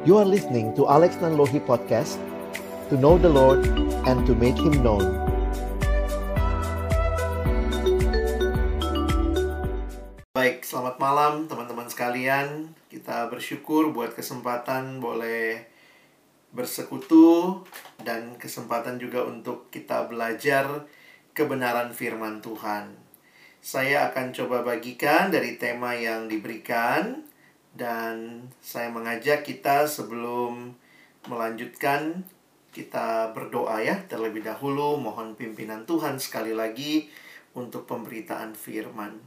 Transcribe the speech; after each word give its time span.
You 0.00 0.16
are 0.16 0.24
listening 0.24 0.72
to 0.80 0.88
Alex 0.88 1.20
Nanlohi 1.20 1.60
Podcast 1.60 2.16
To 2.88 2.96
know 2.96 3.20
the 3.20 3.28
Lord 3.28 3.68
and 4.08 4.24
to 4.24 4.32
make 4.32 4.56
Him 4.56 4.80
known. 4.80 5.04
Baik, 10.32 10.64
selamat 10.64 10.96
malam 10.96 11.44
teman-teman 11.52 11.84
sekalian. 11.92 12.72
Kita 12.88 13.28
bersyukur 13.28 13.92
buat 13.92 14.16
kesempatan 14.16 15.04
boleh 15.04 15.68
bersekutu 16.56 17.60
Dan 18.00 18.40
kesempatan 18.40 18.96
juga 18.96 19.28
untuk 19.28 19.68
kita 19.68 20.08
belajar 20.08 20.88
kebenaran 21.36 21.92
firman 21.92 22.40
Tuhan. 22.40 22.96
Saya 23.60 24.08
akan 24.08 24.32
coba 24.32 24.64
bagikan 24.64 25.28
dari 25.28 25.60
tema 25.60 25.92
yang 25.92 26.24
diberikan 26.24 27.28
dan 27.74 28.46
saya 28.58 28.90
mengajak 28.90 29.46
kita 29.46 29.86
sebelum 29.86 30.74
melanjutkan 31.28 32.26
kita 32.70 33.34
berdoa 33.34 33.82
ya 33.82 33.98
terlebih 34.06 34.46
dahulu 34.46 34.98
mohon 34.98 35.34
pimpinan 35.34 35.86
Tuhan 35.86 36.22
sekali 36.22 36.54
lagi 36.54 37.10
untuk 37.54 37.86
pemberitaan 37.86 38.54
firman. 38.54 39.18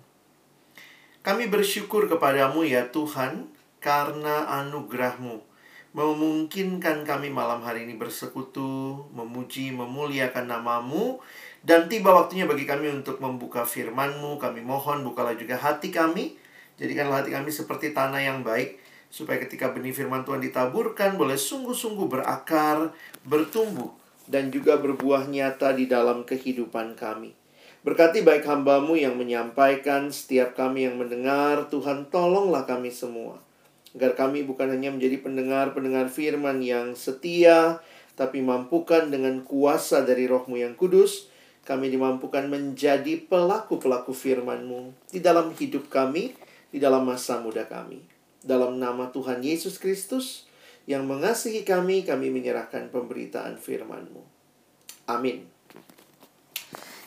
Kami 1.23 1.47
bersyukur 1.47 2.07
kepadamu 2.11 2.67
ya 2.67 2.91
Tuhan 2.91 3.51
karena 3.79 4.47
anugerahmu 4.63 5.53
memungkinkan 5.93 7.05
kami 7.05 7.29
malam 7.29 7.61
hari 7.61 7.85
ini 7.85 7.93
bersekutu, 7.93 9.05
memuji, 9.13 9.69
memuliakan 9.69 10.49
namamu 10.49 11.21
dan 11.61 11.85
tiba 11.85 12.09
waktunya 12.09 12.49
bagi 12.49 12.65
kami 12.65 12.89
untuk 12.89 13.21
membuka 13.21 13.61
firman-Mu. 13.63 14.41
Kami 14.41 14.65
mohon 14.65 15.05
bukalah 15.05 15.37
juga 15.37 15.55
hati 15.55 15.93
kami 15.93 16.35
Jadikanlah 16.83 17.23
hati 17.23 17.31
kami 17.31 17.47
seperti 17.47 17.95
tanah 17.95 18.19
yang 18.19 18.43
baik, 18.43 18.75
supaya 19.07 19.39
ketika 19.39 19.71
benih 19.71 19.95
firman 19.95 20.27
Tuhan 20.27 20.43
ditaburkan, 20.43 21.15
boleh 21.15 21.39
sungguh-sungguh 21.39 22.11
berakar, 22.11 22.91
bertumbuh, 23.23 23.95
dan 24.27 24.51
juga 24.51 24.75
berbuah 24.75 25.31
nyata 25.31 25.71
di 25.71 25.87
dalam 25.87 26.27
kehidupan 26.27 26.99
kami. 26.99 27.31
Berkati 27.87 28.19
baik 28.19 28.43
hambamu 28.43 28.99
yang 28.99 29.15
menyampaikan, 29.15 30.11
setiap 30.11 30.59
kami 30.59 30.83
yang 30.83 30.99
mendengar, 30.99 31.71
Tuhan 31.71 32.11
tolonglah 32.11 32.67
kami 32.67 32.91
semua. 32.91 33.39
Agar 33.95 34.19
kami 34.19 34.43
bukan 34.43 34.67
hanya 34.67 34.91
menjadi 34.91 35.23
pendengar-pendengar 35.23 36.11
firman 36.11 36.59
yang 36.59 36.99
setia, 36.99 37.79
tapi 38.19 38.43
mampukan 38.43 39.07
dengan 39.07 39.39
kuasa 39.47 40.03
dari 40.03 40.27
rohmu 40.27 40.59
yang 40.59 40.75
kudus, 40.75 41.31
kami 41.63 41.87
dimampukan 41.87 42.43
menjadi 42.51 43.23
pelaku-pelaku 43.23 44.11
firman-Mu 44.11 44.91
di 45.15 45.23
dalam 45.23 45.55
hidup 45.55 45.87
kami, 45.87 46.35
di 46.73 46.81
dalam 46.81 47.05
masa 47.05 47.37
muda 47.37 47.69
kami. 47.69 48.01
Dalam 48.41 48.81
nama 48.81 49.13
Tuhan 49.13 49.45
Yesus 49.45 49.77
Kristus 49.77 50.49
yang 50.89 51.05
mengasihi 51.05 51.61
kami, 51.61 52.01
kami 52.01 52.33
menyerahkan 52.33 52.89
pemberitaan 52.89 53.61
firman-Mu. 53.61 54.25
Amin. 55.05 55.45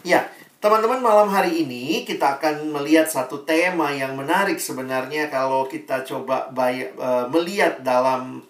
Ya, 0.07 0.31
teman-teman 0.63 1.03
malam 1.03 1.27
hari 1.27 1.67
ini 1.67 2.07
kita 2.07 2.39
akan 2.39 2.71
melihat 2.71 3.11
satu 3.11 3.43
tema 3.43 3.91
yang 3.91 4.15
menarik 4.15 4.63
sebenarnya 4.63 5.27
kalau 5.29 5.67
kita 5.67 6.07
coba 6.07 6.47
bay- 6.55 6.95
uh, 6.95 7.27
melihat 7.27 7.83
dalam 7.83 8.47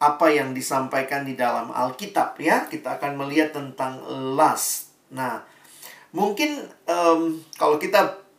apa 0.00 0.32
yang 0.32 0.56
disampaikan 0.56 1.26
di 1.26 1.34
dalam 1.36 1.74
Alkitab 1.74 2.38
ya. 2.40 2.64
Kita 2.70 2.96
akan 2.96 3.20
melihat 3.20 3.52
tentang 3.52 4.00
lust. 4.38 4.94
Nah, 5.12 5.44
mungkin 6.14 6.62
um, 6.88 7.42
kalau 7.58 7.76
kita 7.76 8.29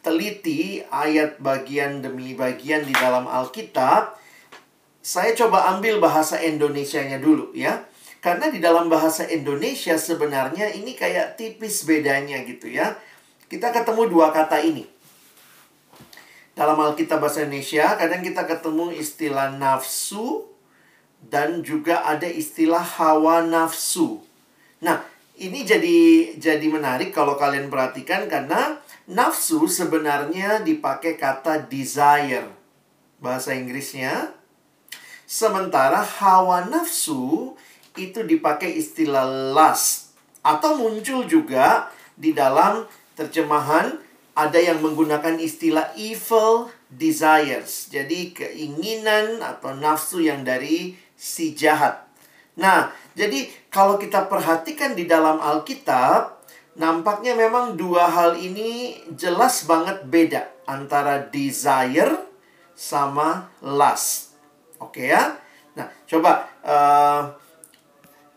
teliti 0.00 0.80
ayat 0.88 1.40
bagian 1.40 2.00
demi 2.00 2.32
bagian 2.32 2.84
di 2.84 2.94
dalam 2.96 3.28
Alkitab, 3.28 4.16
saya 5.00 5.32
coba 5.32 5.72
ambil 5.76 6.00
bahasa 6.00 6.40
Indonesianya 6.40 7.20
dulu 7.20 7.52
ya. 7.56 7.84
Karena 8.20 8.52
di 8.52 8.60
dalam 8.60 8.92
bahasa 8.92 9.24
Indonesia 9.24 9.96
sebenarnya 9.96 10.76
ini 10.76 10.92
kayak 10.92 11.40
tipis 11.40 11.88
bedanya 11.88 12.44
gitu 12.44 12.68
ya. 12.68 13.00
Kita 13.48 13.72
ketemu 13.72 14.12
dua 14.12 14.28
kata 14.28 14.60
ini. 14.60 14.84
Dalam 16.52 16.76
Alkitab 16.76 17.24
bahasa 17.24 17.48
Indonesia 17.48 17.96
kadang 17.96 18.20
kita 18.20 18.44
ketemu 18.44 18.92
istilah 18.92 19.56
nafsu 19.56 20.44
dan 21.24 21.64
juga 21.64 22.04
ada 22.04 22.28
istilah 22.28 22.84
hawa 22.84 23.40
nafsu. 23.40 24.20
Nah, 24.84 25.00
ini 25.40 25.64
jadi 25.64 25.98
jadi 26.36 26.66
menarik 26.68 27.16
kalau 27.16 27.40
kalian 27.40 27.72
perhatikan 27.72 28.28
karena 28.28 28.76
Nafsu 29.10 29.66
sebenarnya 29.66 30.62
dipakai 30.62 31.18
kata 31.18 31.66
desire. 31.66 32.46
Bahasa 33.18 33.58
Inggrisnya. 33.58 34.30
Sementara 35.26 35.98
hawa 35.98 36.70
nafsu 36.70 37.54
itu 37.98 38.22
dipakai 38.22 38.78
istilah 38.78 39.26
lust. 39.50 40.14
Atau 40.46 40.78
muncul 40.78 41.26
juga 41.26 41.90
di 42.14 42.30
dalam 42.30 42.86
terjemahan 43.18 43.98
ada 44.38 44.58
yang 44.62 44.78
menggunakan 44.78 45.42
istilah 45.42 45.90
evil 45.98 46.70
desires. 46.86 47.90
Jadi 47.90 48.30
keinginan 48.30 49.42
atau 49.42 49.74
nafsu 49.74 50.22
yang 50.22 50.46
dari 50.46 50.94
si 51.18 51.50
jahat. 51.58 52.06
Nah, 52.54 52.94
jadi 53.20 53.52
kalau 53.68 54.00
kita 54.00 54.24
perhatikan 54.32 54.96
di 54.96 55.04
dalam 55.04 55.36
Alkitab, 55.36 56.40
Nampaknya 56.78 57.36
memang 57.36 57.74
dua 57.74 58.06
hal 58.06 58.38
ini 58.38 58.96
jelas 59.18 59.66
banget 59.66 60.06
beda 60.06 60.48
antara 60.70 61.18
desire 61.28 62.14
sama 62.78 63.52
lust. 63.60 64.38
Oke 64.78 65.10
ya? 65.10 65.34
Nah, 65.74 65.90
coba 66.06 66.46
uh, 66.62 67.26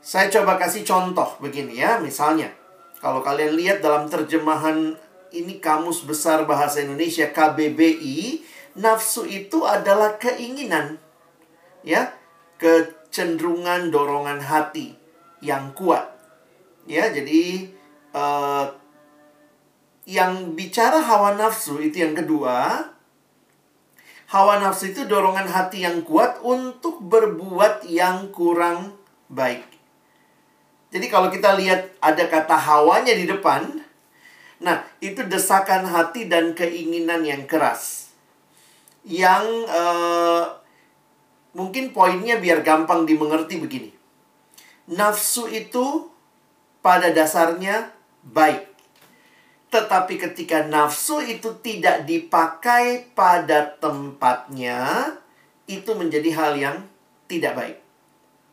saya 0.02 0.34
coba 0.34 0.58
kasih 0.58 0.82
contoh 0.82 1.40
begini 1.40 1.80
ya, 1.80 2.02
misalnya 2.02 2.50
kalau 3.00 3.22
kalian 3.22 3.54
lihat 3.54 3.86
dalam 3.86 4.10
terjemahan 4.10 4.98
ini 5.32 5.62
kamus 5.64 6.04
besar 6.04 6.44
bahasa 6.50 6.82
Indonesia 6.82 7.30
KBBI, 7.30 8.44
nafsu 8.76 9.30
itu 9.30 9.64
adalah 9.64 10.18
keinginan. 10.18 10.98
Ya, 11.86 12.12
kecenderungan 13.14 13.94
dorongan 13.94 14.42
hati 14.42 14.98
yang 15.38 15.70
kuat. 15.78 16.18
Ya, 16.90 17.14
jadi 17.14 17.70
uh, 18.10 18.74
yang 20.10 20.58
bicara 20.58 20.98
hawa 20.98 21.38
nafsu 21.38 21.78
itu 21.78 22.02
yang 22.02 22.18
kedua. 22.18 22.90
Hawa 24.34 24.58
nafsu 24.58 24.90
itu 24.90 25.06
dorongan 25.06 25.46
hati 25.46 25.86
yang 25.86 26.02
kuat 26.02 26.42
untuk 26.42 27.06
berbuat 27.06 27.86
yang 27.86 28.34
kurang 28.34 28.98
baik. 29.30 29.70
Jadi 30.90 31.06
kalau 31.06 31.30
kita 31.30 31.54
lihat 31.54 31.94
ada 32.02 32.26
kata 32.26 32.58
hawanya 32.58 33.14
di 33.14 33.30
depan, 33.30 33.78
nah 34.58 34.82
itu 35.06 35.22
desakan 35.30 35.86
hati 35.86 36.26
dan 36.26 36.58
keinginan 36.58 37.22
yang 37.22 37.46
keras. 37.46 38.10
Yang 39.06 39.70
uh, 39.70 40.63
mungkin 41.54 41.94
poinnya 41.94 42.42
biar 42.42 42.66
gampang 42.66 43.06
dimengerti 43.06 43.62
begini. 43.62 43.90
Nafsu 44.90 45.48
itu 45.48 46.12
pada 46.84 47.14
dasarnya 47.16 47.94
baik. 48.26 48.74
Tetapi 49.74 50.22
ketika 50.22 50.70
nafsu 50.70 51.18
itu 51.24 51.58
tidak 51.66 52.06
dipakai 52.06 53.10
pada 53.18 53.74
tempatnya, 53.82 55.10
itu 55.66 55.98
menjadi 55.98 56.30
hal 56.38 56.54
yang 56.60 56.78
tidak 57.26 57.58
baik. 57.58 57.78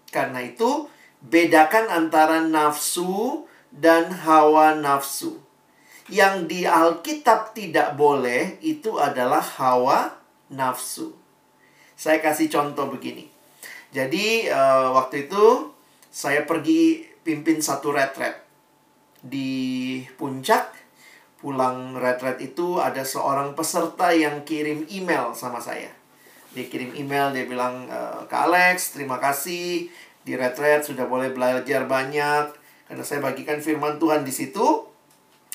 Karena 0.08 0.40
itu, 0.40 0.88
bedakan 1.20 1.92
antara 1.92 2.40
nafsu 2.40 3.44
dan 3.68 4.08
hawa 4.24 4.72
nafsu. 4.72 5.36
Yang 6.08 6.34
di 6.48 6.60
Alkitab 6.64 7.52
tidak 7.52 8.00
boleh 8.00 8.56
itu 8.64 8.96
adalah 8.96 9.44
hawa 9.44 10.16
nafsu. 10.48 11.19
Saya 12.00 12.24
kasih 12.24 12.48
contoh 12.48 12.88
begini. 12.88 13.28
Jadi, 13.92 14.48
uh, 14.48 14.96
waktu 14.96 15.28
itu 15.28 15.68
saya 16.08 16.48
pergi 16.48 17.04
pimpin 17.20 17.60
satu 17.60 17.92
retret 17.92 18.40
di 19.20 20.00
puncak 20.16 20.80
pulang 21.40 21.96
retret 21.96 22.40
itu 22.40 22.80
ada 22.80 23.04
seorang 23.04 23.56
peserta 23.56 24.12
yang 24.12 24.44
kirim 24.48 24.84
email 24.92 25.32
sama 25.32 25.60
saya. 25.60 25.88
Dia 26.52 26.68
kirim 26.68 26.92
email, 26.92 27.32
dia 27.32 27.48
bilang, 27.48 27.88
e, 27.88 28.00
Kak 28.28 28.50
Alex, 28.50 28.92
terima 28.92 29.16
kasih. 29.16 29.88
Di 30.20 30.36
retret 30.36 30.84
sudah 30.84 31.08
boleh 31.08 31.32
belajar 31.32 31.88
banyak. 31.88 32.52
Karena 32.90 33.04
saya 33.06 33.24
bagikan 33.24 33.62
firman 33.62 33.96
Tuhan 33.96 34.26
di 34.26 34.34
situ. 34.34 34.84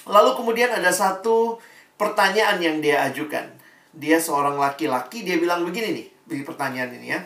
Lalu 0.07 0.31
kemudian 0.39 0.71
ada 0.73 0.89
satu 0.89 1.61
pertanyaan 1.99 2.57
yang 2.63 2.77
dia 2.81 3.05
ajukan. 3.05 3.45
Dia 3.93 4.17
seorang 4.17 4.57
laki-laki, 4.57 5.21
dia 5.21 5.37
bilang 5.37 5.67
begini 5.67 6.01
nih. 6.01 6.07
Di 6.25 6.41
pertanyaan 6.41 6.97
ini 6.97 7.07
ya. 7.13 7.21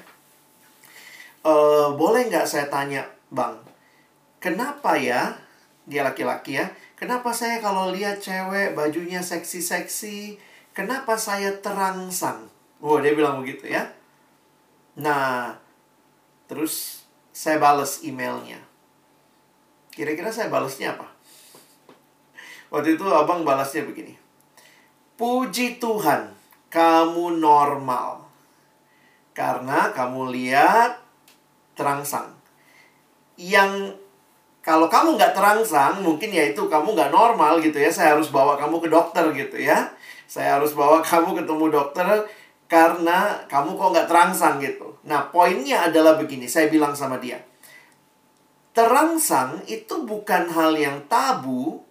E, 1.44 1.54
boleh 1.96 2.28
nggak 2.28 2.48
saya 2.48 2.68
tanya, 2.68 3.08
Bang? 3.32 3.60
Kenapa 4.40 4.96
ya 5.00 5.36
dia 5.90 6.06
laki-laki 6.06 6.60
ya. 6.60 6.70
Kenapa 6.94 7.32
saya 7.32 7.64
kalau 7.64 7.90
lihat 7.90 8.20
cewek 8.22 8.76
bajunya 8.76 9.24
seksi-seksi, 9.24 10.38
kenapa 10.76 11.16
saya 11.16 11.56
terangsang? 11.58 12.52
Oh, 12.84 13.00
dia 13.00 13.16
bilang 13.16 13.42
begitu 13.42 13.72
ya. 13.72 13.88
Nah, 15.00 15.56
Terus 16.50 17.06
saya 17.30 17.62
balas 17.62 18.02
emailnya. 18.02 18.58
Kira-kira 19.94 20.34
saya 20.34 20.50
balasnya 20.50 20.98
apa? 20.98 21.06
Waktu 22.74 22.98
itu 22.98 23.06
abang 23.06 23.46
balasnya 23.46 23.86
begini. 23.86 24.18
Puji 25.14 25.78
Tuhan, 25.78 26.34
kamu 26.74 27.38
normal. 27.38 28.26
Karena 29.34 29.94
kamu 29.94 30.34
lihat 30.34 31.00
terangsang. 31.78 32.36
Yang 33.40 33.96
kalau 34.60 34.92
kamu 34.92 35.16
nggak 35.16 35.32
terangsang, 35.32 36.04
mungkin 36.04 36.30
ya 36.30 36.52
itu 36.52 36.68
kamu 36.68 36.94
nggak 36.94 37.12
normal 37.14 37.64
gitu 37.64 37.80
ya. 37.80 37.90
Saya 37.90 38.20
harus 38.20 38.30
bawa 38.30 38.60
kamu 38.60 38.84
ke 38.84 38.88
dokter 38.92 39.26
gitu 39.32 39.58
ya. 39.58 39.90
Saya 40.30 40.60
harus 40.60 40.76
bawa 40.76 41.00
kamu 41.10 41.40
ketemu 41.44 41.66
dokter 41.72 42.08
karena 42.70 43.42
kamu 43.50 43.74
kok 43.74 43.90
nggak 43.96 44.10
terangsang 44.12 44.62
gitu. 44.62 44.94
Nah, 45.10 45.34
poinnya 45.34 45.90
adalah 45.90 46.20
begini, 46.22 46.46
saya 46.46 46.70
bilang 46.70 46.94
sama 46.94 47.18
dia. 47.18 47.42
Terangsang 48.78 49.66
itu 49.66 50.06
bukan 50.06 50.46
hal 50.54 50.78
yang 50.78 51.02
tabu, 51.10 51.82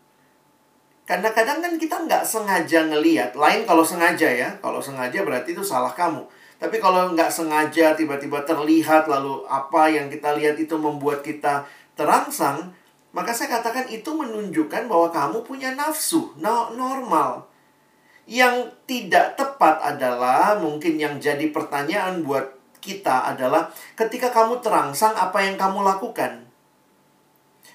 karena 1.09 1.33
kadang 1.33 1.65
kan 1.65 1.75
kita 1.81 2.05
nggak 2.05 2.21
sengaja 2.21 2.85
ngeliat. 2.85 3.33
Lain 3.33 3.65
kalau 3.65 3.81
sengaja 3.81 4.29
ya, 4.29 4.53
kalau 4.61 4.77
sengaja 4.77 5.25
berarti 5.25 5.57
itu 5.57 5.65
salah 5.65 5.91
kamu. 5.97 6.21
Tapi 6.59 6.83
kalau 6.83 7.15
nggak 7.15 7.31
sengaja 7.31 7.95
tiba-tiba 7.95 8.43
terlihat 8.43 9.07
lalu 9.07 9.47
apa 9.47 9.87
yang 9.87 10.11
kita 10.11 10.35
lihat 10.35 10.59
itu 10.59 10.75
membuat 10.75 11.23
kita 11.23 11.63
terangsang, 11.95 12.75
maka 13.15 13.31
saya 13.31 13.63
katakan 13.63 13.87
itu 13.87 14.11
menunjukkan 14.11 14.91
bahwa 14.91 15.09
kamu 15.15 15.47
punya 15.47 15.79
nafsu, 15.79 16.35
no, 16.43 16.75
normal. 16.75 17.47
Yang 18.27 18.75
tidak 18.91 19.39
tepat 19.39 19.81
adalah 19.81 20.59
mungkin 20.59 20.99
yang 20.99 21.17
jadi 21.23 21.49
pertanyaan 21.55 22.27
buat 22.27 22.59
kita 22.83 23.33
adalah 23.33 23.71
ketika 23.95 24.35
kamu 24.35 24.59
terangsang 24.59 25.15
apa 25.15 25.39
yang 25.47 25.55
kamu 25.55 25.87
lakukan. 25.87 26.48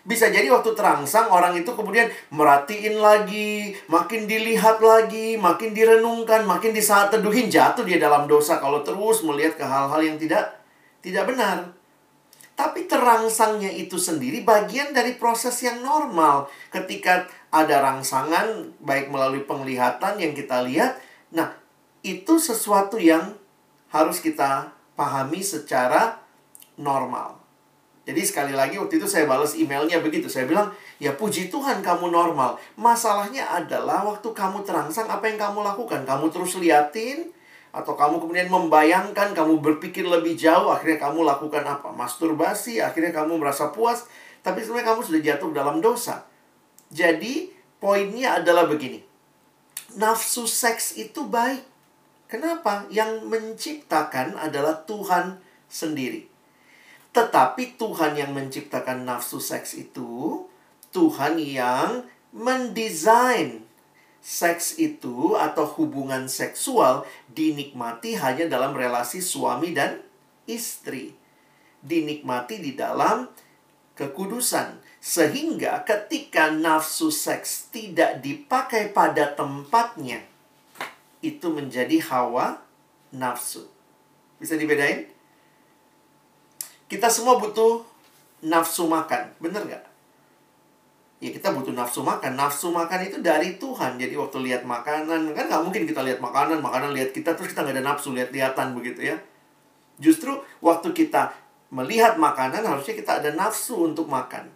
Bisa 0.04 0.28
jadi 0.28 0.52
waktu 0.52 0.76
terangsang 0.76 1.32
orang 1.32 1.56
itu 1.56 1.72
kemudian 1.72 2.12
merhatiin 2.28 3.00
lagi, 3.00 3.72
makin 3.88 4.28
dilihat 4.28 4.84
lagi, 4.84 5.40
makin 5.40 5.72
direnungkan, 5.72 6.44
makin 6.44 6.76
di 6.76 6.84
saat 6.84 7.08
teduhin 7.08 7.48
jatuh 7.48 7.88
dia 7.88 7.96
dalam 7.96 8.28
dosa 8.28 8.60
kalau 8.60 8.84
terus 8.84 9.24
melihat 9.24 9.56
ke 9.56 9.64
hal-hal 9.64 10.04
yang 10.04 10.20
tidak 10.20 10.60
tidak 11.00 11.24
benar. 11.32 11.72
Tapi 12.54 12.86
terangsangnya 12.86 13.72
itu 13.72 13.96
sendiri 13.96 14.44
bagian 14.44 14.92
dari 14.92 15.16
proses 15.16 15.56
yang 15.64 15.80
normal. 15.80 16.52
Ketika 16.68 17.26
ada 17.50 17.80
rangsangan, 17.82 18.76
baik 18.84 19.08
melalui 19.08 19.48
penglihatan 19.48 20.20
yang 20.20 20.36
kita 20.36 20.62
lihat, 20.68 21.00
nah 21.32 21.56
itu 22.04 22.38
sesuatu 22.38 23.00
yang 23.00 23.40
harus 23.90 24.20
kita 24.20 24.76
pahami 25.00 25.40
secara 25.42 26.20
normal. 26.76 27.43
Jadi 28.04 28.22
sekali 28.28 28.52
lagi 28.52 28.76
waktu 28.76 29.00
itu 29.00 29.08
saya 29.08 29.24
balas 29.24 29.56
emailnya 29.56 30.04
begitu. 30.04 30.28
Saya 30.28 30.44
bilang, 30.44 30.76
ya 31.00 31.16
puji 31.16 31.48
Tuhan 31.48 31.80
kamu 31.80 32.12
normal. 32.12 32.60
Masalahnya 32.76 33.48
adalah 33.48 34.04
waktu 34.04 34.28
kamu 34.28 34.68
terangsang 34.68 35.08
apa 35.08 35.24
yang 35.32 35.40
kamu 35.40 35.64
lakukan? 35.64 36.04
Kamu 36.04 36.28
terus 36.28 36.60
liatin, 36.60 37.32
atau 37.74 37.98
kamu 37.98 38.22
kemudian 38.22 38.52
membayangkan, 38.54 39.34
kamu 39.34 39.58
berpikir 39.64 40.06
lebih 40.06 40.38
jauh, 40.38 40.70
akhirnya 40.70 41.02
kamu 41.10 41.26
lakukan 41.26 41.66
apa? 41.66 41.90
Masturbasi, 41.90 42.84
akhirnya 42.84 43.10
kamu 43.10 43.42
merasa 43.42 43.74
puas, 43.74 44.06
tapi 44.46 44.62
sebenarnya 44.62 44.94
kamu 44.94 45.02
sudah 45.02 45.22
jatuh 45.24 45.50
dalam 45.50 45.82
dosa. 45.82 46.28
Jadi, 46.94 47.50
poinnya 47.82 48.38
adalah 48.38 48.70
begini. 48.70 49.02
Nafsu 49.98 50.46
seks 50.46 51.00
itu 51.02 51.26
baik. 51.26 51.66
Kenapa? 52.30 52.86
Yang 52.94 53.26
menciptakan 53.26 54.38
adalah 54.38 54.86
Tuhan 54.86 55.42
sendiri. 55.66 56.33
Tetapi 57.13 57.77
Tuhan 57.77 58.18
yang 58.18 58.33
menciptakan 58.33 59.06
nafsu 59.06 59.38
seks 59.38 59.77
itu, 59.77 60.44
Tuhan 60.89 61.38
yang 61.38 62.10
mendesain 62.33 63.62
seks 64.18 64.81
itu 64.81 65.38
atau 65.38 65.69
hubungan 65.77 66.25
seksual 66.25 67.06
dinikmati 67.30 68.18
hanya 68.18 68.50
dalam 68.50 68.74
relasi 68.74 69.21
suami 69.21 69.77
dan 69.77 70.01
istri. 70.50 71.13
Dinikmati 71.86 72.57
di 72.57 72.74
dalam 72.74 73.30
kekudusan. 73.94 74.81
Sehingga 75.04 75.86
ketika 75.86 76.50
nafsu 76.50 77.13
seks 77.13 77.69
tidak 77.69 78.24
dipakai 78.24 78.89
pada 78.89 79.36
tempatnya, 79.36 80.24
itu 81.19 81.51
menjadi 81.51 82.00
hawa 82.10 82.63
nafsu. 83.13 83.69
Bisa 84.42 84.57
dibedain? 84.57 85.12
Kita 86.94 87.10
semua 87.10 87.42
butuh 87.42 87.81
nafsu 88.45 88.86
makan, 88.86 89.34
bener 89.42 89.66
nggak? 89.66 89.94
ya 91.24 91.31
kita 91.31 91.56
butuh 91.56 91.72
nafsu 91.72 92.04
makan. 92.04 92.36
Nafsu 92.36 92.68
makan 92.75 93.07
itu 93.07 93.24
dari 93.24 93.56
Tuhan. 93.56 93.95
Jadi 93.95 94.12
waktu 94.19 94.44
lihat 94.44 94.68
makanan, 94.68 95.31
kan 95.31 95.48
nggak 95.48 95.63
mungkin 95.63 95.88
kita 95.88 96.04
lihat 96.04 96.19
makanan, 96.19 96.60
makanan 96.60 96.92
lihat 96.92 97.16
kita, 97.16 97.31
terus 97.31 97.56
kita 97.56 97.63
nggak 97.63 97.80
ada 97.80 97.86
nafsu, 97.95 98.12
lihat-lihatan 98.12 98.75
begitu 98.75 99.16
ya. 99.16 99.18
Justru 100.04 100.36
waktu 100.60 100.92
kita 100.92 101.31
melihat 101.72 102.19
makanan, 102.19 102.68
harusnya 102.68 103.00
kita 103.00 103.24
ada 103.24 103.31
nafsu 103.31 103.88
untuk 103.88 104.12
makan. 104.12 104.51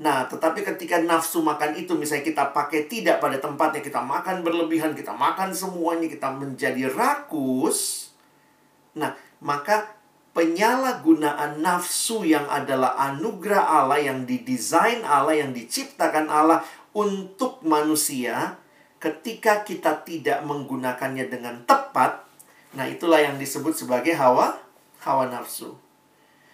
Nah, 0.00 0.28
tetapi 0.28 0.64
ketika 0.64 1.00
nafsu 1.00 1.40
makan 1.40 1.76
itu 1.76 1.96
misalnya 1.96 2.28
kita 2.28 2.44
pakai 2.52 2.84
tidak 2.84 3.16
pada 3.16 3.40
tempatnya, 3.40 3.80
kita 3.80 4.04
makan 4.04 4.44
berlebihan, 4.44 4.92
kita 4.92 5.16
makan 5.16 5.56
semuanya, 5.56 6.12
kita 6.12 6.28
menjadi 6.28 6.92
rakus. 6.92 8.12
Nah, 8.96 9.16
maka 9.40 9.99
penyalahgunaan 10.30 11.58
nafsu 11.58 12.22
yang 12.22 12.46
adalah 12.46 12.94
anugerah 13.10 13.82
Allah 13.82 13.98
yang 13.98 14.24
didesain 14.24 15.02
Allah 15.02 15.42
yang 15.42 15.50
diciptakan 15.50 16.30
Allah 16.30 16.62
untuk 16.94 17.62
manusia 17.66 18.58
ketika 19.02 19.66
kita 19.66 20.06
tidak 20.06 20.42
menggunakannya 20.46 21.26
dengan 21.26 21.62
tepat 21.66 22.26
nah 22.70 22.86
itulah 22.86 23.18
yang 23.18 23.34
disebut 23.34 23.74
sebagai 23.74 24.14
hawa 24.14 24.54
hawa 25.02 25.26
nafsu. 25.26 25.74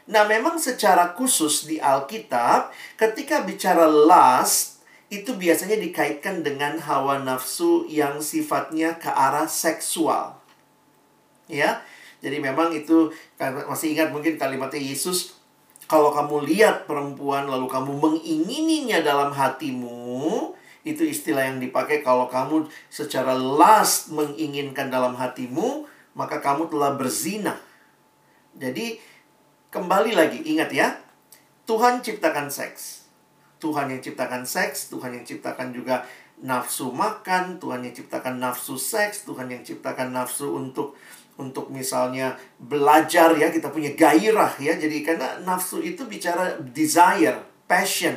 Nah 0.06 0.22
memang 0.24 0.56
secara 0.56 1.12
khusus 1.18 1.66
di 1.66 1.82
Alkitab 1.82 2.70
ketika 2.94 3.42
bicara 3.42 3.90
lust 3.90 4.80
itu 5.10 5.34
biasanya 5.34 5.78
dikaitkan 5.78 6.42
dengan 6.42 6.78
hawa 6.82 7.22
nafsu 7.22 7.86
yang 7.90 8.22
sifatnya 8.22 8.98
ke 8.98 9.10
arah 9.10 9.50
seksual. 9.50 10.38
Ya 11.46 11.82
jadi 12.24 12.40
memang 12.40 12.72
itu 12.72 13.12
karena 13.36 13.66
masih 13.68 13.92
ingat 13.92 14.08
mungkin 14.12 14.40
kalimatnya 14.40 14.80
Yesus 14.80 15.36
kalau 15.86 16.10
kamu 16.10 16.48
lihat 16.50 16.90
perempuan 16.90 17.46
lalu 17.46 17.70
kamu 17.70 17.92
mengingininya 17.98 18.98
dalam 19.06 19.30
hatimu 19.30 20.52
itu 20.86 21.02
istilah 21.02 21.50
yang 21.50 21.58
dipakai 21.58 22.02
kalau 22.06 22.30
kamu 22.30 22.70
secara 22.90 23.34
last 23.34 24.14
menginginkan 24.14 24.86
dalam 24.86 25.18
hatimu 25.18 25.86
maka 26.16 26.40
kamu 26.40 26.72
telah 26.72 26.96
berzina. 26.96 27.58
Jadi 28.56 28.96
kembali 29.68 30.16
lagi 30.16 30.40
ingat 30.46 30.70
ya 30.72 30.96
Tuhan 31.66 32.00
ciptakan 32.00 32.48
seks. 32.48 33.04
Tuhan 33.58 33.90
yang 33.90 33.98
ciptakan 33.98 34.46
seks, 34.46 34.86
Tuhan 34.92 35.16
yang 35.16 35.24
ciptakan 35.26 35.74
juga 35.74 36.06
nafsu 36.38 36.92
makan, 36.92 37.58
Tuhan 37.58 37.82
yang 37.82 37.94
ciptakan 37.96 38.38
nafsu 38.38 38.78
seks, 38.78 39.26
Tuhan 39.26 39.48
yang 39.48 39.64
ciptakan 39.64 40.12
nafsu 40.12 40.54
untuk 40.54 40.94
untuk 41.36 41.68
misalnya 41.68 42.36
belajar 42.56 43.36
ya 43.36 43.52
kita 43.52 43.68
punya 43.68 43.92
gairah 43.92 44.56
ya. 44.60 44.76
Jadi 44.76 45.04
karena 45.04 45.40
nafsu 45.44 45.80
itu 45.84 46.04
bicara 46.08 46.56
desire 46.60 47.44
passion. 47.68 48.16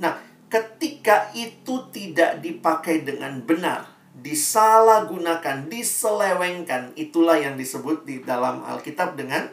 Nah 0.00 0.20
ketika 0.48 1.32
itu 1.36 1.88
tidak 1.92 2.40
dipakai 2.40 3.04
dengan 3.04 3.40
benar 3.44 3.94
disalahgunakan 4.14 5.66
diselewengkan 5.66 6.94
itulah 6.94 7.34
yang 7.34 7.58
disebut 7.58 8.06
di 8.06 8.22
dalam 8.22 8.62
Alkitab 8.62 9.18
dengan 9.18 9.50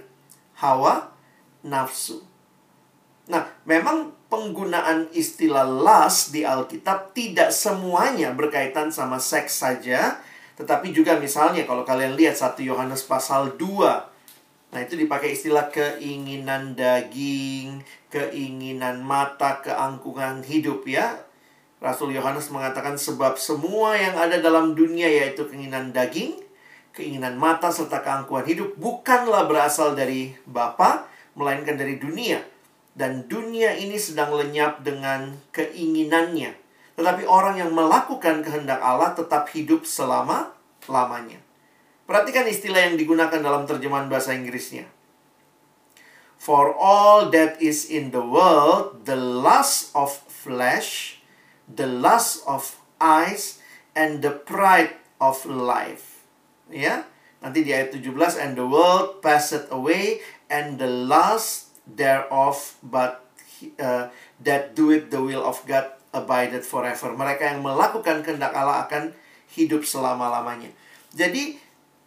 hawa 0.62 1.10
nafsu. 1.66 2.22
Nah 3.26 3.50
memang 3.66 4.14
penggunaan 4.30 5.10
istilah 5.12 5.66
lust 5.66 6.32
di 6.32 6.46
Alkitab 6.46 7.18
tidak 7.18 7.50
semuanya 7.50 8.32
berkaitan 8.32 8.94
sama 8.94 9.18
seks 9.18 9.60
saja 9.60 10.22
tetapi 10.60 10.92
juga 10.92 11.16
misalnya 11.20 11.64
kalau 11.64 11.84
kalian 11.88 12.16
lihat 12.16 12.36
1 12.36 12.60
Yohanes 12.64 13.04
pasal 13.08 13.56
2 13.56 14.12
Nah 14.72 14.80
itu 14.80 14.96
dipakai 14.96 15.36
istilah 15.36 15.68
keinginan 15.68 16.80
daging, 16.80 17.84
keinginan 18.08 19.04
mata, 19.04 19.60
keangkuhan 19.60 20.48
hidup 20.48 20.88
ya. 20.88 21.20
Rasul 21.84 22.16
Yohanes 22.16 22.48
mengatakan 22.56 22.96
sebab 22.96 23.36
semua 23.36 24.00
yang 24.00 24.16
ada 24.16 24.40
dalam 24.40 24.72
dunia 24.72 25.12
yaitu 25.12 25.44
keinginan 25.44 25.92
daging, 25.92 26.40
keinginan 26.96 27.36
mata 27.36 27.68
serta 27.68 28.00
keangkuhan 28.00 28.48
hidup 28.48 28.80
bukanlah 28.80 29.44
berasal 29.44 29.92
dari 29.92 30.40
Bapa, 30.48 31.04
melainkan 31.36 31.76
dari 31.76 32.00
dunia. 32.00 32.40
Dan 32.96 33.28
dunia 33.28 33.76
ini 33.76 34.00
sedang 34.00 34.36
lenyap 34.36 34.88
dengan 34.88 35.36
keinginannya. 35.52 36.61
Tetapi 37.02 37.26
orang 37.26 37.58
yang 37.58 37.74
melakukan 37.74 38.46
kehendak 38.46 38.78
Allah 38.78 39.18
tetap 39.18 39.50
hidup 39.58 39.90
selama-lamanya. 39.90 41.42
Perhatikan 42.06 42.46
istilah 42.46 42.86
yang 42.86 42.94
digunakan 42.94 43.42
dalam 43.42 43.66
terjemahan 43.66 44.06
bahasa 44.06 44.38
Inggrisnya. 44.38 44.86
For 46.38 46.70
all 46.78 47.34
that 47.34 47.58
is 47.58 47.90
in 47.90 48.14
the 48.14 48.22
world, 48.22 49.10
the 49.10 49.18
lust 49.18 49.90
of 49.98 50.14
flesh, 50.30 51.18
the 51.66 51.90
lust 51.90 52.46
of 52.46 52.78
eyes, 53.02 53.58
and 53.98 54.22
the 54.22 54.38
pride 54.38 54.94
of 55.18 55.42
life. 55.50 56.22
Ya, 56.70 57.10
nanti 57.42 57.66
di 57.66 57.74
ayat 57.74 57.98
17, 57.98 58.38
and 58.38 58.54
the 58.54 58.70
world 58.70 59.26
passeth 59.26 59.74
away, 59.74 60.22
and 60.54 60.78
the 60.78 60.86
lust 60.86 61.74
thereof, 61.90 62.78
but 62.86 63.26
uh, 63.82 64.14
that 64.38 64.78
doeth 64.78 65.10
the 65.10 65.22
will 65.22 65.42
of 65.42 65.66
God 65.66 66.01
abideth 66.12 66.68
forever. 66.68 67.16
Mereka 67.16 67.56
yang 67.56 67.60
melakukan 67.64 68.24
kehendak 68.24 68.52
Allah 68.56 68.88
akan 68.88 69.16
hidup 69.56 69.84
selama-lamanya. 69.84 70.72
Jadi, 71.12 71.60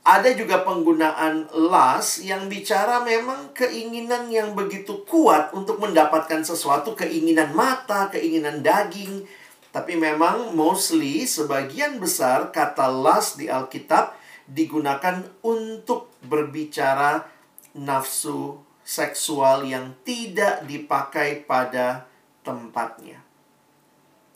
ada 0.04 0.28
juga 0.36 0.60
penggunaan 0.68 1.48
las 1.72 2.20
yang 2.20 2.52
bicara 2.52 3.00
memang 3.00 3.56
keinginan 3.56 4.28
yang 4.28 4.52
begitu 4.52 5.00
kuat 5.08 5.56
untuk 5.56 5.80
mendapatkan 5.80 6.44
sesuatu, 6.44 6.92
keinginan 6.92 7.56
mata, 7.56 8.12
keinginan 8.12 8.60
daging. 8.60 9.24
Tapi 9.72 9.96
memang 9.96 10.52
mostly 10.52 11.24
sebagian 11.24 11.96
besar 11.98 12.52
kata 12.52 12.92
las 12.92 13.40
di 13.40 13.48
Alkitab 13.48 14.12
digunakan 14.44 15.24
untuk 15.40 16.12
berbicara 16.20 17.24
nafsu 17.72 18.60
seksual 18.84 19.64
yang 19.64 19.96
tidak 20.04 20.68
dipakai 20.68 21.48
pada 21.48 22.04
tempatnya. 22.44 23.23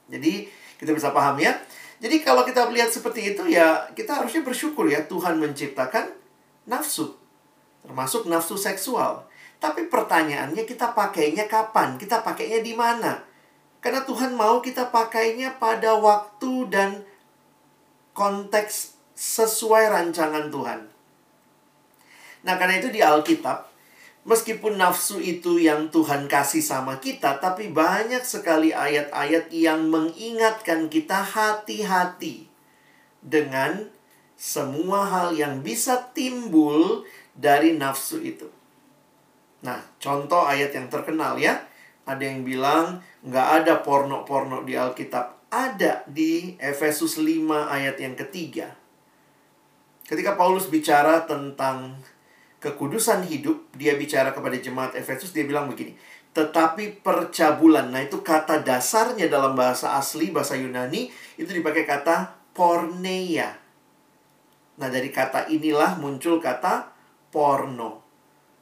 Jadi 0.09 0.49
kita 0.81 0.97
bisa 0.97 1.13
paham 1.13 1.37
ya. 1.39 1.55
Jadi 1.99 2.23
kalau 2.23 2.47
kita 2.47 2.67
melihat 2.71 2.89
seperti 2.89 3.35
itu 3.35 3.43
ya 3.51 3.91
kita 3.93 4.23
harusnya 4.23 4.43
bersyukur 4.43 4.87
ya 4.89 5.05
Tuhan 5.05 5.37
menciptakan 5.39 6.11
nafsu. 6.69 7.15
Termasuk 7.85 8.27
nafsu 8.27 8.57
seksual. 8.59 9.29
Tapi 9.59 9.91
pertanyaannya 9.91 10.63
kita 10.65 10.95
pakainya 10.95 11.51
kapan? 11.51 11.99
Kita 11.99 12.23
pakainya 12.23 12.63
di 12.63 12.75
mana? 12.79 13.19
Karena 13.79 14.03
Tuhan 14.03 14.35
mau 14.35 14.59
kita 14.63 14.91
pakainya 14.91 15.59
pada 15.59 15.99
waktu 15.99 16.67
dan 16.71 17.03
konteks 18.15 18.99
sesuai 19.19 19.91
rancangan 19.91 20.51
Tuhan. 20.51 20.81
Nah, 22.43 22.55
karena 22.55 22.79
itu 22.79 22.91
di 22.91 23.03
Alkitab 23.03 23.68
Meskipun 24.29 24.77
nafsu 24.77 25.25
itu 25.25 25.57
yang 25.57 25.89
Tuhan 25.89 26.29
kasih 26.29 26.61
sama 26.61 27.01
kita, 27.01 27.41
tapi 27.41 27.73
banyak 27.73 28.21
sekali 28.21 28.77
ayat-ayat 28.77 29.49
yang 29.49 29.89
mengingatkan 29.89 30.93
kita 30.93 31.25
hati-hati 31.25 32.45
dengan 33.25 33.89
semua 34.37 35.09
hal 35.09 35.33
yang 35.33 35.65
bisa 35.65 36.13
timbul 36.13 37.09
dari 37.33 37.73
nafsu 37.73 38.21
itu. 38.21 38.53
Nah, 39.65 39.81
contoh 39.97 40.45
ayat 40.45 40.77
yang 40.77 40.93
terkenal 40.93 41.41
ya. 41.41 41.65
Ada 42.05 42.29
yang 42.29 42.45
bilang 42.45 43.01
nggak 43.25 43.49
ada 43.65 43.81
porno-porno 43.81 44.61
di 44.61 44.77
Alkitab. 44.77 45.49
Ada 45.49 46.05
di 46.05 46.53
Efesus 46.61 47.17
5 47.17 47.49
ayat 47.73 47.97
yang 47.97 48.13
ketiga. 48.13 48.77
Ketika 50.05 50.37
Paulus 50.37 50.69
bicara 50.69 51.25
tentang 51.25 51.97
kekudusan 52.59 53.27
hidup, 53.27 53.71
dia 53.79 53.95
bicara 53.95 54.35
kepada 54.35 54.59
jemaat 54.59 54.99
Efesus, 54.99 55.31
dia 55.31 55.47
bilang 55.47 55.71
begini, 55.71 55.95
tetapi 56.35 57.03
percabulan. 57.03 57.91
Nah, 57.91 58.03
itu 58.03 58.23
kata 58.23 58.63
dasarnya 58.67 59.31
dalam 59.31 59.55
bahasa 59.55 59.95
asli, 59.95 60.35
bahasa 60.35 60.59
Yunani, 60.59 61.11
itu 61.39 61.51
dipakai 61.51 61.87
kata 61.87 62.35
porneia. 62.55 63.55
Nah, 64.79 64.89
dari 64.91 65.11
kata 65.11 65.51
inilah 65.51 65.99
muncul 65.99 66.39
kata 66.39 66.91
porno. 67.31 68.03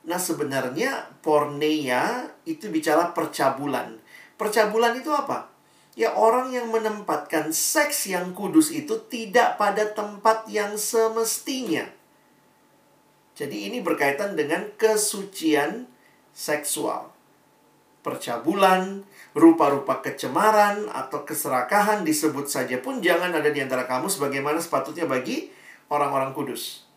Nah, 0.07 0.21
sebenarnya 0.21 1.19
porneia 1.25 2.31
itu 2.47 2.69
bicara 2.69 3.11
percabulan. 3.11 3.99
Percabulan 4.37 4.97
itu 5.01 5.11
apa? 5.11 5.53
Ya, 5.97 6.13
orang 6.13 6.53
yang 6.53 6.69
menempatkan 6.69 7.57
seks 7.57 8.13
yang 8.13 8.37
kudus 8.37 8.69
itu 8.69 9.01
tidak 9.09 9.57
pada 9.57 9.89
tempat 9.97 10.45
yang 10.53 10.77
semestinya. 10.77 11.96
Jadi 13.37 13.69
ini 13.69 13.85
berkaitan 13.85 14.33
dengan 14.33 14.73
kesucian 14.81 15.85
seksual. 16.33 17.13
Percabulan, 18.01 19.05
rupa-rupa 19.37 20.01
kecemaran 20.01 20.89
atau 20.89 21.29
keserakahan 21.29 22.01
disebut 22.01 22.49
saja 22.49 22.81
pun 22.81 23.05
jangan 23.05 23.35
ada 23.37 23.53
di 23.53 23.61
antara 23.61 23.85
kamu 23.85 24.09
sebagaimana 24.09 24.57
sepatutnya 24.57 25.05
bagi 25.05 25.53
orang-orang 25.93 26.33
kudus. 26.33 26.89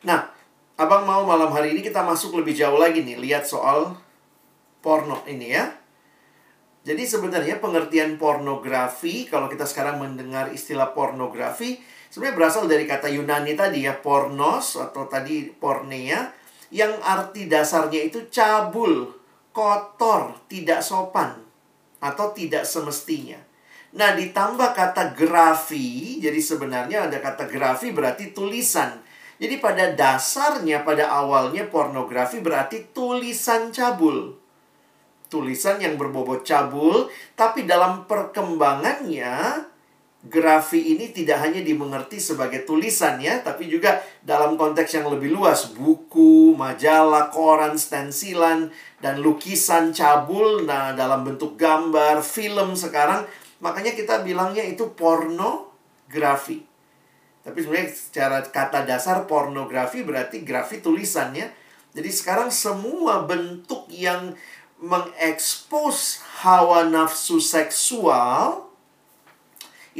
Nah, 0.00 0.40
Abang 0.80 1.04
mau 1.04 1.28
malam 1.28 1.52
hari 1.52 1.76
ini 1.76 1.84
kita 1.84 2.00
masuk 2.00 2.40
lebih 2.40 2.56
jauh 2.56 2.80
lagi 2.80 3.04
nih, 3.04 3.20
lihat 3.20 3.44
soal 3.44 4.00
porno 4.80 5.20
ini 5.28 5.52
ya. 5.52 5.76
Jadi 6.88 7.04
sebenarnya 7.04 7.60
pengertian 7.60 8.16
pornografi, 8.16 9.28
kalau 9.28 9.52
kita 9.52 9.68
sekarang 9.68 10.00
mendengar 10.00 10.48
istilah 10.48 10.96
pornografi, 10.96 11.84
sebenarnya 12.10 12.36
berasal 12.36 12.66
dari 12.66 12.84
kata 12.84 13.06
Yunani 13.08 13.54
tadi 13.54 13.86
ya 13.86 13.96
pornos 13.96 14.76
atau 14.76 15.06
tadi 15.06 15.48
pornea 15.48 16.34
yang 16.74 16.98
arti 17.02 17.46
dasarnya 17.46 18.10
itu 18.10 18.26
cabul, 18.30 19.10
kotor, 19.50 20.38
tidak 20.46 20.82
sopan 20.82 21.38
atau 22.02 22.30
tidak 22.34 22.66
semestinya. 22.66 23.38
Nah, 23.90 24.14
ditambah 24.14 24.70
kata 24.70 25.18
grafi, 25.18 26.22
jadi 26.22 26.38
sebenarnya 26.38 27.10
ada 27.10 27.18
kata 27.18 27.50
grafi 27.50 27.90
berarti 27.90 28.30
tulisan. 28.30 29.02
Jadi 29.40 29.58
pada 29.58 29.90
dasarnya, 29.90 30.86
pada 30.86 31.10
awalnya 31.10 31.66
pornografi 31.66 32.38
berarti 32.38 32.94
tulisan 32.94 33.74
cabul. 33.74 34.38
Tulisan 35.26 35.82
yang 35.82 35.98
berbobot 35.98 36.46
cabul, 36.46 37.10
tapi 37.34 37.66
dalam 37.66 38.06
perkembangannya 38.06 39.66
grafi 40.20 40.92
ini 40.92 41.16
tidak 41.16 41.40
hanya 41.40 41.64
dimengerti 41.64 42.20
sebagai 42.20 42.68
tulisan 42.68 43.16
ya, 43.24 43.40
tapi 43.40 43.72
juga 43.72 44.04
dalam 44.20 44.60
konteks 44.60 45.00
yang 45.00 45.08
lebih 45.08 45.32
luas, 45.32 45.72
buku, 45.72 46.52
majalah, 46.52 47.32
koran, 47.32 47.80
stensilan, 47.80 48.68
dan 49.00 49.24
lukisan 49.24 49.96
cabul, 49.96 50.68
nah 50.68 50.92
dalam 50.92 51.24
bentuk 51.24 51.56
gambar, 51.56 52.20
film 52.20 52.76
sekarang, 52.76 53.24
makanya 53.64 53.96
kita 53.96 54.20
bilangnya 54.20 54.60
itu 54.60 54.92
pornografi. 54.92 56.68
Tapi 57.40 57.56
sebenarnya 57.56 57.88
secara 57.88 58.44
kata 58.44 58.84
dasar 58.84 59.24
pornografi 59.24 60.04
berarti 60.04 60.44
grafi 60.44 60.84
tulisannya. 60.84 61.48
Jadi 61.96 62.10
sekarang 62.12 62.52
semua 62.52 63.24
bentuk 63.24 63.88
yang 63.88 64.36
mengekspos 64.84 66.20
hawa 66.44 66.84
nafsu 66.86 67.40
seksual 67.40 68.69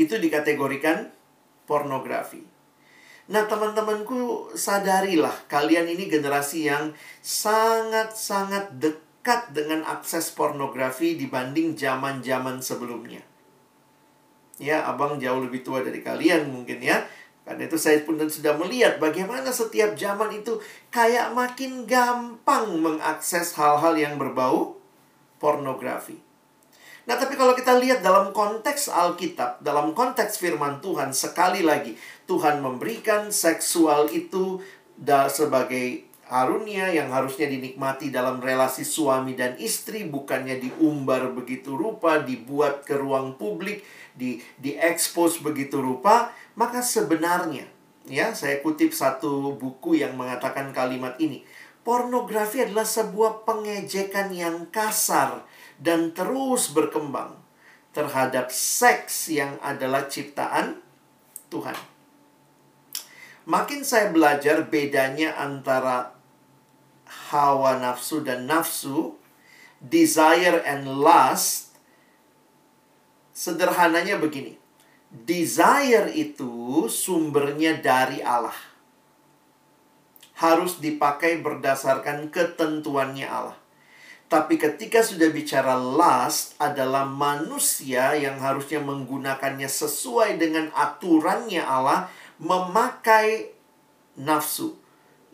itu 0.00 0.16
dikategorikan 0.16 1.12
pornografi. 1.68 2.40
Nah, 3.30 3.46
teman-temanku, 3.46 4.50
sadarilah 4.58 5.46
kalian 5.46 5.86
ini 5.86 6.10
generasi 6.10 6.66
yang 6.66 6.90
sangat-sangat 7.22 8.80
dekat 8.80 9.54
dengan 9.54 9.86
akses 9.86 10.34
pornografi 10.34 11.14
dibanding 11.14 11.78
zaman-zaman 11.78 12.58
sebelumnya. 12.58 13.22
Ya, 14.58 14.82
abang 14.88 15.22
jauh 15.22 15.40
lebih 15.46 15.62
tua 15.62 15.84
dari 15.86 16.02
kalian 16.02 16.50
mungkin 16.50 16.82
ya. 16.82 17.06
Karena 17.46 17.70
itu 17.70 17.78
saya 17.78 18.02
pun 18.02 18.18
sudah 18.18 18.58
melihat 18.58 18.98
bagaimana 18.98 19.48
setiap 19.54 19.96
zaman 19.96 20.34
itu 20.34 20.60
kayak 20.92 21.32
makin 21.32 21.88
gampang 21.88 22.78
mengakses 22.82 23.56
hal-hal 23.56 23.96
yang 23.96 24.20
berbau 24.20 24.76
pornografi. 25.40 26.29
Nah, 27.10 27.18
tapi 27.18 27.34
kalau 27.34 27.58
kita 27.58 27.74
lihat 27.74 28.06
dalam 28.06 28.30
konteks 28.30 28.86
Alkitab, 28.86 29.58
dalam 29.66 29.98
konteks 29.98 30.38
firman 30.38 30.78
Tuhan, 30.78 31.10
sekali 31.10 31.66
lagi 31.66 31.98
Tuhan 32.30 32.62
memberikan 32.62 33.34
seksual 33.34 34.14
itu 34.14 34.62
sebagai 35.26 36.06
arunia 36.30 36.86
yang 36.94 37.10
harusnya 37.10 37.50
dinikmati 37.50 38.14
dalam 38.14 38.38
relasi 38.38 38.86
suami 38.86 39.34
dan 39.34 39.58
istri 39.58 40.06
bukannya 40.06 40.62
diumbar 40.62 41.34
begitu 41.34 41.74
rupa, 41.74 42.22
dibuat 42.22 42.86
ke 42.86 42.94
ruang 42.94 43.34
publik, 43.34 43.82
di 44.14 44.38
diekspos 44.62 45.42
begitu 45.42 45.82
rupa, 45.82 46.30
maka 46.54 46.78
sebenarnya 46.78 47.66
ya, 48.06 48.38
saya 48.38 48.62
kutip 48.62 48.94
satu 48.94 49.58
buku 49.58 49.98
yang 49.98 50.14
mengatakan 50.14 50.70
kalimat 50.70 51.18
ini. 51.18 51.42
Pornografi 51.82 52.62
adalah 52.62 52.86
sebuah 52.86 53.42
pengejekan 53.42 54.30
yang 54.30 54.70
kasar 54.70 55.42
dan 55.80 56.12
terus 56.12 56.68
berkembang 56.70 57.40
terhadap 57.96 58.52
seks 58.52 59.32
yang 59.32 59.56
adalah 59.64 60.06
ciptaan 60.06 60.78
Tuhan. 61.48 61.74
Makin 63.48 63.82
saya 63.82 64.12
belajar 64.14 64.68
bedanya 64.68 65.34
antara 65.40 66.14
hawa 67.32 67.80
nafsu 67.82 68.22
dan 68.22 68.46
nafsu, 68.46 69.18
desire 69.82 70.62
and 70.62 70.86
lust, 70.86 71.74
sederhananya 73.34 74.20
begini. 74.20 74.60
Desire 75.10 76.14
itu 76.14 76.86
sumbernya 76.86 77.74
dari 77.82 78.22
Allah. 78.22 78.54
harus 80.40 80.80
dipakai 80.80 81.44
berdasarkan 81.44 82.32
ketentuannya 82.32 83.28
Allah. 83.28 83.59
Tapi 84.30 84.62
ketika 84.62 85.02
sudah 85.02 85.26
bicara 85.34 85.74
lust 85.74 86.54
adalah 86.62 87.02
manusia 87.02 88.14
yang 88.14 88.38
harusnya 88.38 88.78
menggunakannya 88.78 89.66
sesuai 89.66 90.38
dengan 90.38 90.70
aturannya 90.70 91.58
Allah 91.58 92.06
memakai 92.38 93.50
nafsu 94.14 94.78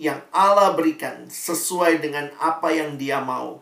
yang 0.00 0.24
Allah 0.32 0.72
berikan 0.72 1.28
sesuai 1.28 2.00
dengan 2.00 2.32
apa 2.40 2.72
yang 2.72 2.96
dia 2.96 3.20
mau. 3.20 3.60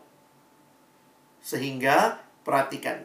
Sehingga 1.43 2.23
perhatikan, 2.47 3.03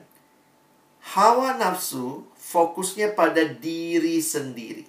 hawa 1.18 1.58
nafsu 1.58 2.30
fokusnya 2.38 3.18
pada 3.18 3.42
diri 3.42 4.22
sendiri. 4.22 4.87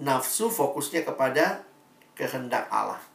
Nafsu 0.00 0.48
fokusnya 0.48 1.04
kepada 1.04 1.60
kehendak 2.16 2.72
Allah. 2.72 3.11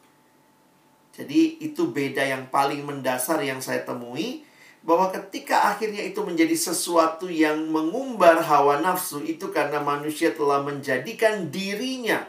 Jadi 1.18 1.58
itu 1.58 1.90
beda 1.90 2.22
yang 2.22 2.46
paling 2.46 2.86
mendasar 2.86 3.42
yang 3.42 3.58
saya 3.58 3.82
temui 3.82 4.46
bahwa 4.86 5.10
ketika 5.10 5.74
akhirnya 5.74 6.06
itu 6.06 6.22
menjadi 6.22 6.54
sesuatu 6.54 7.26
yang 7.26 7.66
mengumbar 7.74 8.38
hawa 8.38 8.78
nafsu 8.78 9.26
itu 9.26 9.50
karena 9.50 9.82
manusia 9.82 10.30
telah 10.30 10.62
menjadikan 10.62 11.50
dirinya 11.50 12.22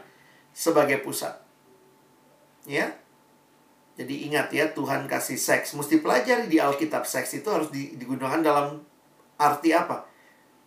sebagai 0.50 0.98
pusat. 1.06 1.38
Ya. 2.66 2.98
Jadi 3.94 4.26
ingat 4.26 4.50
ya 4.50 4.74
Tuhan 4.74 5.06
kasih 5.06 5.38
seks 5.38 5.76
mesti 5.78 6.02
pelajari 6.02 6.50
di 6.50 6.58
Alkitab 6.58 7.06
seks 7.06 7.36
itu 7.36 7.46
harus 7.46 7.70
digunakan 7.70 8.42
dalam 8.42 8.82
arti 9.38 9.70
apa? 9.70 10.08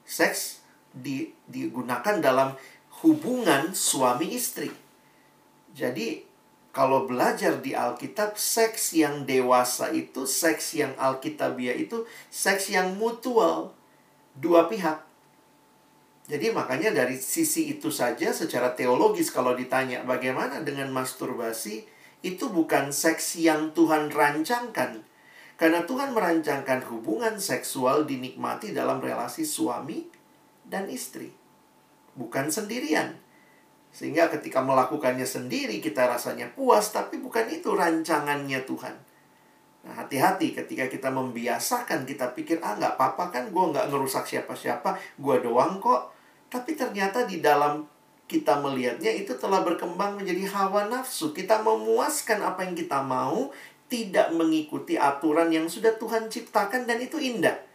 Seks 0.07 0.63
di, 0.95 1.33
digunakan 1.49 2.23
dalam 2.23 2.55
hubungan 3.03 3.75
suami 3.75 4.31
istri. 4.31 4.71
Jadi 5.73 6.32
kalau 6.73 7.05
belajar 7.05 7.61
di 7.61 7.77
Alkitab, 7.77 8.33
seks 8.33 8.97
yang 8.97 9.29
dewasa 9.29 9.93
itu, 9.93 10.25
seks 10.25 10.73
yang 10.73 10.97
Alkitabiah 10.97 11.77
itu, 11.77 12.09
seks 12.33 12.73
yang 12.73 12.97
mutual. 12.97 13.77
Dua 14.33 14.65
pihak. 14.65 15.05
Jadi 16.25 16.49
makanya 16.49 16.89
dari 16.89 17.13
sisi 17.13 17.77
itu 17.77 17.93
saja 17.93 18.33
secara 18.33 18.73
teologis 18.73 19.29
kalau 19.29 19.53
ditanya 19.53 20.01
bagaimana 20.01 20.65
dengan 20.65 20.89
masturbasi, 20.89 21.85
itu 22.25 22.49
bukan 22.49 22.89
seks 22.89 23.37
yang 23.37 23.69
Tuhan 23.77 24.09
rancangkan. 24.09 25.05
Karena 25.53 25.85
Tuhan 25.85 26.17
merancangkan 26.17 26.89
hubungan 26.89 27.37
seksual 27.37 28.09
dinikmati 28.09 28.73
dalam 28.73 28.97
relasi 28.97 29.45
suami 29.45 30.09
dan 30.65 30.89
istri. 30.89 31.29
Bukan 32.17 32.49
sendirian. 32.49 33.22
Sehingga 33.93 34.25
ketika 34.33 34.65
melakukannya 34.65 35.23
sendiri 35.23 35.77
kita 35.77 36.09
rasanya 36.09 36.49
puas, 36.49 36.89
tapi 36.89 37.21
bukan 37.21 37.45
itu 37.53 37.77
rancangannya 37.77 38.65
Tuhan. 38.65 38.95
Nah, 39.85 39.93
hati-hati 39.93 40.57
ketika 40.57 40.89
kita 40.89 41.13
membiasakan, 41.13 42.09
kita 42.09 42.33
pikir, 42.33 42.57
ah 42.65 42.73
nggak 42.73 42.97
apa-apa 42.97 43.29
kan, 43.29 43.43
gue 43.53 43.65
nggak 43.69 43.93
ngerusak 43.93 44.25
siapa-siapa, 44.25 44.97
gue 44.97 45.35
doang 45.45 45.77
kok. 45.77 46.09
Tapi 46.49 46.73
ternyata 46.73 47.29
di 47.29 47.37
dalam 47.37 47.85
kita 48.25 48.57
melihatnya 48.57 49.13
itu 49.13 49.37
telah 49.37 49.61
berkembang 49.61 50.17
menjadi 50.17 50.49
hawa 50.49 50.89
nafsu. 50.89 51.29
Kita 51.29 51.61
memuaskan 51.61 52.41
apa 52.41 52.65
yang 52.65 52.73
kita 52.73 53.05
mau, 53.05 53.53
tidak 53.93 54.33
mengikuti 54.33 54.97
aturan 54.97 55.53
yang 55.53 55.69
sudah 55.69 55.93
Tuhan 56.01 56.33
ciptakan 56.33 56.89
dan 56.89 56.97
itu 56.97 57.21
indah 57.21 57.72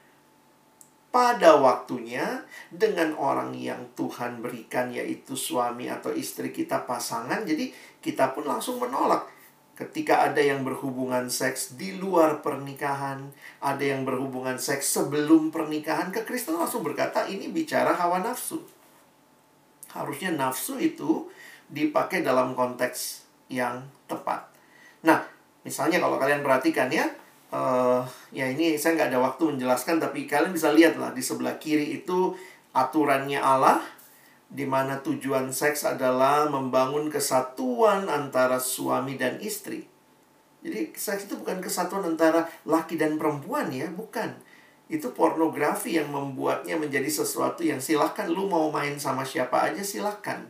pada 1.09 1.57
waktunya 1.57 2.45
dengan 2.69 3.17
orang 3.17 3.57
yang 3.57 3.81
Tuhan 3.97 4.45
berikan 4.45 4.93
yaitu 4.93 5.33
suami 5.33 5.89
atau 5.89 6.13
istri 6.13 6.53
kita 6.53 6.85
pasangan 6.85 7.49
jadi 7.49 7.73
kita 8.05 8.37
pun 8.37 8.45
langsung 8.45 8.77
menolak. 8.77 9.25
Ketika 9.73 10.27
ada 10.27 10.43
yang 10.43 10.67
berhubungan 10.67 11.31
seks 11.31 11.79
di 11.79 11.97
luar 11.97 12.43
pernikahan 12.43 13.31
ada 13.63 13.81
yang 13.81 14.03
berhubungan 14.03 14.59
seks 14.59 14.91
sebelum 14.91 15.55
pernikahan 15.55 16.11
ke 16.11 16.27
Kristen 16.27 16.59
langsung 16.59 16.83
berkata 16.83 17.25
ini 17.31 17.49
bicara 17.49 17.95
hawa 17.95 18.21
nafsu. 18.21 18.61
Harusnya 19.95 20.35
nafsu 20.35 20.77
itu 20.77 21.31
dipakai 21.73 22.21
dalam 22.21 22.53
konteks 22.53 23.25
yang 23.49 23.87
tepat. 24.11 24.45
Nah 25.07 25.25
misalnya 25.65 26.03
kalau 26.03 26.21
kalian 26.21 26.45
perhatikan 26.45 26.91
ya 26.93 27.09
uh, 27.53 28.03
ya 28.33 28.49
ini 28.49 28.77
saya 28.77 28.97
nggak 28.97 29.11
ada 29.15 29.21
waktu 29.21 29.43
menjelaskan 29.57 30.01
tapi 30.01 30.29
kalian 30.29 30.53
bisa 30.53 30.73
lihat 30.73 30.97
lah 31.01 31.13
di 31.13 31.23
sebelah 31.25 31.57
kiri 31.57 32.01
itu 32.01 32.37
aturannya 32.77 33.41
Allah 33.41 33.81
di 34.49 34.65
mana 34.65 35.05
tujuan 35.05 35.53
seks 35.53 35.85
adalah 35.85 36.49
membangun 36.49 37.13
kesatuan 37.13 38.09
antara 38.09 38.57
suami 38.57 39.21
dan 39.21 39.37
istri. 39.45 39.85
Jadi 40.65 40.91
seks 40.97 41.29
itu 41.29 41.37
bukan 41.37 41.61
kesatuan 41.61 42.03
antara 42.17 42.49
laki 42.65 42.97
dan 42.97 43.21
perempuan 43.21 43.69
ya, 43.69 43.93
bukan. 43.93 44.33
Itu 44.89 45.13
pornografi 45.13 46.01
yang 46.01 46.09
membuatnya 46.09 46.81
menjadi 46.81 47.13
sesuatu 47.13 47.61
yang 47.61 47.77
silahkan 47.77 48.25
lu 48.25 48.49
mau 48.49 48.73
main 48.73 48.97
sama 48.97 49.21
siapa 49.21 49.69
aja 49.69 49.85
silahkan. 49.85 50.49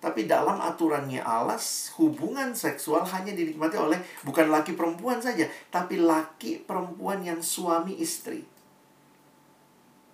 Tapi 0.00 0.24
dalam 0.24 0.56
aturannya 0.56 1.20
Allah, 1.20 1.60
hubungan 2.00 2.56
seksual 2.56 3.04
hanya 3.04 3.36
dinikmati 3.36 3.76
oleh 3.76 4.00
bukan 4.24 4.48
laki 4.48 4.72
perempuan 4.72 5.20
saja, 5.20 5.44
tapi 5.68 6.00
laki 6.00 6.64
perempuan 6.64 7.20
yang 7.20 7.44
suami 7.44 8.00
istri. 8.00 8.40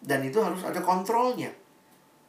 Dan 0.03 0.27
itu 0.27 0.43
harus 0.43 0.67
ada 0.67 0.83
kontrolnya. 0.83 1.55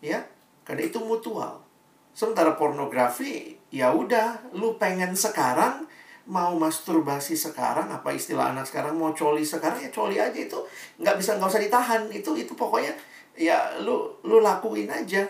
Ya, 0.06 0.22
karena 0.70 0.86
itu 0.86 1.02
mutual. 1.02 1.66
Sementara 2.14 2.54
pornografi, 2.54 3.58
ya 3.74 3.90
udah, 3.90 4.54
lu 4.54 4.78
pengen 4.78 5.18
sekarang 5.18 5.90
mau 6.28 6.54
masturbasi 6.60 7.40
sekarang 7.40 7.88
apa 7.88 8.12
istilah 8.12 8.52
anak 8.52 8.68
sekarang 8.68 9.00
mau 9.00 9.16
coli 9.16 9.48
sekarang 9.48 9.80
ya 9.80 9.90
coli 9.90 10.20
aja 10.20 10.36
itu 10.36 10.60
nggak 11.00 11.16
bisa 11.16 11.40
nggak 11.40 11.48
usah 11.48 11.64
ditahan 11.64 12.12
itu 12.12 12.36
itu 12.36 12.52
pokoknya 12.52 12.92
ya 13.40 13.80
lu 13.80 14.12
lu 14.28 14.44
lakuin 14.44 14.92
aja 14.92 15.24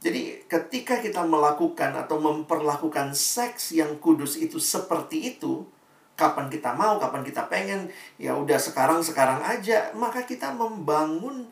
jadi 0.00 0.44
ketika 0.44 1.00
kita 1.00 1.24
melakukan 1.24 1.96
atau 1.96 2.20
memperlakukan 2.20 3.16
seks 3.16 3.72
yang 3.72 3.96
kudus 3.96 4.36
itu 4.36 4.60
seperti 4.60 5.34
itu, 5.36 5.64
kapan 6.14 6.52
kita 6.52 6.76
mau, 6.76 7.00
kapan 7.00 7.24
kita 7.24 7.48
pengen, 7.48 7.88
ya 8.20 8.36
udah 8.36 8.60
sekarang 8.60 9.00
sekarang 9.00 9.40
aja, 9.40 9.90
maka 9.96 10.28
kita 10.28 10.52
membangun 10.52 11.48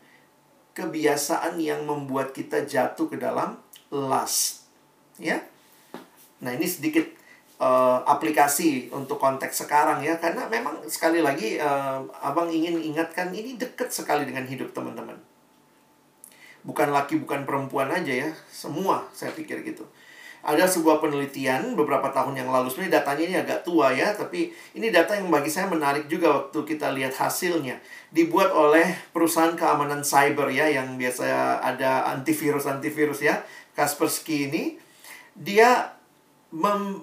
kebiasaan 0.77 1.57
yang 1.57 1.83
membuat 1.83 2.31
kita 2.31 2.63
jatuh 2.63 3.09
ke 3.09 3.17
dalam 3.17 3.57
lust. 3.89 4.69
Ya. 5.17 5.41
Nah, 6.43 6.51
ini 6.53 6.67
sedikit 6.67 7.07
uh, 7.59 8.03
aplikasi 8.05 8.91
untuk 8.91 9.17
konteks 9.17 9.65
sekarang 9.65 10.03
ya 10.03 10.19
karena 10.19 10.47
memang 10.51 10.83
sekali 10.91 11.23
lagi 11.23 11.55
uh, 11.57 12.03
Abang 12.19 12.51
ingin 12.51 12.75
ingatkan 12.79 13.31
ini 13.31 13.55
dekat 13.55 13.91
sekali 13.91 14.27
dengan 14.27 14.43
hidup 14.43 14.75
teman-teman 14.75 15.15
bukan 16.65 16.89
laki 16.89 17.21
bukan 17.21 17.45
perempuan 17.45 17.93
aja 17.93 18.11
ya. 18.11 18.29
Semua 18.49 19.05
saya 19.13 19.31
pikir 19.31 19.61
gitu. 19.61 19.85
Ada 20.45 20.69
sebuah 20.69 21.01
penelitian 21.01 21.73
beberapa 21.73 22.13
tahun 22.13 22.37
yang 22.37 22.49
lalu. 22.53 22.69
Sebenarnya 22.69 23.01
datanya 23.01 23.23
ini 23.25 23.35
agak 23.37 23.65
tua 23.65 23.89
ya 23.93 24.13
tapi 24.13 24.53
ini 24.77 24.93
data 24.93 25.17
yang 25.17 25.29
bagi 25.33 25.49
saya 25.49 25.65
menarik 25.69 26.05
juga 26.09 26.33
waktu 26.33 26.59
kita 26.65 26.93
lihat 26.93 27.17
hasilnya. 27.17 27.81
Dibuat 28.13 28.53
oleh 28.53 28.93
perusahaan 29.09 29.57
keamanan 29.57 30.05
cyber 30.05 30.49
ya 30.53 30.69
yang 30.69 30.97
biasa 30.97 31.61
ada 31.61 32.09
antivirus 32.13 32.69
antivirus 32.69 33.25
ya. 33.25 33.41
Kaspersky 33.73 34.49
ini. 34.49 34.63
Dia 35.35 35.93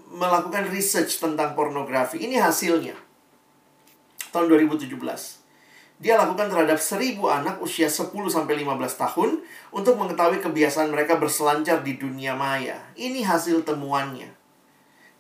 melakukan 0.09 0.70
research 0.72 1.20
tentang 1.20 1.53
pornografi. 1.53 2.22
Ini 2.22 2.40
hasilnya. 2.40 2.96
Tahun 4.33 4.48
2017 4.48 5.41
dia 6.03 6.19
lakukan 6.19 6.51
terhadap 6.51 6.83
seribu 6.83 7.31
anak 7.31 7.62
usia 7.62 7.87
10 7.87 8.11
sampai 8.27 8.67
15 8.67 8.75
tahun 8.99 9.38
untuk 9.71 9.95
mengetahui 9.95 10.43
kebiasaan 10.43 10.91
mereka 10.91 11.15
berselancar 11.15 11.87
di 11.87 11.95
dunia 11.95 12.35
maya. 12.35 12.83
Ini 12.99 13.23
hasil 13.23 13.62
temuannya. 13.62 14.27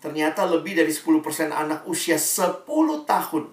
Ternyata 0.02 0.42
lebih 0.50 0.74
dari 0.74 0.90
10% 0.90 1.22
anak 1.54 1.86
usia 1.86 2.18
10 2.18 2.66
tahun. 3.06 3.44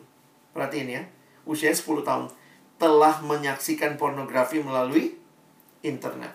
Perhatiin 0.57 0.89
ya, 0.89 1.05
usia 1.45 1.69
10 1.69 2.01
tahun 2.01 2.33
telah 2.81 3.21
menyaksikan 3.21 4.01
pornografi 4.01 4.65
melalui 4.65 5.13
internet. 5.85 6.33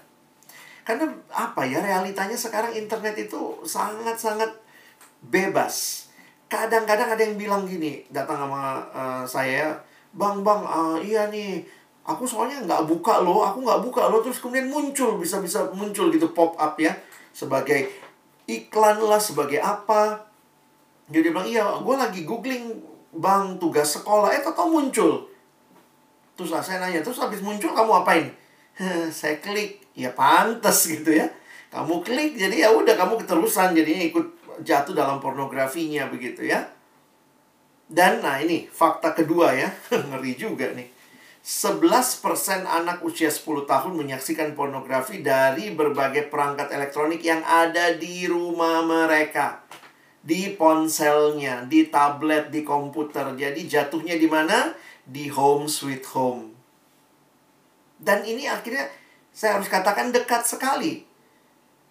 Karena 0.86 1.10
apa 1.34 1.66
ya 1.66 1.82
realitanya 1.82 2.38
sekarang 2.38 2.70
internet 2.70 3.18
itu 3.18 3.66
sangat-sangat 3.66 4.54
bebas. 5.26 6.06
Kadang-kadang 6.46 7.18
ada 7.18 7.22
yang 7.24 7.34
bilang 7.34 7.66
gini, 7.66 8.06
datang 8.14 8.46
sama 8.46 8.86
uh, 8.94 9.24
saya, 9.26 9.74
bang 10.14 10.40
bang 10.46 10.62
uh, 10.62 10.96
iya 11.02 11.28
nih. 11.28 11.62
Aku 12.04 12.28
soalnya 12.28 12.60
nggak 12.62 12.84
buka 12.84 13.24
loh 13.24 13.42
aku 13.42 13.64
nggak 13.64 13.80
buka 13.82 14.08
loh. 14.08 14.20
Terus 14.22 14.38
kemudian 14.38 14.70
muncul 14.70 15.18
bisa 15.18 15.42
bisa 15.42 15.68
muncul 15.74 16.08
gitu 16.14 16.30
pop 16.30 16.54
up 16.56 16.78
ya. 16.78 16.94
Sebagai 17.34 17.90
iklan 18.46 19.02
lah 19.02 19.18
sebagai 19.18 19.58
apa. 19.58 20.30
Jadi 21.10 21.34
bilang 21.34 21.48
iya 21.48 21.64
gue 21.80 21.96
lagi 21.96 22.22
googling 22.22 22.78
bang 23.12 23.58
tugas 23.58 23.98
sekolah. 23.98 24.32
Eh 24.32 24.40
tau 24.40 24.70
muncul. 24.70 25.26
Terus 26.34 26.50
lah 26.50 26.62
saya 26.62 26.82
nanya 26.82 27.02
terus 27.02 27.22
habis 27.22 27.42
muncul 27.42 27.70
kamu 27.70 28.02
apain? 28.02 28.26
Saya 29.14 29.38
klik. 29.38 29.86
Ya 29.94 30.10
pantas 30.10 30.90
gitu 30.90 31.14
ya. 31.14 31.30
Kamu 31.70 32.02
klik 32.02 32.34
jadi 32.34 32.66
ya 32.66 32.68
udah 32.74 32.98
kamu 32.98 33.22
keterusan 33.22 33.70
jadinya 33.74 34.02
ikut 34.02 34.26
jatuh 34.66 34.94
dalam 34.94 35.22
pornografinya 35.22 36.10
begitu 36.10 36.42
ya. 36.46 36.73
Dan 37.84 38.24
nah 38.24 38.40
ini 38.40 38.64
fakta 38.66 39.12
kedua 39.12 39.52
ya, 39.52 39.68
ngeri 40.08 40.32
juga 40.34 40.72
nih. 40.72 40.88
11% 41.44 42.64
anak 42.64 43.04
usia 43.04 43.28
10 43.28 43.68
tahun 43.68 43.92
menyaksikan 44.00 44.56
pornografi 44.56 45.20
dari 45.20 45.76
berbagai 45.76 46.32
perangkat 46.32 46.72
elektronik 46.72 47.20
yang 47.20 47.44
ada 47.44 47.92
di 47.92 48.24
rumah 48.24 48.80
mereka. 48.80 49.60
Di 50.24 50.56
ponselnya, 50.56 51.68
di 51.68 51.92
tablet, 51.92 52.48
di 52.48 52.64
komputer. 52.64 53.36
Jadi 53.36 53.68
jatuhnya 53.68 54.16
di 54.16 54.24
mana? 54.24 54.72
Di 55.04 55.28
home 55.28 55.68
sweet 55.68 56.08
home. 56.16 56.56
Dan 58.00 58.24
ini 58.24 58.48
akhirnya 58.48 58.88
saya 59.28 59.60
harus 59.60 59.68
katakan 59.68 60.16
dekat 60.16 60.48
sekali. 60.48 61.04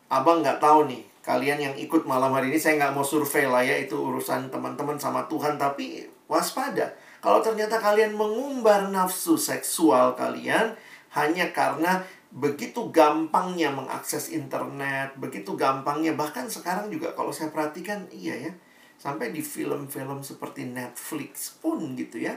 Abang 0.10 0.42
nggak 0.42 0.58
tahu 0.58 0.90
nih, 0.90 1.06
kalian 1.24 1.60
yang 1.72 1.76
ikut 1.80 2.04
malam 2.04 2.36
hari 2.36 2.52
ini 2.52 2.60
saya 2.60 2.76
nggak 2.76 2.94
mau 3.00 3.08
survei 3.08 3.48
lah 3.48 3.64
ya 3.64 3.80
itu 3.80 3.96
urusan 3.96 4.52
teman-teman 4.52 5.00
sama 5.00 5.24
Tuhan 5.32 5.56
tapi 5.56 6.04
waspada. 6.28 6.92
Kalau 7.24 7.40
ternyata 7.40 7.80
kalian 7.80 8.12
mengumbar 8.20 8.92
nafsu 8.92 9.40
seksual 9.40 10.20
kalian 10.20 10.76
hanya 11.16 11.56
karena 11.56 12.04
begitu 12.34 12.90
gampangnya 12.90 13.70
mengakses 13.70 14.34
internet 14.34 15.14
begitu 15.22 15.54
gampangnya 15.54 16.18
bahkan 16.18 16.50
sekarang 16.50 16.90
juga 16.90 17.14
kalau 17.14 17.30
saya 17.30 17.54
perhatikan 17.54 18.10
iya 18.10 18.50
ya 18.50 18.52
sampai 18.98 19.30
di 19.30 19.46
film-film 19.46 20.26
seperti 20.26 20.66
Netflix 20.66 21.54
pun 21.62 21.94
gitu 21.94 22.18
ya 22.18 22.34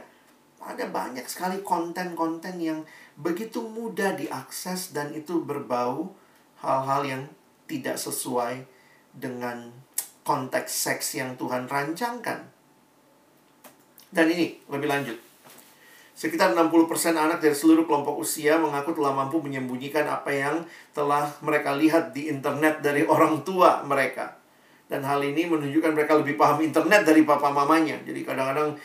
ada 0.60 0.84
banyak 0.92 1.24
sekali 1.24 1.64
konten-konten 1.64 2.60
yang 2.60 2.84
begitu 3.16 3.64
mudah 3.64 4.12
diakses 4.20 4.92
dan 4.92 5.16
itu 5.16 5.40
berbau 5.40 6.12
hal-hal 6.60 7.02
yang 7.08 7.22
tidak 7.64 7.96
sesuai 7.96 8.75
dengan 9.16 9.72
konteks 10.22 10.68
seks 10.68 11.16
yang 11.16 11.34
Tuhan 11.40 11.64
rancangkan. 11.66 12.44
Dan 14.12 14.26
ini 14.30 14.60
lebih 14.68 14.86
lanjut. 14.86 15.18
Sekitar 16.16 16.56
60% 16.56 17.12
anak 17.12 17.44
dari 17.44 17.52
seluruh 17.52 17.84
kelompok 17.84 18.16
usia 18.16 18.56
mengaku 18.56 18.96
telah 18.96 19.12
mampu 19.12 19.36
menyembunyikan 19.36 20.08
apa 20.08 20.32
yang 20.32 20.64
telah 20.96 21.28
mereka 21.44 21.76
lihat 21.76 22.16
di 22.16 22.32
internet 22.32 22.80
dari 22.80 23.04
orang 23.04 23.44
tua 23.44 23.84
mereka. 23.84 24.32
Dan 24.88 25.04
hal 25.04 25.20
ini 25.20 25.44
menunjukkan 25.44 25.92
mereka 25.92 26.16
lebih 26.16 26.40
paham 26.40 26.62
internet 26.64 27.04
dari 27.04 27.26
papa 27.26 27.52
mamanya. 27.52 28.00
Jadi 28.06 28.24
kadang-kadang 28.24 28.78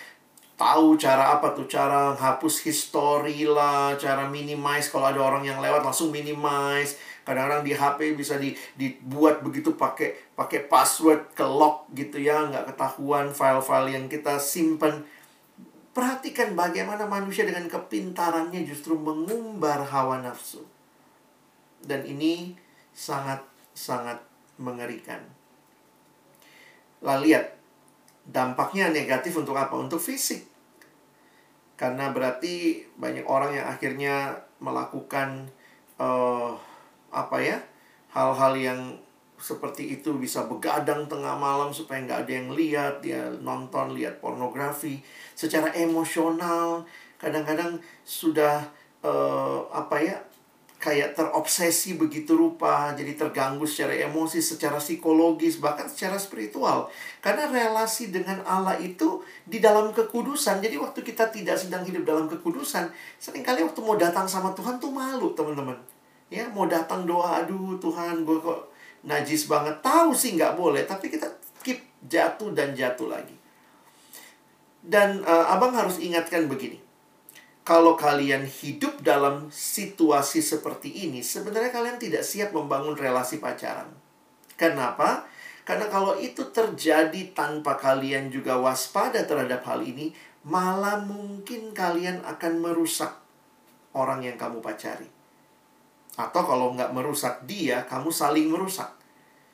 tahu 0.62 0.94
cara 1.02 1.34
apa 1.42 1.58
tuh? 1.58 1.66
Cara 1.66 2.14
hapus 2.14 2.62
history 2.62 3.50
lah, 3.50 3.98
cara 3.98 4.30
minimize 4.30 4.94
kalau 4.94 5.10
ada 5.10 5.18
orang 5.18 5.42
yang 5.42 5.58
lewat 5.58 5.82
langsung 5.82 6.14
minimize. 6.14 7.02
Kadang-kadang 7.26 7.66
di 7.66 7.74
HP 7.74 8.00
bisa 8.14 8.38
di, 8.38 8.54
dibuat 8.78 9.42
begitu 9.42 9.74
pakai 9.74 10.38
pakai 10.38 10.70
password 10.70 11.34
ke 11.34 11.46
lock 11.46 11.90
gitu 11.94 12.22
ya 12.22 12.50
nggak 12.50 12.74
ketahuan 12.74 13.30
file-file 13.30 13.94
yang 13.94 14.06
kita 14.10 14.42
simpan 14.42 15.06
perhatikan 15.94 16.58
bagaimana 16.58 17.06
manusia 17.06 17.46
dengan 17.46 17.70
kepintarannya 17.70 18.62
justru 18.66 18.94
mengumbar 18.94 19.82
hawa 19.90 20.22
nafsu. 20.22 20.62
Dan 21.82 22.06
ini 22.06 22.54
sangat 22.94 23.42
sangat 23.74 24.22
mengerikan. 24.62 25.26
Lah 27.02 27.18
lihat 27.18 27.58
dampaknya 28.30 28.94
negatif 28.94 29.34
untuk 29.34 29.58
apa? 29.58 29.74
Untuk 29.74 29.98
fisik 29.98 30.51
karena 31.82 32.14
berarti 32.14 32.86
banyak 33.02 33.26
orang 33.26 33.58
yang 33.58 33.66
akhirnya 33.66 34.38
melakukan 34.62 35.50
uh, 35.98 36.54
apa 37.10 37.38
ya 37.42 37.58
hal-hal 38.14 38.54
yang 38.54 38.80
seperti 39.42 39.98
itu 39.98 40.14
bisa 40.22 40.46
begadang 40.46 41.10
tengah 41.10 41.34
malam 41.34 41.74
supaya 41.74 42.06
nggak 42.06 42.30
ada 42.30 42.32
yang 42.38 42.50
lihat 42.54 42.94
dia 43.02 43.34
nonton 43.42 43.98
lihat 43.98 44.22
pornografi. 44.22 45.02
Secara 45.34 45.74
emosional 45.74 46.86
kadang-kadang 47.18 47.82
sudah 48.06 48.62
uh, 49.02 49.66
apa 49.74 49.98
ya 49.98 50.22
kayak 50.82 51.14
terobsesi 51.14 51.94
begitu 51.94 52.34
rupa 52.34 52.90
jadi 52.98 53.14
terganggu 53.14 53.70
secara 53.70 53.94
emosi 53.94 54.42
secara 54.42 54.82
psikologis 54.82 55.62
bahkan 55.62 55.86
secara 55.86 56.18
spiritual. 56.18 56.90
Karena 57.22 57.46
relasi 57.46 58.10
dengan 58.10 58.42
Allah 58.42 58.82
itu 58.82 59.22
di 59.46 59.62
dalam 59.62 59.94
kekudusan. 59.94 60.58
Jadi 60.58 60.82
waktu 60.82 61.06
kita 61.06 61.30
tidak 61.30 61.62
sedang 61.62 61.86
hidup 61.86 62.02
dalam 62.02 62.26
kekudusan 62.26 62.90
sering 63.22 63.46
kali 63.46 63.62
waktu 63.62 63.78
mau 63.86 63.94
datang 63.94 64.26
sama 64.26 64.58
Tuhan 64.58 64.82
tuh 64.82 64.90
malu 64.90 65.38
teman-teman. 65.38 65.78
Ya 66.34 66.50
mau 66.50 66.66
datang 66.66 67.06
doa 67.06 67.46
aduh 67.46 67.78
Tuhan 67.78 68.26
gue 68.26 68.42
kok 68.42 68.74
najis 69.06 69.46
banget. 69.46 69.78
Tahu 69.86 70.18
sih 70.18 70.34
nggak 70.34 70.58
boleh 70.58 70.90
tapi 70.90 71.14
kita 71.14 71.30
keep 71.62 71.78
jatuh 72.10 72.50
dan 72.58 72.74
jatuh 72.74 73.06
lagi. 73.06 73.38
Dan 74.82 75.22
uh, 75.30 75.54
abang 75.54 75.78
harus 75.78 76.02
ingatkan 76.02 76.50
begini 76.50 76.91
kalau 77.72 77.96
kalian 77.96 78.44
hidup 78.44 79.00
dalam 79.00 79.48
situasi 79.48 80.44
seperti 80.44 81.08
ini 81.08 81.24
sebenarnya 81.24 81.72
kalian 81.72 81.96
tidak 81.96 82.28
siap 82.28 82.52
membangun 82.52 83.00
relasi 83.00 83.40
pacaran 83.40 83.88
kenapa 84.60 85.24
karena 85.64 85.88
kalau 85.88 86.20
itu 86.20 86.52
terjadi 86.52 87.32
tanpa 87.32 87.80
kalian 87.80 88.28
juga 88.28 88.60
waspada 88.60 89.24
terhadap 89.24 89.64
hal 89.64 89.80
ini 89.80 90.12
malah 90.44 91.00
mungkin 91.00 91.72
kalian 91.72 92.20
akan 92.28 92.60
merusak 92.60 93.16
orang 93.96 94.20
yang 94.28 94.36
kamu 94.36 94.60
pacari 94.60 95.22
atau 96.20 96.44
kalau 96.44 96.76
nggak 96.76 96.92
merusak 96.92 97.48
dia, 97.48 97.88
kamu 97.88 98.12
saling 98.12 98.52
merusak. 98.52 98.92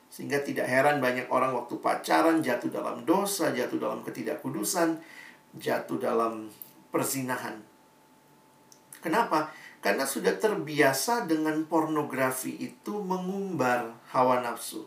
Sehingga 0.08 0.42
tidak 0.42 0.66
heran 0.66 0.98
banyak 0.98 1.28
orang 1.30 1.54
waktu 1.54 1.78
pacaran 1.78 2.42
jatuh 2.42 2.72
dalam 2.72 3.04
dosa, 3.06 3.52
jatuh 3.54 3.78
dalam 3.78 4.02
ketidakkudusan, 4.02 4.98
jatuh 5.54 5.98
dalam 6.00 6.50
perzinahan. 6.90 7.67
Kenapa? 8.98 9.50
Karena 9.78 10.02
sudah 10.02 10.34
terbiasa 10.34 11.24
dengan 11.30 11.62
pornografi 11.66 12.58
itu 12.58 12.98
mengumbar 12.98 13.94
hawa 14.10 14.42
nafsu. 14.42 14.86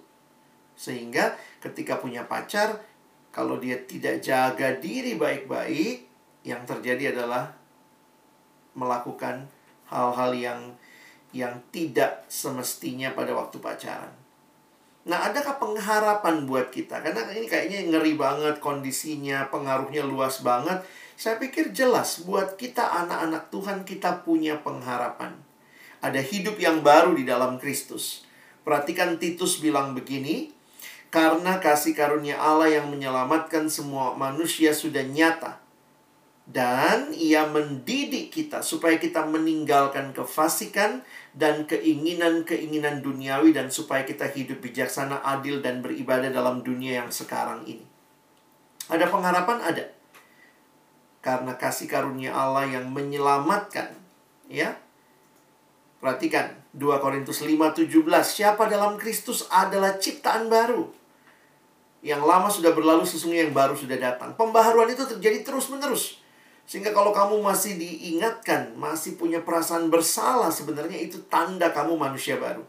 Sehingga 0.76 1.40
ketika 1.64 2.02
punya 2.02 2.28
pacar, 2.28 2.84
kalau 3.32 3.56
dia 3.62 3.80
tidak 3.88 4.20
jaga 4.20 4.76
diri 4.76 5.16
baik-baik, 5.16 6.12
yang 6.44 6.66
terjadi 6.66 7.16
adalah 7.16 7.54
melakukan 8.74 9.46
hal-hal 9.88 10.32
yang 10.34 10.60
yang 11.32 11.64
tidak 11.72 12.28
semestinya 12.28 13.16
pada 13.16 13.32
waktu 13.32 13.64
pacaran. 13.64 14.12
Nah, 15.02 15.32
adakah 15.32 15.58
pengharapan 15.58 16.46
buat 16.46 16.70
kita? 16.70 17.02
Karena 17.02 17.26
ini 17.34 17.48
kayaknya 17.50 17.88
ngeri 17.90 18.14
banget 18.20 18.62
kondisinya, 18.62 19.48
pengaruhnya 19.50 20.06
luas 20.06 20.44
banget. 20.46 20.84
Saya 21.22 21.38
pikir 21.38 21.70
jelas 21.70 22.26
buat 22.26 22.58
kita 22.58 22.82
anak-anak 22.82 23.54
Tuhan 23.54 23.86
kita 23.86 24.26
punya 24.26 24.58
pengharapan. 24.66 25.38
Ada 26.02 26.18
hidup 26.18 26.58
yang 26.58 26.82
baru 26.82 27.14
di 27.14 27.30
dalam 27.30 27.62
Kristus. 27.62 28.26
Perhatikan 28.66 29.22
Titus 29.22 29.62
bilang 29.62 29.94
begini, 29.94 30.50
karena 31.14 31.62
kasih 31.62 31.94
karunia 31.94 32.42
Allah 32.42 32.74
yang 32.74 32.90
menyelamatkan 32.90 33.70
semua 33.70 34.18
manusia 34.18 34.74
sudah 34.74 35.06
nyata 35.06 35.62
dan 36.50 37.14
ia 37.14 37.46
mendidik 37.46 38.34
kita 38.34 38.66
supaya 38.66 38.98
kita 38.98 39.22
meninggalkan 39.22 40.18
kefasikan 40.18 41.06
dan 41.38 41.70
keinginan-keinginan 41.70 43.06
duniawi 43.06 43.54
dan 43.54 43.70
supaya 43.70 44.02
kita 44.10 44.26
hidup 44.26 44.58
bijaksana, 44.58 45.22
adil 45.22 45.62
dan 45.62 45.86
beribadah 45.86 46.34
dalam 46.34 46.66
dunia 46.66 47.06
yang 47.06 47.14
sekarang 47.14 47.62
ini. 47.70 47.86
Ada 48.90 49.06
pengharapan 49.06 49.62
ada. 49.62 50.01
Karena 51.22 51.54
kasih 51.54 51.86
karunia 51.86 52.34
Allah 52.34 52.66
yang 52.66 52.90
menyelamatkan, 52.90 53.94
ya. 54.50 54.74
Perhatikan 56.02 56.58
2 56.74 56.98
Korintus 56.98 57.46
5:17, 57.46 57.86
siapa 58.26 58.66
dalam 58.66 58.98
Kristus 58.98 59.46
adalah 59.54 60.02
ciptaan 60.02 60.50
baru. 60.50 60.90
Yang 62.02 62.22
lama 62.26 62.50
sudah 62.50 62.74
berlalu 62.74 63.06
sesungguhnya 63.06 63.46
yang 63.46 63.54
baru 63.54 63.78
sudah 63.78 64.02
datang. 64.02 64.34
Pembaharuan 64.34 64.90
itu 64.90 65.06
terjadi 65.06 65.46
terus-menerus. 65.46 66.18
Sehingga 66.66 66.90
kalau 66.90 67.14
kamu 67.14 67.38
masih 67.46 67.78
diingatkan, 67.78 68.74
masih 68.74 69.14
punya 69.22 69.46
perasaan 69.46 69.94
bersalah, 69.94 70.50
sebenarnya 70.50 70.98
itu 70.98 71.22
tanda 71.30 71.70
kamu 71.70 71.94
manusia 71.94 72.42
baru. 72.42 72.66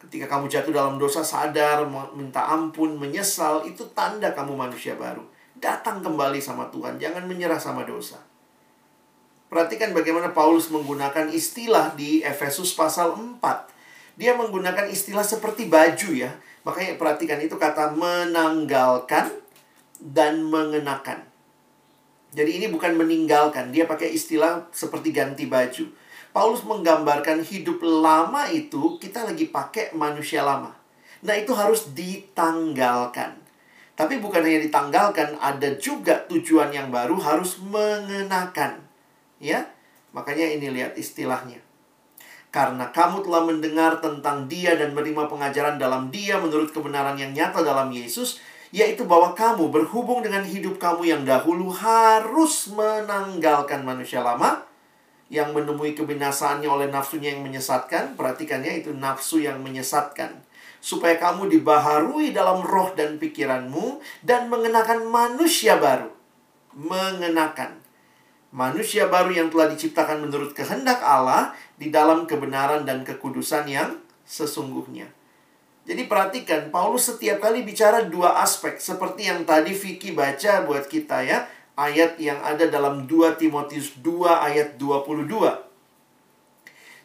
Ketika 0.00 0.28
kamu 0.28 0.52
jatuh 0.52 0.72
dalam 0.72 1.00
dosa, 1.00 1.24
sadar, 1.24 1.88
minta 2.12 2.44
ampun, 2.52 3.00
menyesal, 3.00 3.64
itu 3.64 3.84
tanda 3.96 4.32
kamu 4.36 4.52
manusia 4.56 4.96
baru. 4.96 5.24
Datang 5.60 6.00
kembali 6.00 6.40
sama 6.40 6.72
Tuhan, 6.72 6.96
jangan 6.96 7.28
menyerah 7.28 7.60
sama 7.60 7.84
dosa. 7.84 8.16
Perhatikan 9.52 9.92
bagaimana 9.92 10.32
Paulus 10.32 10.72
menggunakan 10.72 11.28
istilah 11.28 11.92
di 11.92 12.24
Efesus 12.24 12.72
pasal 12.72 13.12
4. 13.12 13.36
Dia 14.16 14.32
menggunakan 14.40 14.88
istilah 14.88 15.26
seperti 15.26 15.68
baju 15.68 16.16
ya. 16.16 16.32
Makanya 16.64 16.96
perhatikan 16.96 17.40
itu 17.44 17.60
kata 17.60 17.92
menanggalkan 17.92 19.28
dan 20.00 20.40
mengenakan. 20.48 21.28
Jadi 22.30 22.62
ini 22.62 22.66
bukan 22.70 22.94
meninggalkan, 22.94 23.74
dia 23.74 23.90
pakai 23.90 24.14
istilah 24.14 24.70
seperti 24.70 25.10
ganti 25.10 25.50
baju. 25.50 25.90
Paulus 26.30 26.62
menggambarkan 26.62 27.42
hidup 27.42 27.82
lama 27.82 28.46
itu 28.54 29.02
kita 29.02 29.26
lagi 29.26 29.50
pakai 29.50 29.90
manusia 29.98 30.46
lama. 30.46 30.70
Nah, 31.26 31.34
itu 31.34 31.50
harus 31.52 31.90
ditanggalkan. 31.90 33.39
Tapi 34.00 34.16
bukan 34.16 34.40
hanya 34.40 34.64
ditanggalkan, 34.64 35.36
ada 35.36 35.76
juga 35.76 36.24
tujuan 36.24 36.72
yang 36.72 36.88
baru 36.88 37.20
harus 37.20 37.60
mengenakan. 37.60 38.80
Ya, 39.36 39.68
makanya 40.16 40.48
ini 40.56 40.72
lihat 40.72 40.96
istilahnya. 40.96 41.60
Karena 42.48 42.88
kamu 42.96 43.28
telah 43.28 43.44
mendengar 43.44 44.00
tentang 44.00 44.48
dia 44.48 44.72
dan 44.80 44.96
menerima 44.96 45.28
pengajaran 45.28 45.76
dalam 45.76 46.08
dia 46.08 46.40
menurut 46.40 46.72
kebenaran 46.72 47.20
yang 47.20 47.36
nyata 47.36 47.60
dalam 47.60 47.92
Yesus, 47.92 48.40
yaitu 48.72 49.04
bahwa 49.04 49.36
kamu 49.36 49.68
berhubung 49.68 50.24
dengan 50.24 50.48
hidup 50.48 50.80
kamu 50.80 51.04
yang 51.04 51.22
dahulu 51.28 51.68
harus 51.68 52.72
menanggalkan 52.72 53.84
manusia 53.84 54.24
lama 54.24 54.64
yang 55.28 55.52
menemui 55.52 55.92
kebinasaannya 55.92 56.72
oleh 56.72 56.88
nafsunya 56.88 57.36
yang 57.36 57.44
menyesatkan. 57.44 58.16
Perhatikannya 58.16 58.80
itu 58.80 58.96
nafsu 58.96 59.44
yang 59.44 59.60
menyesatkan 59.60 60.40
supaya 60.80 61.20
kamu 61.20 61.52
dibaharui 61.52 62.32
dalam 62.32 62.64
roh 62.64 62.90
dan 62.96 63.20
pikiranmu 63.20 64.00
dan 64.24 64.48
mengenakan 64.48 65.06
manusia 65.06 65.76
baru. 65.76 66.08
Mengenakan 66.72 67.80
manusia 68.50 69.06
baru 69.06 69.30
yang 69.30 69.48
telah 69.52 69.70
diciptakan 69.70 70.26
menurut 70.26 70.56
kehendak 70.56 70.98
Allah 71.04 71.54
di 71.78 71.92
dalam 71.92 72.26
kebenaran 72.26 72.82
dan 72.88 73.06
kekudusan 73.06 73.68
yang 73.70 74.00
sesungguhnya. 74.26 75.12
Jadi 75.86 76.06
perhatikan, 76.06 76.68
Paulus 76.68 77.08
setiap 77.08 77.40
kali 77.40 77.64
bicara 77.64 78.04
dua 78.04 78.40
aspek 78.44 78.76
seperti 78.78 79.26
yang 79.26 79.42
tadi 79.48 79.72
Vicky 79.72 80.12
baca 80.12 80.62
buat 80.62 80.86
kita 80.86 81.24
ya, 81.24 81.48
ayat 81.74 82.20
yang 82.20 82.36
ada 82.44 82.68
dalam 82.68 83.08
2 83.08 83.40
Timotius 83.40 83.96
2 84.04 84.28
ayat 84.28 84.76
22. 84.76 85.69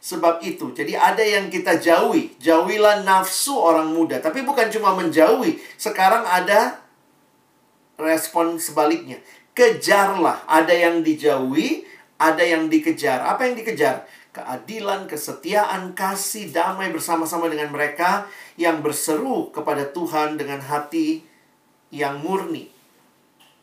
Sebab 0.05 0.45
itu, 0.45 0.69
jadi 0.69 0.93
ada 0.93 1.25
yang 1.25 1.49
kita 1.49 1.81
jauhi. 1.81 2.37
Jauhilah 2.37 3.01
nafsu 3.01 3.57
orang 3.57 3.89
muda. 3.89 4.21
Tapi 4.21 4.45
bukan 4.45 4.69
cuma 4.69 4.93
menjauhi. 4.93 5.57
Sekarang 5.81 6.21
ada 6.21 6.77
respon 7.97 8.61
sebaliknya. 8.61 9.17
Kejarlah. 9.57 10.45
Ada 10.45 10.77
yang 10.77 11.01
dijauhi, 11.01 11.89
ada 12.21 12.45
yang 12.45 12.69
dikejar. 12.69 13.25
Apa 13.25 13.49
yang 13.49 13.57
dikejar? 13.57 14.05
Keadilan, 14.29 15.09
kesetiaan, 15.09 15.97
kasih, 15.97 16.53
damai 16.53 16.93
bersama-sama 16.93 17.49
dengan 17.49 17.73
mereka 17.73 18.29
yang 18.61 18.85
berseru 18.85 19.49
kepada 19.49 19.89
Tuhan 19.89 20.37
dengan 20.37 20.61
hati 20.61 21.25
yang 21.89 22.21
murni. 22.21 22.74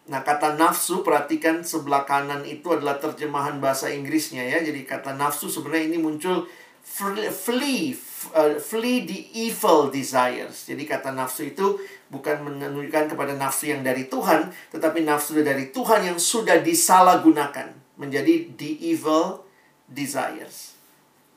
Nah, 0.02 0.26
kata 0.26 0.58
nafsu, 0.58 1.06
perhatikan 1.06 1.62
sebelah 1.62 2.02
kanan 2.02 2.42
itu 2.42 2.74
adalah 2.74 2.98
terjemahan 2.98 3.62
bahasa 3.62 3.86
Inggrisnya 3.86 4.42
ya. 4.42 4.58
Jadi 4.58 4.82
kata 4.82 5.14
nafsu 5.14 5.46
sebenarnya 5.46 5.94
ini 5.94 5.98
muncul 6.02 6.50
flee, 6.82 7.94
uh, 8.34 8.58
flee 8.58 9.06
the 9.06 9.20
evil 9.46 9.94
desires. 9.94 10.66
Jadi 10.66 10.82
kata 10.82 11.14
nafsu 11.14 11.54
itu 11.54 11.78
bukan 12.10 12.42
menunjukkan 12.42 13.14
kepada 13.14 13.38
nafsu 13.38 13.70
yang 13.70 13.86
dari 13.86 14.10
Tuhan, 14.10 14.50
tetapi 14.74 15.06
nafsu 15.06 15.38
dari 15.38 15.70
Tuhan 15.70 16.02
yang 16.02 16.18
sudah 16.18 16.58
disalahgunakan 16.58 17.70
menjadi 17.94 18.50
the 18.58 18.82
evil 18.82 19.46
desires. 19.86 20.74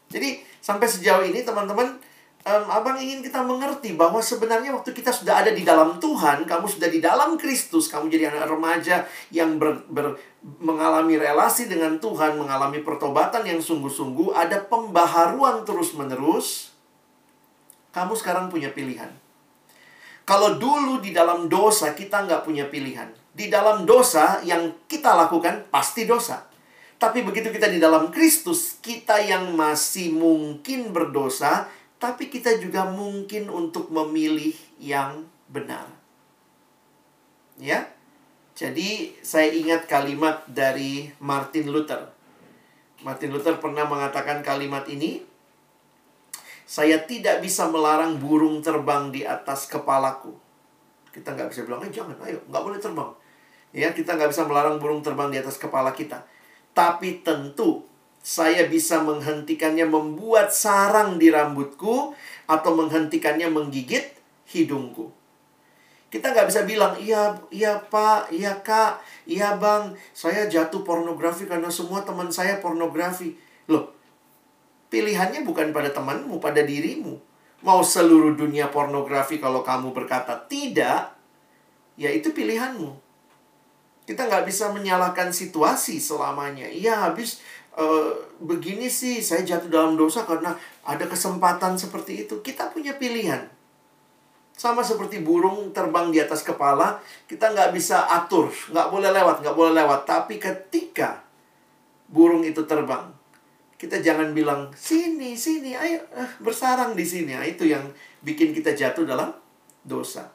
Jadi 0.09 0.41
sampai 0.57 0.89
sejauh 0.89 1.21
ini 1.21 1.45
teman-teman 1.45 2.01
um, 2.45 2.65
abang 2.69 2.95
ingin 3.01 3.25
kita 3.25 3.41
mengerti 3.41 3.97
bahwa 3.97 4.21
sebenarnya 4.21 4.71
waktu 4.71 4.93
kita 4.93 5.09
sudah 5.09 5.41
ada 5.41 5.51
di 5.51 5.65
dalam 5.65 5.97
Tuhan, 5.97 6.45
kamu 6.45 6.65
sudah 6.69 6.87
di 6.87 7.01
dalam 7.01 7.35
Kristus, 7.41 7.89
kamu 7.89 8.07
jadi 8.07 8.29
anak 8.29 8.45
remaja 8.53 9.09
yang 9.33 9.57
ber, 9.57 9.81
ber, 9.89 10.15
mengalami 10.61 11.17
relasi 11.17 11.65
dengan 11.65 11.97
Tuhan, 11.97 12.37
mengalami 12.37 12.85
pertobatan 12.85 13.41
yang 13.43 13.59
sungguh-sungguh, 13.59 14.37
ada 14.37 14.61
pembaharuan 14.61 15.65
terus-menerus. 15.65 16.71
Kamu 17.89 18.13
sekarang 18.13 18.53
punya 18.53 18.69
pilihan. 18.69 19.09
Kalau 20.25 20.57
dulu 20.57 21.01
di 21.01 21.13
dalam 21.13 21.45
dosa 21.45 21.93
kita 21.93 22.25
nggak 22.25 22.45
punya 22.45 22.65
pilihan. 22.69 23.13
Di 23.35 23.45
dalam 23.51 23.85
dosa 23.85 24.41
yang 24.41 24.73
kita 24.89 25.13
lakukan 25.13 25.69
pasti 25.69 26.03
dosa. 26.07 26.49
Tapi 26.95 27.21
begitu 27.21 27.51
kita 27.51 27.67
di 27.67 27.77
dalam 27.77 28.09
Kristus, 28.09 28.79
kita 28.79 29.19
yang 29.21 29.53
masih 29.53 30.15
mungkin 30.15 30.95
berdosa, 30.95 31.67
tapi 31.95 32.27
kita 32.27 32.59
juga 32.59 32.85
mungkin 32.85 33.47
untuk 33.47 33.87
memilih 33.89 34.53
yang 34.79 35.25
benar. 35.47 35.87
Ya. 37.55 37.87
Jadi 38.55 39.19
saya 39.19 39.51
ingat 39.51 39.83
kalimat 39.87 40.47
dari 40.47 41.11
Martin 41.19 41.67
Luther. 41.67 42.07
Martin 43.03 43.35
Luther 43.35 43.59
pernah 43.59 43.83
mengatakan 43.83 44.39
kalimat 44.39 44.87
ini, 44.87 45.19
saya 46.63 47.03
tidak 47.03 47.43
bisa 47.43 47.67
melarang 47.67 48.15
burung 48.15 48.63
terbang 48.63 49.11
di 49.11 49.27
atas 49.27 49.67
kepalaku. 49.67 50.31
Kita 51.11 51.35
nggak 51.35 51.51
bisa 51.51 51.67
bilang, 51.67 51.83
eh 51.83 51.91
jangan, 51.91 52.15
ayo, 52.23 52.39
nggak 52.47 52.63
boleh 52.63 52.79
terbang. 52.79 53.11
Ya, 53.75 53.91
kita 53.91 54.15
nggak 54.15 54.31
bisa 54.31 54.47
melarang 54.47 54.79
burung 54.79 55.03
terbang 55.03 55.27
di 55.27 55.37
atas 55.43 55.59
kepala 55.59 55.91
kita. 55.91 56.23
Tapi 56.71 57.23
tentu 57.27 57.83
saya 58.25 58.65
bisa 58.65 59.05
menghentikannya 59.05 59.85
membuat 59.85 60.49
sarang 60.49 61.21
di 61.21 61.29
rambutku 61.29 62.17
atau 62.49 62.71
menghentikannya 62.73 63.53
menggigit 63.53 64.17
hidungku. 64.49 65.13
Kita 66.09 66.33
nggak 66.33 66.49
bisa 66.49 66.65
bilang, 66.65 66.97
iya, 66.97 67.37
iya 67.53 67.77
pak, 67.77 68.33
iya 68.33 68.57
kak, 68.65 68.97
iya 69.29 69.53
bang, 69.61 69.93
saya 70.09 70.49
jatuh 70.49 70.81
pornografi 70.81 71.45
karena 71.45 71.69
semua 71.69 72.01
teman 72.01 72.33
saya 72.33 72.57
pornografi. 72.57 73.37
Loh, 73.69 73.93
pilihannya 74.89 75.45
bukan 75.45 75.69
pada 75.69 75.93
temanmu, 75.93 76.41
pada 76.41 76.65
dirimu. 76.65 77.21
Mau 77.61 77.85
seluruh 77.85 78.33
dunia 78.33 78.73
pornografi 78.73 79.37
kalau 79.37 79.61
kamu 79.61 79.93
berkata 79.93 80.33
tidak, 80.49 81.13
ya 81.93 82.09
itu 82.09 82.33
pilihanmu. 82.33 83.05
Kita 84.05 84.29
nggak 84.29 84.45
bisa 84.45 84.69
menyalahkan 84.69 85.33
situasi 85.33 85.97
selamanya. 85.97 86.69
Iya, 86.69 87.09
habis 87.09 87.41
Eh, 87.75 88.11
begini 88.39 88.87
sih 88.87 89.19
saya 89.19 89.43
jatuh 89.43 89.67
dalam 89.67 89.99
dosa 89.99 90.23
karena 90.23 90.55
ada 90.87 91.05
kesempatan 91.11 91.75
seperti 91.75 92.23
itu. 92.23 92.39
Kita 92.39 92.71
punya 92.71 92.95
pilihan. 92.95 93.51
Sama 94.55 94.79
seperti 94.79 95.19
burung 95.19 95.75
terbang 95.75 96.07
di 96.15 96.23
atas 96.23 96.39
kepala, 96.39 97.03
kita 97.27 97.51
nggak 97.51 97.75
bisa 97.75 98.07
atur, 98.07 98.47
nggak 98.71 98.87
boleh 98.87 99.11
lewat, 99.11 99.43
nggak 99.43 99.55
boleh 99.59 99.73
lewat. 99.75 100.07
Tapi 100.07 100.39
ketika 100.39 101.19
burung 102.07 102.47
itu 102.47 102.63
terbang, 102.63 103.11
kita 103.75 103.99
jangan 103.99 104.31
bilang 104.31 104.71
sini, 104.71 105.35
sini, 105.35 105.75
ayo 105.75 105.99
eh, 106.15 106.31
bersarang 106.39 106.95
di 106.95 107.03
sini. 107.03 107.35
Nah, 107.35 107.43
itu 107.43 107.67
yang 107.67 107.83
bikin 108.23 108.55
kita 108.55 108.71
jatuh 108.71 109.03
dalam 109.03 109.35
dosa. 109.83 110.31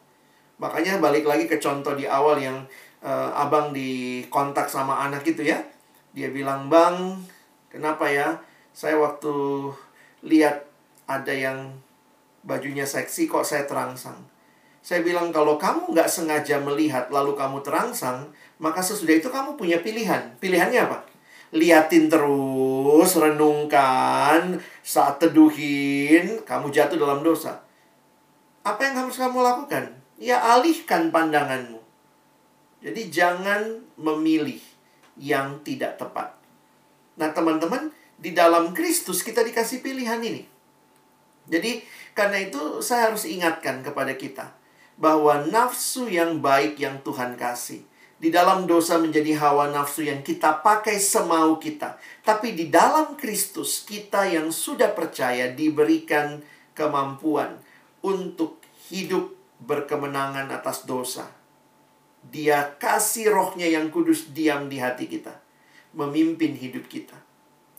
Makanya 0.61 1.01
balik 1.01 1.25
lagi 1.25 1.49
ke 1.49 1.57
contoh 1.57 1.97
di 1.97 2.05
awal 2.05 2.37
yang 2.37 2.61
uh, 3.01 3.33
abang 3.33 3.73
di 3.73 4.21
kontak 4.29 4.69
sama 4.69 5.01
anak 5.09 5.25
itu 5.25 5.41
ya 5.49 5.57
dia 6.11 6.29
bilang, 6.31 6.67
Bang, 6.67 7.23
kenapa 7.71 8.11
ya? 8.11 8.43
Saya 8.75 8.99
waktu 8.99 9.31
lihat 10.27 10.67
ada 11.07 11.31
yang 11.31 11.75
bajunya 12.43 12.87
seksi 12.87 13.31
kok 13.31 13.47
saya 13.47 13.67
terangsang. 13.67 14.19
Saya 14.81 15.05
bilang, 15.05 15.29
kalau 15.29 15.61
kamu 15.61 15.93
nggak 15.93 16.09
sengaja 16.09 16.57
melihat 16.65 17.13
lalu 17.13 17.37
kamu 17.37 17.61
terangsang, 17.61 18.33
maka 18.57 18.81
sesudah 18.81 19.13
itu 19.21 19.29
kamu 19.29 19.55
punya 19.55 19.79
pilihan. 19.85 20.35
Pilihannya 20.41 20.81
apa? 20.89 21.05
Liatin 21.53 22.09
terus, 22.09 23.11
renungkan, 23.19 24.57
saat 24.81 25.21
teduhin, 25.21 26.41
kamu 26.47 26.73
jatuh 26.73 26.97
dalam 26.97 27.21
dosa. 27.21 27.61
Apa 28.65 28.89
yang 28.89 29.05
harus 29.05 29.19
kamu 29.21 29.43
lakukan? 29.43 29.93
Ya 30.17 30.41
alihkan 30.41 31.13
pandanganmu. 31.13 31.81
Jadi 32.81 33.13
jangan 33.13 33.85
memilih 34.01 34.70
yang 35.19 35.63
tidak 35.67 35.99
tepat. 35.99 36.37
Nah, 37.19 37.35
teman-teman, 37.35 37.91
di 38.21 38.37
dalam 38.37 38.77
Kristus 38.77 39.25
kita 39.25 39.41
dikasih 39.41 39.81
pilihan 39.81 40.21
ini. 40.21 40.45
Jadi, 41.51 41.83
karena 42.13 42.39
itu 42.45 42.85
saya 42.85 43.11
harus 43.11 43.25
ingatkan 43.27 43.81
kepada 43.81 44.15
kita 44.15 44.53
bahwa 45.01 45.49
nafsu 45.49 46.07
yang 46.07 46.45
baik 46.45 46.77
yang 46.77 47.01
Tuhan 47.01 47.35
kasih 47.41 47.81
di 48.21 48.29
dalam 48.29 48.69
dosa 48.69 49.01
menjadi 49.01 49.33
hawa 49.41 49.73
nafsu 49.73 50.05
yang 50.05 50.21
kita 50.21 50.61
pakai 50.61 51.01
semau 51.01 51.57
kita. 51.57 51.97
Tapi 52.21 52.53
di 52.53 52.69
dalam 52.69 53.17
Kristus 53.17 53.81
kita 53.89 54.29
yang 54.29 54.53
sudah 54.53 54.93
percaya 54.93 55.49
diberikan 55.49 56.45
kemampuan 56.77 57.57
untuk 58.05 58.61
hidup 58.93 59.33
berkemenangan 59.65 60.53
atas 60.53 60.85
dosa 60.85 61.40
dia 62.29 62.77
kasih 62.77 63.33
rohnya 63.33 63.65
yang 63.65 63.89
kudus 63.89 64.37
diam 64.37 64.69
di 64.69 64.77
hati 64.77 65.09
kita. 65.09 65.33
Memimpin 65.97 66.53
hidup 66.55 66.87
kita. 66.87 67.17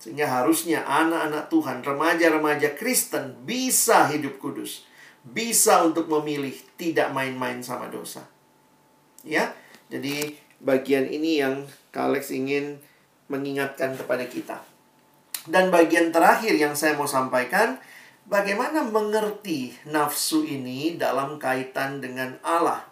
Sehingga 0.02 0.26
harusnya 0.26 0.82
anak-anak 0.82 1.54
Tuhan, 1.54 1.78
remaja-remaja 1.86 2.74
Kristen 2.74 3.46
bisa 3.46 4.10
hidup 4.10 4.42
kudus. 4.42 4.90
Bisa 5.22 5.86
untuk 5.86 6.10
memilih 6.10 6.58
tidak 6.74 7.14
main-main 7.14 7.62
sama 7.62 7.86
dosa. 7.94 8.26
Ya, 9.22 9.54
jadi 9.94 10.34
bagian 10.58 11.06
ini 11.06 11.38
yang 11.38 11.70
Kalex 11.94 12.34
ingin 12.34 12.82
mengingatkan 13.30 13.94
kepada 13.94 14.26
kita. 14.26 14.58
Dan 15.46 15.70
bagian 15.70 16.10
terakhir 16.10 16.58
yang 16.58 16.74
saya 16.74 16.98
mau 16.98 17.06
sampaikan, 17.06 17.78
bagaimana 18.26 18.86
mengerti 18.86 19.74
nafsu 19.90 20.46
ini 20.46 20.98
dalam 20.98 21.38
kaitan 21.38 22.02
dengan 22.02 22.42
Allah. 22.42 22.91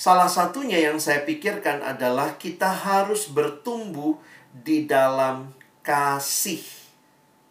Salah 0.00 0.32
satunya 0.32 0.80
yang 0.80 0.96
saya 0.96 1.28
pikirkan 1.28 1.84
adalah 1.84 2.40
kita 2.40 2.72
harus 2.72 3.28
bertumbuh 3.28 4.16
di 4.48 4.88
dalam 4.88 5.52
kasih. 5.84 6.64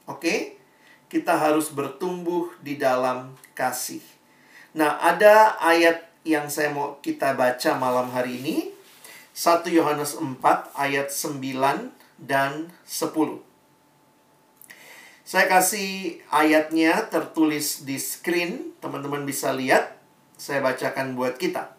Oke? 0.09 0.57
Kita 1.05 1.37
harus 1.37 1.69
bertumbuh 1.69 2.49
di 2.65 2.73
dalam 2.73 3.37
kasih. 3.53 4.01
Nah, 4.73 4.97
ada 4.97 5.61
ayat 5.61 6.09
yang 6.25 6.49
saya 6.49 6.73
mau 6.73 6.97
kita 7.05 7.37
baca 7.37 7.77
malam 7.77 8.09
hari 8.09 8.41
ini. 8.41 8.73
1 9.37 9.69
Yohanes 9.69 10.17
4 10.17 10.41
ayat 10.73 11.13
9 11.13 11.93
dan 12.17 12.73
10. 12.81 13.45
Saya 15.21 15.45
kasih 15.45 16.17
ayatnya 16.33 17.13
tertulis 17.13 17.85
di 17.85 18.01
screen, 18.01 18.73
teman-teman 18.81 19.21
bisa 19.21 19.53
lihat. 19.53 20.01
Saya 20.33 20.65
bacakan 20.65 21.13
buat 21.13 21.37
kita. 21.37 21.78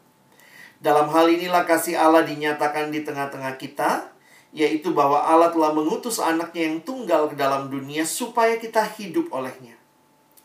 Dalam 0.80 1.12
hal 1.12 1.28
inilah 1.28 1.68
kasih 1.68 2.00
Allah 2.00 2.24
dinyatakan 2.24 2.88
di 2.88 3.04
tengah-tengah 3.04 3.60
kita, 3.60 4.08
yaitu 4.50 4.96
bahwa 4.96 5.20
Allah 5.20 5.52
telah 5.52 5.76
mengutus 5.76 6.16
anaknya 6.16 6.72
yang 6.72 6.80
tunggal 6.80 7.28
ke 7.28 7.36
dalam 7.36 7.68
dunia 7.68 8.02
supaya 8.08 8.56
kita 8.56 8.82
hidup 8.96 9.28
olehnya. 9.30 9.76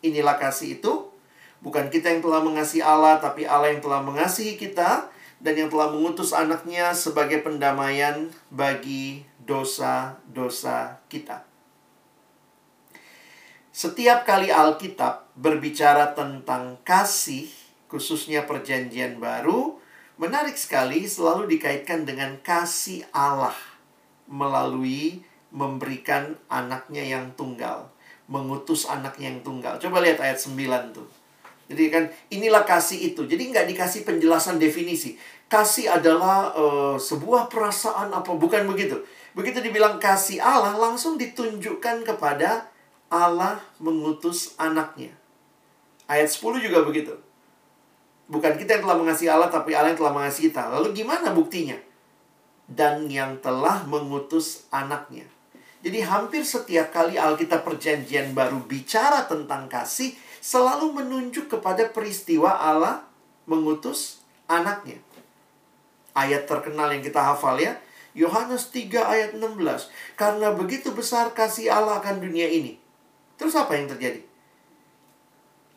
Inilah 0.04 0.36
kasih 0.36 0.76
itu, 0.76 1.08
bukan 1.64 1.88
kita 1.88 2.12
yang 2.12 2.20
telah 2.20 2.44
mengasihi 2.44 2.84
Allah, 2.84 3.16
tapi 3.16 3.48
Allah 3.48 3.72
yang 3.72 3.80
telah 3.80 4.04
mengasihi 4.04 4.60
kita 4.60 5.08
dan 5.40 5.54
yang 5.56 5.72
telah 5.72 5.88
mengutus 5.88 6.36
anaknya 6.36 6.92
sebagai 6.92 7.40
pendamaian 7.40 8.28
bagi 8.52 9.24
dosa-dosa 9.40 11.00
kita. 11.08 11.48
Setiap 13.76 14.24
kali 14.24 14.48
Alkitab 14.48 15.32
berbicara 15.36 16.16
tentang 16.16 16.80
kasih, 16.80 17.48
khususnya 17.92 18.48
Perjanjian 18.48 19.20
Baru, 19.20 19.75
menarik 20.16 20.56
sekali 20.56 21.04
selalu 21.04 21.48
dikaitkan 21.56 22.08
dengan 22.08 22.40
kasih 22.40 23.04
Allah 23.12 23.56
melalui 24.26 25.22
memberikan 25.54 26.34
anaknya 26.50 27.04
yang 27.04 27.32
tunggal, 27.38 27.88
mengutus 28.26 28.84
anaknya 28.84 29.32
yang 29.32 29.40
tunggal. 29.40 29.78
Coba 29.78 30.02
lihat 30.02 30.20
ayat 30.20 30.36
9 30.36 30.96
tuh. 30.96 31.06
Jadi 31.66 31.82
kan 31.90 32.04
inilah 32.30 32.62
kasih 32.62 33.14
itu. 33.14 33.26
Jadi 33.26 33.50
nggak 33.50 33.66
dikasih 33.74 34.06
penjelasan 34.06 34.62
definisi. 34.62 35.18
Kasih 35.46 35.90
adalah 35.90 36.54
uh, 36.54 36.96
sebuah 36.98 37.50
perasaan 37.50 38.14
apa 38.14 38.34
bukan 38.34 38.66
begitu. 38.70 39.02
Begitu 39.34 39.60
dibilang 39.62 39.98
kasih 39.98 40.40
Allah, 40.42 40.74
langsung 40.78 41.18
ditunjukkan 41.18 42.06
kepada 42.06 42.70
Allah 43.10 43.62
mengutus 43.82 44.54
anaknya. 44.58 45.14
Ayat 46.06 46.30
10 46.30 46.62
juga 46.62 46.86
begitu. 46.86 47.25
Bukan 48.26 48.58
kita 48.58 48.78
yang 48.78 48.82
telah 48.82 48.98
mengasihi 48.98 49.30
Allah, 49.30 49.50
tapi 49.50 49.70
Allah 49.74 49.94
yang 49.94 50.00
telah 50.02 50.14
mengasihi 50.14 50.50
kita. 50.50 50.66
Lalu 50.66 50.92
gimana 50.94 51.30
buktinya? 51.30 51.78
Dan 52.66 53.06
yang 53.06 53.38
telah 53.38 53.86
mengutus 53.86 54.66
anaknya. 54.74 55.30
Jadi 55.86 56.02
hampir 56.02 56.42
setiap 56.42 56.90
kali 56.90 57.14
Alkitab 57.14 57.62
perjanjian 57.62 58.34
baru 58.34 58.58
bicara 58.66 59.30
tentang 59.30 59.70
kasih, 59.70 60.18
selalu 60.42 60.98
menunjuk 60.98 61.46
kepada 61.46 61.86
peristiwa 61.94 62.58
Allah 62.58 63.06
mengutus 63.46 64.18
anaknya. 64.50 64.98
Ayat 66.10 66.50
terkenal 66.50 66.90
yang 66.90 67.06
kita 67.06 67.22
hafal 67.22 67.62
ya, 67.62 67.78
Yohanes 68.16 68.74
3 68.74 68.90
ayat 69.06 69.30
16. 69.38 70.18
Karena 70.18 70.50
begitu 70.50 70.90
besar 70.90 71.30
kasih 71.30 71.70
Allah 71.70 72.02
akan 72.02 72.18
dunia 72.18 72.48
ini. 72.50 72.80
Terus 73.36 73.54
apa 73.54 73.76
yang 73.76 73.86
terjadi? 73.86 74.24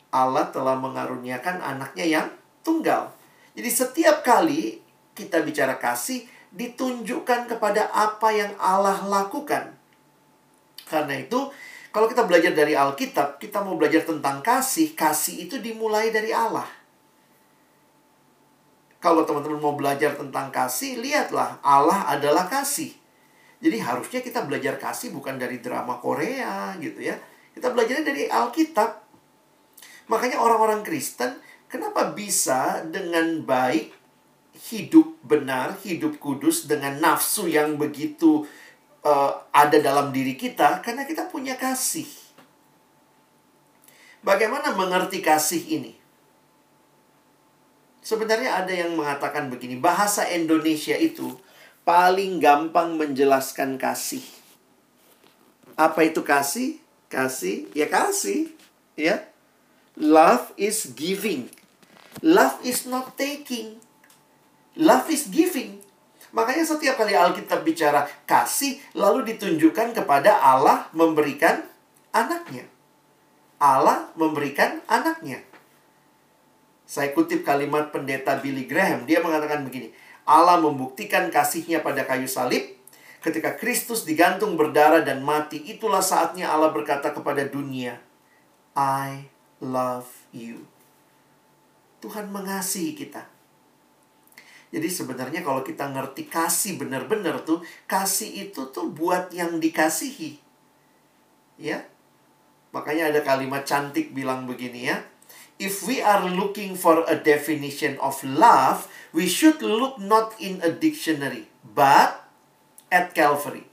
Allah 0.09 0.49
telah 0.49 0.73
mengaruniakan 0.79 1.61
anaknya 1.61 2.05
yang 2.07 2.27
tunggal. 2.69 3.09
Jadi 3.57 3.69
setiap 3.73 4.21
kali 4.21 4.77
kita 5.17 5.41
bicara 5.41 5.81
kasih, 5.81 6.29
ditunjukkan 6.53 7.49
kepada 7.49 7.89
apa 7.89 8.29
yang 8.29 8.53
Allah 8.61 9.01
lakukan. 9.09 9.73
Karena 10.85 11.17
itu, 11.17 11.49
kalau 11.89 12.05
kita 12.05 12.29
belajar 12.29 12.53
dari 12.53 12.77
Alkitab, 12.77 13.41
kita 13.41 13.65
mau 13.65 13.73
belajar 13.73 14.05
tentang 14.05 14.45
kasih, 14.45 14.93
kasih 14.93 15.49
itu 15.49 15.57
dimulai 15.57 16.13
dari 16.13 16.29
Allah. 16.29 16.69
Kalau 19.01 19.25
teman-teman 19.25 19.57
mau 19.57 19.73
belajar 19.73 20.13
tentang 20.13 20.53
kasih, 20.53 21.01
lihatlah 21.01 21.57
Allah 21.65 22.05
adalah 22.13 22.45
kasih. 22.45 22.93
Jadi 23.59 23.77
harusnya 23.79 24.19
kita 24.23 24.47
belajar 24.47 24.79
kasih 24.79 25.11
bukan 25.11 25.35
dari 25.35 25.59
drama 25.59 25.99
Korea 25.99 26.77
gitu 26.79 27.03
ya. 27.03 27.15
Kita 27.51 27.75
belajarnya 27.75 28.05
dari 28.07 28.23
Alkitab. 28.27 29.03
Makanya 30.07 30.39
orang-orang 30.39 30.83
Kristen 30.83 31.48
kenapa 31.69 32.11
bisa 32.11 32.83
dengan 32.83 33.45
baik 33.45 33.95
hidup 34.73 35.15
benar, 35.23 35.79
hidup 35.85 36.19
kudus 36.19 36.67
dengan 36.67 36.99
nafsu 36.99 37.47
yang 37.47 37.79
begitu 37.79 38.43
uh, 39.07 39.31
ada 39.55 39.79
dalam 39.79 40.11
diri 40.11 40.35
kita 40.35 40.83
karena 40.83 41.07
kita 41.07 41.31
punya 41.31 41.55
kasih. 41.55 42.07
Bagaimana 44.19 44.75
mengerti 44.75 45.23
kasih 45.23 45.63
ini? 45.79 45.95
Sebenarnya 48.03 48.59
ada 48.59 48.73
yang 48.73 48.99
mengatakan 48.99 49.47
begini, 49.47 49.79
bahasa 49.79 50.27
Indonesia 50.27 50.97
itu 50.97 51.39
paling 51.87 52.43
gampang 52.43 52.99
menjelaskan 52.99 53.79
kasih. 53.79 54.23
Apa 55.79 56.03
itu 56.03 56.19
kasih? 56.25 56.83
Kasih, 57.09 57.71
ya 57.71 57.89
kasih, 57.89 58.53
ya. 58.93 59.25
Love 59.97 60.53
is 60.59 60.93
giving. 60.93 61.49
Love 62.25 62.61
is 62.65 62.89
not 62.89 63.15
taking. 63.15 63.79
Love 64.75 65.07
is 65.09 65.29
giving. 65.29 65.79
Makanya 66.29 66.61
setiap 66.61 66.99
kali 66.99 67.17
Alkitab 67.17 67.65
bicara 67.65 68.05
kasih, 68.29 68.77
lalu 68.93 69.33
ditunjukkan 69.33 69.97
kepada 69.97 70.37
Allah 70.37 70.85
memberikan 70.93 71.65
anaknya. 72.13 72.69
Allah 73.57 74.13
memberikan 74.13 74.79
anaknya. 74.85 75.41
Saya 76.89 77.13
kutip 77.13 77.45
kalimat 77.45 77.93
pendeta 77.93 78.37
Billy 78.41 78.65
Graham. 78.65 79.05
Dia 79.05 79.21
mengatakan 79.21 79.61
begini. 79.65 79.93
Allah 80.25 80.61
membuktikan 80.61 81.29
kasihnya 81.33 81.81
pada 81.81 82.05
kayu 82.05 82.29
salib. 82.29 82.77
Ketika 83.19 83.57
Kristus 83.59 84.07
digantung 84.07 84.55
berdarah 84.55 85.03
dan 85.03 85.25
mati, 85.25 85.59
itulah 85.69 85.99
saatnya 85.99 86.47
Allah 86.47 86.71
berkata 86.71 87.11
kepada 87.11 87.43
dunia, 87.43 87.99
I 88.77 89.27
love 89.59 90.07
you. 90.31 90.69
Tuhan 91.99 92.31
mengasihi 92.31 92.95
kita. 92.95 93.27
Jadi 94.69 94.85
sebenarnya 94.85 95.41
kalau 95.41 95.65
kita 95.65 95.89
ngerti 95.89 96.29
kasih 96.29 96.77
benar-benar 96.77 97.41
tuh, 97.41 97.65
kasih 97.89 98.49
itu 98.49 98.69
tuh 98.69 98.93
buat 98.93 99.33
yang 99.33 99.57
dikasihi. 99.57 100.37
Ya. 101.57 101.89
Makanya 102.69 103.09
ada 103.09 103.25
kalimat 103.25 103.65
cantik 103.65 104.13
bilang 104.13 104.45
begini 104.45 104.93
ya 104.93 105.01
if 105.59 105.83
we 105.83 105.99
are 105.99 106.23
looking 106.23 106.73
for 106.73 107.03
a 107.05 107.19
definition 107.19 107.99
of 107.99 108.23
love, 108.23 108.87
we 109.11 109.27
should 109.27 109.59
look 109.59 109.99
not 109.99 110.33
in 110.39 110.63
a 110.63 110.71
dictionary, 110.71 111.51
but 111.75 112.23
at 112.87 113.11
Calvary. 113.11 113.67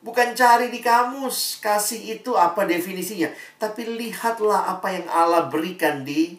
Bukan 0.00 0.38
cari 0.38 0.70
di 0.70 0.78
kamus, 0.78 1.58
kasih 1.58 2.20
itu 2.22 2.38
apa 2.38 2.62
definisinya. 2.64 3.34
Tapi 3.58 3.88
lihatlah 3.88 4.78
apa 4.78 4.94
yang 4.94 5.08
Allah 5.10 5.50
berikan 5.50 6.06
di 6.06 6.38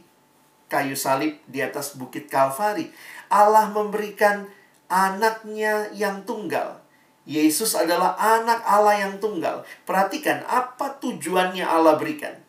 kayu 0.76 1.00
salib 1.00 1.40
di 1.48 1.64
atas 1.64 1.96
bukit 1.96 2.28
Kalvari. 2.28 2.92
Allah 3.32 3.72
memberikan 3.72 4.44
anaknya 4.92 5.88
yang 5.96 6.28
tunggal. 6.28 6.84
Yesus 7.24 7.80
adalah 7.80 8.20
anak 8.20 8.60
Allah 8.68 9.08
yang 9.08 9.24
tunggal. 9.24 9.64
Perhatikan 9.88 10.44
apa 10.52 11.00
tujuannya 11.00 11.64
Allah 11.64 11.96
berikan 11.96 12.46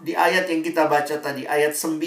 di 0.00 0.16
ayat 0.16 0.48
yang 0.48 0.64
kita 0.64 0.88
baca 0.88 1.20
tadi, 1.20 1.44
ayat 1.44 1.76
9. 1.76 2.00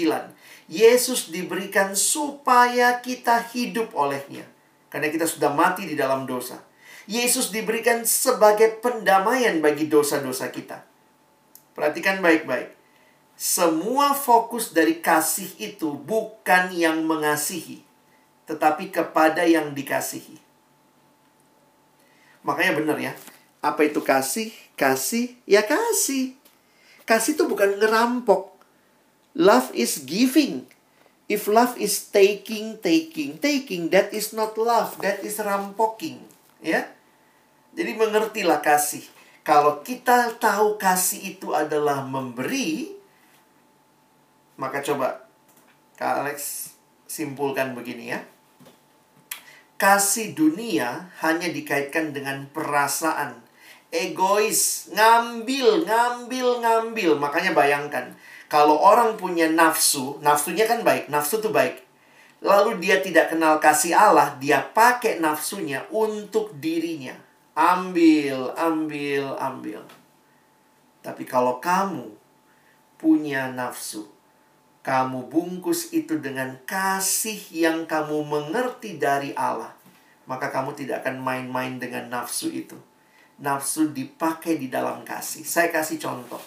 Yesus 0.66 1.30
diberikan 1.30 1.94
supaya 1.94 2.98
kita 2.98 3.38
hidup 3.54 3.94
olehnya. 3.94 4.42
Karena 4.90 5.10
kita 5.10 5.26
sudah 5.26 5.54
mati 5.54 5.86
di 5.86 5.94
dalam 5.94 6.26
dosa. 6.26 6.58
Yesus 7.06 7.54
diberikan 7.54 8.02
sebagai 8.02 8.82
pendamaian 8.82 9.62
bagi 9.62 9.86
dosa-dosa 9.86 10.50
kita. 10.50 10.82
Perhatikan 11.74 12.18
baik-baik. 12.18 12.73
Semua 13.34 14.14
fokus 14.14 14.70
dari 14.70 15.02
kasih 15.02 15.50
itu 15.58 15.90
bukan 15.90 16.70
yang 16.70 17.02
mengasihi, 17.02 17.82
tetapi 18.46 18.94
kepada 18.94 19.42
yang 19.42 19.74
dikasihi. 19.74 20.38
Makanya 22.46 22.72
benar 22.78 22.96
ya. 23.02 23.12
Apa 23.58 23.88
itu 23.90 24.04
kasih? 24.04 24.54
Kasih, 24.78 25.34
ya 25.48 25.66
kasih. 25.66 26.38
Kasih 27.02 27.34
itu 27.34 27.44
bukan 27.50 27.80
ngerampok. 27.80 28.54
Love 29.34 29.74
is 29.74 30.06
giving. 30.06 30.68
If 31.26 31.48
love 31.48 31.74
is 31.80 32.12
taking, 32.12 32.78
taking, 32.78 33.40
taking, 33.40 33.88
that 33.90 34.12
is 34.12 34.36
not 34.36 34.54
love, 34.60 35.00
that 35.00 35.24
is 35.24 35.40
rampoking. 35.40 36.20
Ya. 36.60 36.92
Jadi 37.74 37.98
mengertilah 37.98 38.62
kasih. 38.62 39.02
Kalau 39.42 39.82
kita 39.82 40.36
tahu 40.38 40.78
kasih 40.78 41.36
itu 41.36 41.52
adalah 41.52 42.04
memberi, 42.06 42.93
maka 44.54 44.80
coba 44.82 45.26
Kak 45.94 46.26
Alex 46.26 46.70
simpulkan 47.06 47.74
begini 47.78 48.14
ya. 48.14 48.20
Kasih 49.78 50.34
dunia 50.34 51.10
hanya 51.22 51.50
dikaitkan 51.50 52.14
dengan 52.14 52.46
perasaan. 52.50 53.42
Egois, 53.94 54.90
ngambil, 54.90 55.86
ngambil, 55.86 56.62
ngambil. 56.62 57.10
Makanya 57.18 57.54
bayangkan, 57.54 58.14
kalau 58.50 58.78
orang 58.78 59.14
punya 59.18 59.50
nafsu, 59.50 60.18
nafsunya 60.22 60.66
kan 60.66 60.82
baik, 60.82 61.10
nafsu 61.10 61.42
tuh 61.42 61.54
baik. 61.54 61.82
Lalu 62.42 62.82
dia 62.82 63.02
tidak 63.02 63.34
kenal 63.34 63.58
kasih 63.58 63.94
Allah, 63.94 64.34
dia 64.38 64.62
pakai 64.62 65.22
nafsunya 65.22 65.86
untuk 65.90 66.54
dirinya. 66.58 67.14
Ambil, 67.54 68.50
ambil, 68.58 69.38
ambil. 69.38 69.80
Tapi 71.02 71.22
kalau 71.26 71.62
kamu 71.62 72.14
punya 72.98 73.50
nafsu, 73.50 74.13
kamu 74.84 75.32
bungkus 75.32 75.96
itu 75.96 76.20
dengan 76.20 76.60
kasih 76.68 77.40
yang 77.48 77.88
kamu 77.88 78.20
mengerti 78.28 79.00
dari 79.00 79.32
Allah, 79.32 79.72
maka 80.28 80.52
kamu 80.52 80.76
tidak 80.76 81.00
akan 81.00 81.24
main-main 81.24 81.80
dengan 81.80 82.12
nafsu 82.12 82.52
itu. 82.52 82.76
Nafsu 83.40 83.96
dipakai 83.96 84.60
di 84.60 84.68
dalam 84.68 85.00
kasih. 85.00 85.40
Saya 85.40 85.72
kasih 85.72 85.96
contoh. 85.96 86.38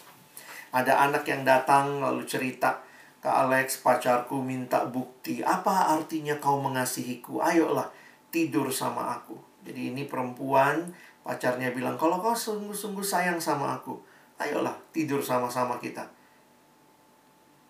Ada 0.70 1.10
anak 1.10 1.26
yang 1.26 1.42
datang 1.42 1.98
lalu 1.98 2.30
cerita, 2.30 2.86
Kak 3.26 3.50
Alex, 3.50 3.82
pacarku 3.82 4.38
minta 4.46 4.86
bukti. 4.86 5.42
Apa 5.42 5.98
artinya 5.98 6.38
kau 6.38 6.62
mengasihiku? 6.62 7.42
Ayolah, 7.42 7.90
tidur 8.30 8.70
sama 8.70 9.18
aku. 9.18 9.34
Jadi 9.66 9.98
ini 9.98 10.06
perempuan, 10.06 10.94
pacarnya 11.26 11.74
bilang, 11.74 11.98
kalau 11.98 12.22
kau 12.22 12.38
sungguh-sungguh 12.38 13.02
sayang 13.02 13.42
sama 13.42 13.82
aku, 13.82 13.98
ayolah 14.38 14.78
tidur 14.94 15.26
sama-sama 15.26 15.82
kita. 15.82 16.06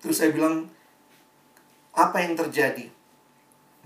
Terus 0.01 0.15
saya 0.17 0.31
bilang, 0.33 0.69
apa 1.97 2.17
yang 2.21 2.37
terjadi? 2.37 2.85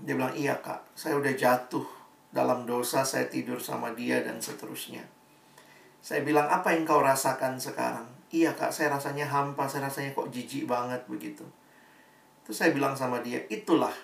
Dia 0.02 0.14
bilang, 0.18 0.34
iya 0.36 0.58
kak, 0.60 0.92
saya 0.92 1.16
udah 1.16 1.32
jatuh 1.32 1.86
dalam 2.32 2.64
dosa, 2.68 3.04
saya 3.04 3.28
tidur 3.28 3.60
sama 3.60 3.92
dia 3.96 4.20
dan 4.20 4.40
seterusnya. 4.40 5.04
Saya 6.02 6.26
bilang, 6.26 6.50
apa 6.50 6.74
yang 6.74 6.82
kau 6.82 7.00
rasakan 7.00 7.56
sekarang? 7.56 8.08
Iya 8.32 8.56
kak, 8.56 8.72
saya 8.74 8.92
rasanya 8.92 9.28
hampa, 9.28 9.68
saya 9.68 9.86
rasanya 9.86 10.16
kok 10.16 10.32
jijik 10.32 10.64
banget 10.64 11.04
begitu. 11.06 11.44
Terus 12.42 12.56
saya 12.58 12.74
bilang 12.74 12.98
sama 12.98 13.22
dia, 13.22 13.44
itulah 13.46 13.94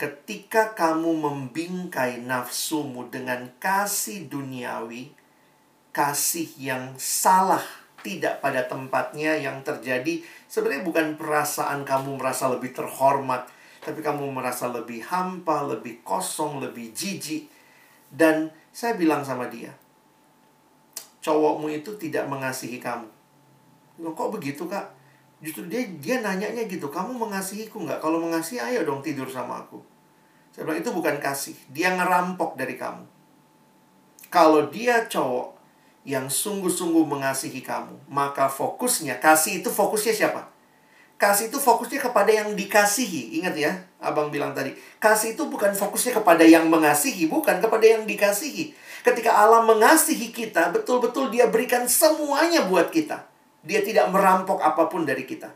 ketika 0.00 0.72
kamu 0.72 1.12
membingkai 1.20 2.24
nafsumu 2.24 3.12
dengan 3.12 3.52
kasih 3.60 4.32
duniawi, 4.32 5.12
kasih 5.92 6.48
yang 6.56 6.96
salah, 6.96 7.62
tidak 8.00 8.40
pada 8.40 8.64
tempatnya 8.64 9.36
yang 9.36 9.60
terjadi, 9.60 10.24
sebenarnya 10.50 10.82
bukan 10.82 11.14
perasaan 11.14 11.86
kamu 11.86 12.18
merasa 12.18 12.50
lebih 12.50 12.74
terhormat, 12.74 13.46
tapi 13.78 14.02
kamu 14.02 14.34
merasa 14.34 14.66
lebih 14.66 15.06
hampa, 15.06 15.62
lebih 15.62 16.02
kosong, 16.02 16.58
lebih 16.58 16.90
jijik. 16.90 17.46
Dan 18.10 18.50
saya 18.74 18.98
bilang 18.98 19.22
sama 19.22 19.46
dia, 19.46 19.70
cowokmu 21.22 21.70
itu 21.70 21.94
tidak 21.94 22.26
mengasihi 22.26 22.82
kamu. 22.82 23.06
Kok 24.02 24.30
begitu 24.34 24.66
kak? 24.66 24.90
Justru 25.40 25.70
dia 25.70 25.86
dia 26.02 26.18
nanyanya 26.18 26.66
gitu, 26.66 26.90
kamu 26.90 27.16
mengasihiku 27.16 27.86
nggak? 27.86 28.02
Kalau 28.02 28.18
mengasihi, 28.18 28.58
ayo 28.60 28.82
dong 28.82 29.00
tidur 29.00 29.30
sama 29.30 29.62
aku. 29.62 29.78
Saya 30.50 30.66
bilang 30.66 30.82
itu 30.82 30.90
bukan 30.90 31.16
kasih, 31.22 31.54
dia 31.70 31.94
ngerampok 31.94 32.58
dari 32.58 32.74
kamu. 32.74 33.06
Kalau 34.28 34.66
dia 34.68 35.06
cowok 35.06 35.49
yang 36.04 36.32
sungguh-sungguh 36.32 37.04
mengasihi 37.04 37.60
kamu, 37.60 38.08
maka 38.08 38.48
fokusnya 38.48 39.20
kasih 39.20 39.60
itu 39.60 39.68
fokusnya 39.68 40.14
siapa? 40.16 40.48
Kasih 41.20 41.52
itu 41.52 41.60
fokusnya 41.60 42.00
kepada 42.00 42.32
yang 42.32 42.56
dikasihi. 42.56 43.36
Ingat 43.36 43.54
ya, 43.60 43.72
Abang 44.00 44.32
bilang 44.32 44.56
tadi, 44.56 44.72
kasih 44.96 45.36
itu 45.36 45.44
bukan 45.44 45.76
fokusnya 45.76 46.16
kepada 46.16 46.40
yang 46.40 46.72
mengasihi, 46.72 47.28
bukan 47.28 47.60
kepada 47.60 47.84
yang 47.84 48.08
dikasihi. 48.08 48.72
Ketika 49.04 49.36
Allah 49.36 49.60
mengasihi 49.68 50.32
kita, 50.32 50.72
betul-betul 50.72 51.28
Dia 51.28 51.52
berikan 51.52 51.84
semuanya 51.84 52.64
buat 52.64 52.88
kita. 52.88 53.28
Dia 53.60 53.84
tidak 53.84 54.08
merampok 54.08 54.64
apa 54.64 54.88
pun 54.88 55.04
dari 55.04 55.28
kita. 55.28 55.52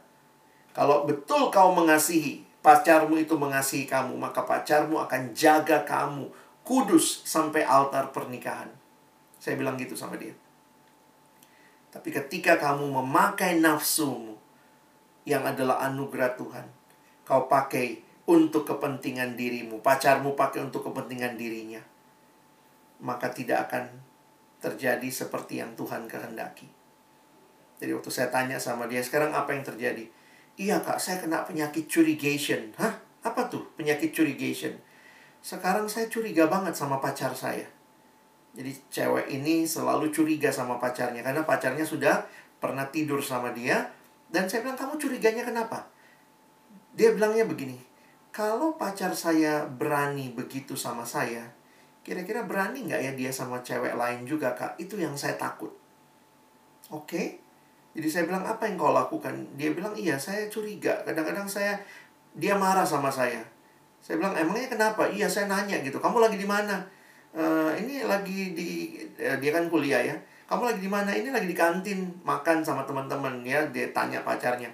Kalau 0.76 1.08
betul 1.08 1.48
kau 1.48 1.72
mengasihi, 1.72 2.44
pacarmu 2.60 3.16
itu 3.16 3.32
mengasihi 3.40 3.88
kamu, 3.88 4.12
maka 4.20 4.44
pacarmu 4.44 5.00
akan 5.00 5.32
jaga 5.32 5.88
kamu 5.88 6.28
kudus 6.60 7.24
sampai 7.24 7.64
altar 7.64 8.12
pernikahan. 8.12 8.68
Saya 9.44 9.60
bilang 9.60 9.76
gitu 9.76 9.92
sama 9.92 10.16
dia. 10.16 10.32
Tapi 11.92 12.08
ketika 12.08 12.56
kamu 12.56 12.88
memakai 12.88 13.60
nafsumu 13.60 14.40
yang 15.28 15.44
adalah 15.44 15.84
anugerah 15.84 16.32
Tuhan, 16.32 16.64
kau 17.28 17.44
pakai 17.44 18.00
untuk 18.24 18.64
kepentingan 18.64 19.36
dirimu, 19.36 19.84
pacarmu 19.84 20.32
pakai 20.32 20.64
untuk 20.64 20.88
kepentingan 20.88 21.36
dirinya, 21.36 21.84
maka 23.04 23.28
tidak 23.36 23.68
akan 23.68 23.92
terjadi 24.64 25.08
seperti 25.12 25.60
yang 25.60 25.76
Tuhan 25.76 26.08
kehendaki. 26.08 26.64
Jadi 27.84 27.92
waktu 27.92 28.08
saya 28.08 28.32
tanya 28.32 28.56
sama 28.56 28.88
dia, 28.88 29.04
sekarang 29.04 29.36
apa 29.36 29.52
yang 29.52 29.60
terjadi? 29.60 30.08
Iya 30.56 30.80
kak, 30.80 30.96
saya 30.96 31.20
kena 31.20 31.44
penyakit 31.44 31.84
curigation. 31.84 32.72
Hah? 32.80 32.96
Apa 33.20 33.52
tuh 33.52 33.68
penyakit 33.76 34.08
curigation? 34.08 34.72
Sekarang 35.44 35.84
saya 35.84 36.08
curiga 36.08 36.48
banget 36.48 36.72
sama 36.72 36.96
pacar 36.96 37.36
saya. 37.36 37.73
Jadi 38.54 38.70
cewek 38.90 39.26
ini 39.34 39.66
selalu 39.66 40.14
curiga 40.14 40.54
sama 40.54 40.78
pacarnya. 40.78 41.26
Karena 41.26 41.42
pacarnya 41.42 41.82
sudah 41.82 42.22
pernah 42.62 42.86
tidur 42.88 43.18
sama 43.18 43.50
dia. 43.50 43.90
Dan 44.30 44.46
saya 44.46 44.62
bilang, 44.62 44.78
kamu 44.78 44.94
curiganya 44.98 45.42
kenapa? 45.42 45.90
Dia 46.94 47.10
bilangnya 47.10 47.46
begini, 47.46 47.74
kalau 48.30 48.74
pacar 48.74 49.14
saya 49.14 49.66
berani 49.66 50.30
begitu 50.30 50.78
sama 50.78 51.02
saya, 51.06 51.42
kira-kira 52.06 52.46
berani 52.46 52.86
nggak 52.86 53.00
ya 53.02 53.12
dia 53.14 53.30
sama 53.34 53.62
cewek 53.62 53.94
lain 53.94 54.26
juga 54.26 54.54
kak? 54.54 54.78
Itu 54.78 54.98
yang 54.98 55.14
saya 55.18 55.34
takut. 55.38 55.74
Oke? 56.90 57.06
Okay? 57.10 57.26
Jadi 57.94 58.08
saya 58.10 58.24
bilang, 58.26 58.42
apa 58.42 58.66
yang 58.66 58.74
kau 58.74 58.90
lakukan? 58.90 59.34
Dia 59.54 59.70
bilang, 59.70 59.94
iya 59.94 60.18
saya 60.18 60.50
curiga. 60.50 60.98
Kadang-kadang 61.06 61.46
saya, 61.46 61.78
dia 62.34 62.58
marah 62.58 62.82
sama 62.82 63.06
saya. 63.06 63.38
Saya 64.02 64.18
bilang, 64.18 64.34
emangnya 64.34 64.66
kenapa? 64.66 65.06
Iya 65.06 65.30
saya 65.30 65.46
nanya 65.46 65.78
gitu, 65.78 66.02
kamu 66.02 66.18
lagi 66.18 66.34
di 66.34 66.46
mana? 66.46 66.82
Uh, 67.34 67.74
ini 67.74 68.06
lagi 68.06 68.54
di, 68.54 68.94
uh, 69.18 69.34
dia 69.42 69.50
kan 69.50 69.66
kuliah 69.66 69.98
ya. 69.98 70.14
Kamu 70.46 70.70
lagi 70.70 70.80
di 70.80 70.86
mana? 70.86 71.10
Ini 71.10 71.34
lagi 71.34 71.50
di 71.50 71.56
kantin 71.58 72.06
makan 72.22 72.62
sama 72.62 72.86
teman-teman 72.86 73.42
ya. 73.42 73.66
Dia 73.74 73.90
tanya 73.90 74.22
pacarnya. 74.22 74.70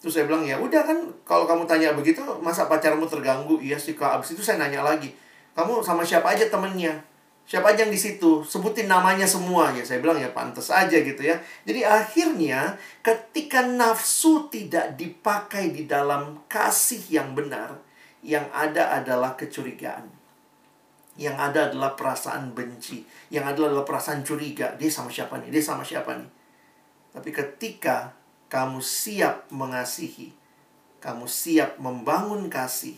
Terus 0.00 0.16
saya 0.16 0.24
bilang, 0.24 0.42
ya 0.42 0.56
udah 0.56 0.82
kan 0.82 0.98
kalau 1.22 1.44
kamu 1.44 1.68
tanya 1.68 1.92
begitu, 1.92 2.24
masa 2.40 2.64
pacarmu 2.64 3.04
terganggu? 3.04 3.60
Iya 3.60 3.76
sih 3.76 3.92
kak. 3.92 4.18
Abis 4.18 4.34
itu 4.34 4.42
saya 4.42 4.56
nanya 4.58 4.80
lagi, 4.80 5.12
kamu 5.52 5.84
sama 5.84 6.00
siapa 6.02 6.32
aja 6.32 6.48
temennya? 6.48 6.96
Siapa 7.44 7.74
aja 7.74 7.84
yang 7.84 7.92
di 7.92 8.00
situ? 8.00 8.40
Sebutin 8.46 8.88
namanya 8.88 9.28
semua 9.28 9.68
ya. 9.74 9.84
Saya 9.84 10.00
bilang 10.00 10.16
ya 10.16 10.32
pantas 10.32 10.72
aja 10.72 10.96
gitu 10.96 11.20
ya. 11.20 11.36
Jadi 11.68 11.84
akhirnya 11.84 12.80
ketika 13.04 13.66
nafsu 13.66 14.48
tidak 14.48 14.96
dipakai 14.96 15.74
di 15.74 15.84
dalam 15.84 16.40
kasih 16.48 17.02
yang 17.12 17.36
benar, 17.36 17.76
yang 18.24 18.46
ada 18.54 18.96
adalah 18.96 19.34
kecurigaan. 19.36 20.21
Yang 21.16 21.36
ada 21.36 21.60
adalah 21.68 21.92
perasaan 21.92 22.56
benci. 22.56 23.04
Yang 23.28 23.44
ada 23.52 23.60
adalah 23.68 23.84
perasaan 23.84 24.24
curiga. 24.24 24.72
Dia 24.80 24.88
sama 24.88 25.12
siapa 25.12 25.36
nih? 25.40 25.52
Dia 25.52 25.62
sama 25.62 25.84
siapa 25.84 26.16
nih? 26.16 26.30
Tapi 27.12 27.30
ketika 27.30 28.16
kamu 28.48 28.80
siap 28.80 29.48
mengasihi, 29.52 30.32
kamu 31.00 31.28
siap 31.28 31.76
membangun 31.76 32.48
kasih, 32.48 32.96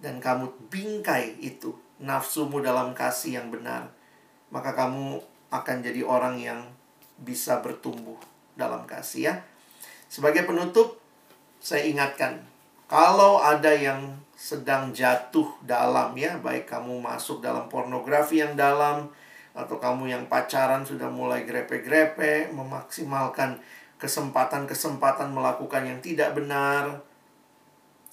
dan 0.00 0.18
kamu 0.18 0.48
bingkai 0.72 1.36
itu, 1.38 1.76
nafsumu 2.02 2.58
dalam 2.58 2.96
kasih 2.96 3.38
yang 3.38 3.48
benar, 3.52 3.92
maka 4.50 4.74
kamu 4.74 5.20
akan 5.52 5.76
jadi 5.84 6.02
orang 6.02 6.40
yang 6.40 6.60
bisa 7.20 7.60
bertumbuh 7.60 8.16
dalam 8.56 8.88
kasih 8.88 9.20
ya. 9.30 9.34
Sebagai 10.08 10.48
penutup, 10.48 10.98
saya 11.60 11.84
ingatkan, 11.86 12.42
kalau 12.88 13.40
ada 13.40 13.72
yang 13.72 14.21
sedang 14.42 14.90
jatuh 14.90 15.46
dalam 15.62 16.18
ya, 16.18 16.34
baik 16.42 16.66
kamu 16.66 16.98
masuk 16.98 17.38
dalam 17.38 17.70
pornografi 17.70 18.42
yang 18.42 18.58
dalam, 18.58 19.06
atau 19.54 19.78
kamu 19.78 20.10
yang 20.10 20.24
pacaran 20.26 20.82
sudah 20.82 21.06
mulai 21.06 21.46
grepe-grepe, 21.46 22.50
memaksimalkan 22.50 23.62
kesempatan-kesempatan 24.02 25.30
melakukan 25.30 25.86
yang 25.86 26.02
tidak 26.02 26.34
benar, 26.34 27.06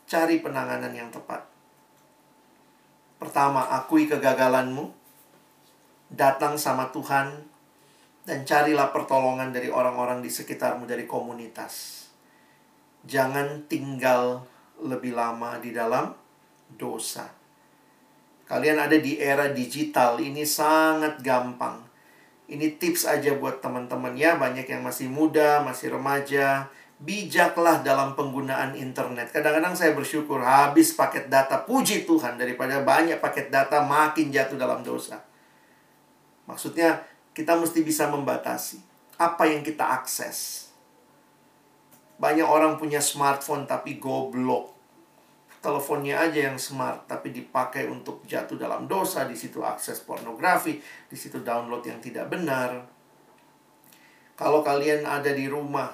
cari 0.06 0.38
penanganan 0.38 0.94
yang 0.94 1.10
tepat. 1.10 1.50
Pertama, 3.18 3.66
akui 3.74 4.06
kegagalanmu. 4.06 4.94
Datang 6.14 6.62
sama 6.62 6.94
Tuhan 6.94 7.42
dan 8.30 8.46
carilah 8.46 8.94
pertolongan 8.94 9.50
dari 9.50 9.74
orang-orang 9.74 10.22
di 10.22 10.30
sekitarmu 10.30 10.86
dari 10.86 11.10
komunitas. 11.10 12.06
Jangan 13.06 13.66
tinggal 13.66 14.46
lebih 14.84 15.16
lama 15.16 15.60
di 15.60 15.76
dalam 15.76 16.14
dosa. 16.76 17.28
Kalian 18.50 18.82
ada 18.82 18.98
di 18.98 19.22
era 19.22 19.54
digital, 19.54 20.18
ini 20.18 20.42
sangat 20.42 21.22
gampang. 21.22 21.86
Ini 22.50 22.82
tips 22.82 23.06
aja 23.06 23.38
buat 23.38 23.62
teman-teman 23.62 24.18
ya, 24.18 24.42
banyak 24.42 24.66
yang 24.66 24.82
masih 24.82 25.06
muda, 25.06 25.62
masih 25.62 25.94
remaja. 25.94 26.66
Bijaklah 27.00 27.86
dalam 27.86 28.18
penggunaan 28.18 28.74
internet. 28.74 29.30
Kadang-kadang 29.30 29.78
saya 29.78 29.94
bersyukur 29.94 30.42
habis 30.42 30.98
paket 30.98 31.30
data, 31.30 31.62
puji 31.62 32.10
Tuhan 32.10 32.36
daripada 32.42 32.82
banyak 32.82 33.22
paket 33.22 33.54
data 33.54 33.86
makin 33.86 34.34
jatuh 34.34 34.58
dalam 34.58 34.82
dosa. 34.82 35.22
Maksudnya 36.50 37.06
kita 37.38 37.54
mesti 37.54 37.86
bisa 37.86 38.10
membatasi 38.10 38.82
apa 39.22 39.46
yang 39.46 39.62
kita 39.62 39.86
akses. 39.86 40.69
Banyak 42.20 42.44
orang 42.44 42.76
punya 42.76 43.00
smartphone 43.00 43.64
tapi 43.64 43.96
goblok. 43.96 44.76
Teleponnya 45.60 46.20
aja 46.20 46.52
yang 46.52 46.60
smart 46.60 47.08
tapi 47.08 47.36
dipakai 47.36 47.88
untuk 47.88 48.24
jatuh 48.24 48.56
dalam 48.56 48.88
dosa, 48.88 49.28
di 49.28 49.36
situ 49.36 49.60
akses 49.60 50.04
pornografi, 50.04 50.80
di 50.80 51.18
situ 51.20 51.44
download 51.44 51.84
yang 51.84 52.00
tidak 52.00 52.32
benar. 52.32 52.88
Kalau 54.40 54.64
kalian 54.64 55.04
ada 55.04 55.36
di 55.36 55.52
rumah 55.52 55.92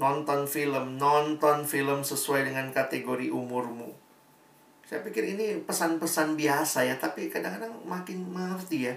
nonton 0.00 0.48
film, 0.48 0.96
nonton 0.96 1.68
film 1.68 2.00
sesuai 2.00 2.48
dengan 2.48 2.72
kategori 2.72 3.28
umurmu. 3.28 3.92
Saya 4.88 5.04
pikir 5.04 5.36
ini 5.36 5.60
pesan-pesan 5.60 6.36
biasa 6.36 6.88
ya, 6.88 6.96
tapi 6.96 7.28
kadang-kadang 7.28 7.72
makin 7.84 8.28
mengerti 8.32 8.88
ya 8.88 8.96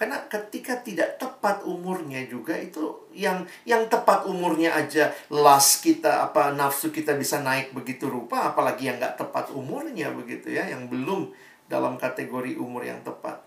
karena 0.00 0.16
ketika 0.32 0.80
tidak 0.80 1.20
tepat 1.20 1.60
umurnya 1.68 2.24
juga 2.24 2.56
itu 2.56 3.04
yang 3.12 3.44
yang 3.68 3.84
tepat 3.92 4.24
umurnya 4.24 4.72
aja 4.72 5.12
las 5.28 5.76
kita 5.84 6.24
apa 6.24 6.56
nafsu 6.56 6.88
kita 6.88 7.12
bisa 7.20 7.44
naik 7.44 7.76
begitu 7.76 8.08
rupa 8.08 8.48
apalagi 8.48 8.88
yang 8.88 8.96
nggak 8.96 9.20
tepat 9.20 9.52
umurnya 9.52 10.08
begitu 10.16 10.56
ya 10.56 10.72
yang 10.72 10.88
belum 10.88 11.28
dalam 11.70 12.00
kategori 12.00 12.58
umur 12.58 12.82
yang 12.82 13.04
tepat. 13.06 13.44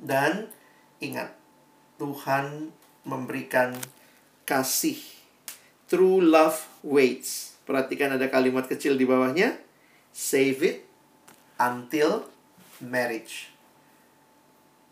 Dan 0.00 0.50
ingat 0.98 1.36
Tuhan 2.00 2.74
memberikan 3.06 3.76
kasih. 4.42 4.98
True 5.86 6.18
love 6.18 6.66
waits. 6.82 7.60
Perhatikan 7.62 8.18
ada 8.18 8.26
kalimat 8.26 8.66
kecil 8.66 8.98
di 8.98 9.06
bawahnya. 9.06 9.54
Save 10.10 10.60
it 10.66 10.78
until 11.62 12.26
marriage 12.82 13.55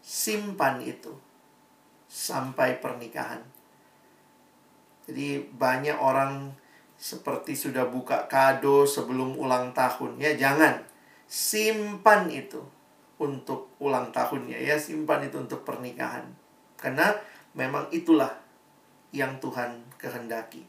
simpan 0.04 0.84
itu 0.84 1.16
sampai 2.04 2.76
pernikahan. 2.76 3.40
Jadi 5.08 5.40
banyak 5.56 5.96
orang 5.96 6.52
seperti 7.00 7.56
sudah 7.56 7.88
buka 7.88 8.28
kado 8.28 8.86
sebelum 8.86 9.36
ulang 9.36 9.74
tahun 9.74 10.16
ya 10.16 10.38
jangan 10.38 10.78
simpan 11.26 12.30
itu 12.30 12.62
untuk 13.18 13.74
ulang 13.82 14.14
tahunnya 14.14 14.56
ya 14.56 14.78
simpan 14.78 15.26
itu 15.26 15.36
untuk 15.42 15.66
pernikahan 15.66 16.24
karena 16.78 17.12
memang 17.52 17.90
itulah 17.90 18.32
yang 19.14 19.38
Tuhan 19.38 19.84
kehendaki. 19.96 20.66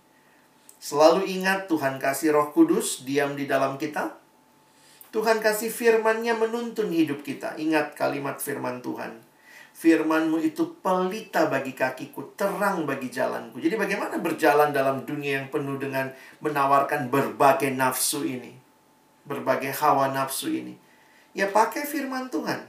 Selalu 0.78 1.26
ingat 1.42 1.66
Tuhan 1.66 1.98
kasih 1.98 2.38
Roh 2.38 2.54
Kudus 2.54 3.02
diam 3.02 3.34
di 3.34 3.50
dalam 3.50 3.82
kita. 3.82 4.22
Tuhan 5.10 5.42
kasih 5.42 5.74
firman-Nya 5.74 6.38
menuntun 6.38 6.94
hidup 6.94 7.26
kita. 7.26 7.58
Ingat 7.58 7.98
kalimat 7.98 8.38
firman 8.38 8.86
Tuhan. 8.86 9.25
Firmanmu 9.76 10.40
itu 10.40 10.80
pelita 10.80 11.52
bagi 11.52 11.76
kakiku, 11.76 12.32
terang 12.40 12.88
bagi 12.88 13.12
jalanku. 13.12 13.60
Jadi 13.60 13.76
bagaimana 13.76 14.24
berjalan 14.24 14.72
dalam 14.72 15.04
dunia 15.04 15.44
yang 15.44 15.52
penuh 15.52 15.76
dengan 15.76 16.16
menawarkan 16.40 17.12
berbagai 17.12 17.76
nafsu 17.76 18.24
ini? 18.24 18.56
Berbagai 19.28 19.76
hawa 19.76 20.16
nafsu 20.16 20.48
ini. 20.48 20.80
Ya 21.36 21.52
pakai 21.52 21.84
firman 21.84 22.32
Tuhan. 22.32 22.64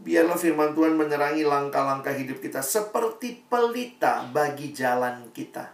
Biarlah 0.00 0.36
firman 0.36 0.76
Tuhan 0.76 1.00
menerangi 1.00 1.40
langkah-langkah 1.40 2.12
hidup 2.12 2.44
kita 2.44 2.60
seperti 2.60 3.40
pelita 3.48 4.28
bagi 4.28 4.76
jalan 4.76 5.32
kita. 5.32 5.72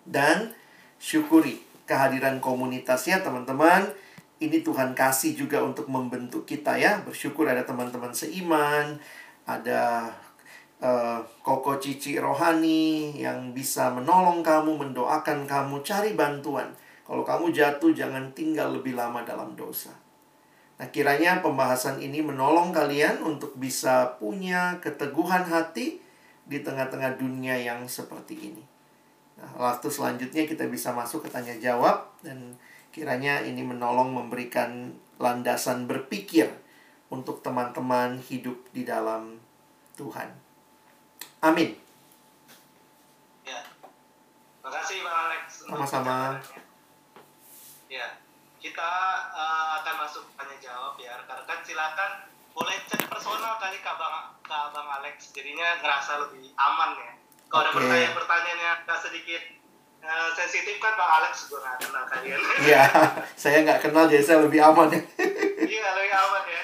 Dan 0.00 0.56
syukuri 0.96 1.60
kehadiran 1.84 2.40
komunitasnya 2.40 3.20
teman-teman. 3.20 3.92
Ini 4.36 4.60
Tuhan 4.60 4.92
kasih 4.92 5.32
juga 5.32 5.64
untuk 5.64 5.88
membentuk 5.88 6.44
kita 6.44 6.76
ya. 6.76 7.00
Bersyukur 7.04 7.48
ada 7.48 7.64
teman-teman 7.64 8.12
seiman, 8.12 9.00
ada 9.46 10.10
uh, 10.82 11.22
koko 11.40 11.78
cici 11.78 12.18
rohani 12.18 13.14
yang 13.14 13.54
bisa 13.54 13.94
menolong 13.94 14.42
kamu, 14.42 14.74
mendoakan 14.74 15.46
kamu, 15.46 15.80
cari 15.86 16.12
bantuan. 16.18 16.68
Kalau 17.06 17.22
kamu 17.22 17.54
jatuh, 17.54 17.94
jangan 17.94 18.34
tinggal 18.34 18.74
lebih 18.74 18.98
lama 18.98 19.22
dalam 19.22 19.54
dosa. 19.54 19.94
Nah, 20.76 20.90
kiranya 20.92 21.40
pembahasan 21.40 22.02
ini 22.02 22.20
menolong 22.20 22.74
kalian 22.74 23.24
untuk 23.24 23.56
bisa 23.56 24.18
punya 24.20 24.76
keteguhan 24.82 25.46
hati 25.46 26.02
di 26.44 26.58
tengah-tengah 26.60 27.16
dunia 27.16 27.56
yang 27.56 27.88
seperti 27.88 28.52
ini. 28.52 28.64
Nah, 29.40 29.70
waktu 29.70 29.88
selanjutnya 29.88 30.44
kita 30.44 30.68
bisa 30.68 30.92
masuk 30.92 31.24
ke 31.24 31.28
tanya 31.32 31.56
jawab 31.56 32.10
dan 32.20 32.58
kiranya 32.92 33.40
ini 33.44 33.64
menolong 33.64 34.12
memberikan 34.12 34.92
landasan 35.16 35.88
berpikir 35.88 36.48
untuk 37.10 37.38
teman-teman 37.42 38.18
hidup 38.18 38.58
di 38.74 38.82
dalam 38.82 39.38
Tuhan. 39.94 40.28
Amin. 41.44 41.78
Ya. 43.46 43.62
Terima 43.62 44.70
kasih 44.82 44.96
Bang 45.06 45.18
Alex. 45.30 45.42
Sama-sama. 45.62 46.16
Ya. 47.86 48.18
Kita 48.58 48.90
uh, 49.30 49.78
akan 49.78 49.94
masuk 50.02 50.24
tanya 50.34 50.56
jawab 50.58 50.98
ya. 50.98 51.14
Rekan-rekan 51.22 51.62
silakan 51.62 52.10
boleh 52.50 52.76
cek 52.90 53.06
personal 53.06 53.60
kali 53.62 53.78
ke 53.78 53.92
Bang, 53.94 54.34
ke 54.42 54.58
Bang 54.74 54.88
Alex. 54.98 55.30
Jadinya 55.30 55.78
ngerasa 55.78 56.26
lebih 56.26 56.50
aman 56.58 56.90
ya. 56.98 57.12
Kalau 57.46 57.62
okay. 57.62 57.70
ada 57.70 57.78
pertanyaan-pertanyaan 57.78 58.58
yang 58.58 58.74
agak 58.82 58.98
sedikit 59.06 59.42
uh, 60.02 60.30
sensitif 60.34 60.82
kan 60.82 60.98
Bang 60.98 61.10
Alex 61.22 61.46
juga 61.46 61.62
nggak 61.62 61.76
kenal 61.86 62.04
kalian. 62.10 62.40
Iya, 62.66 62.82
saya 63.46 63.62
nggak 63.62 63.80
kenal 63.86 64.10
jadi 64.10 64.24
saya 64.26 64.38
lebih 64.42 64.58
aman 64.58 64.90
ya. 64.90 65.00
iya, 65.62 65.88
lebih 65.94 66.10
aman 66.10 66.42
ya. 66.50 66.62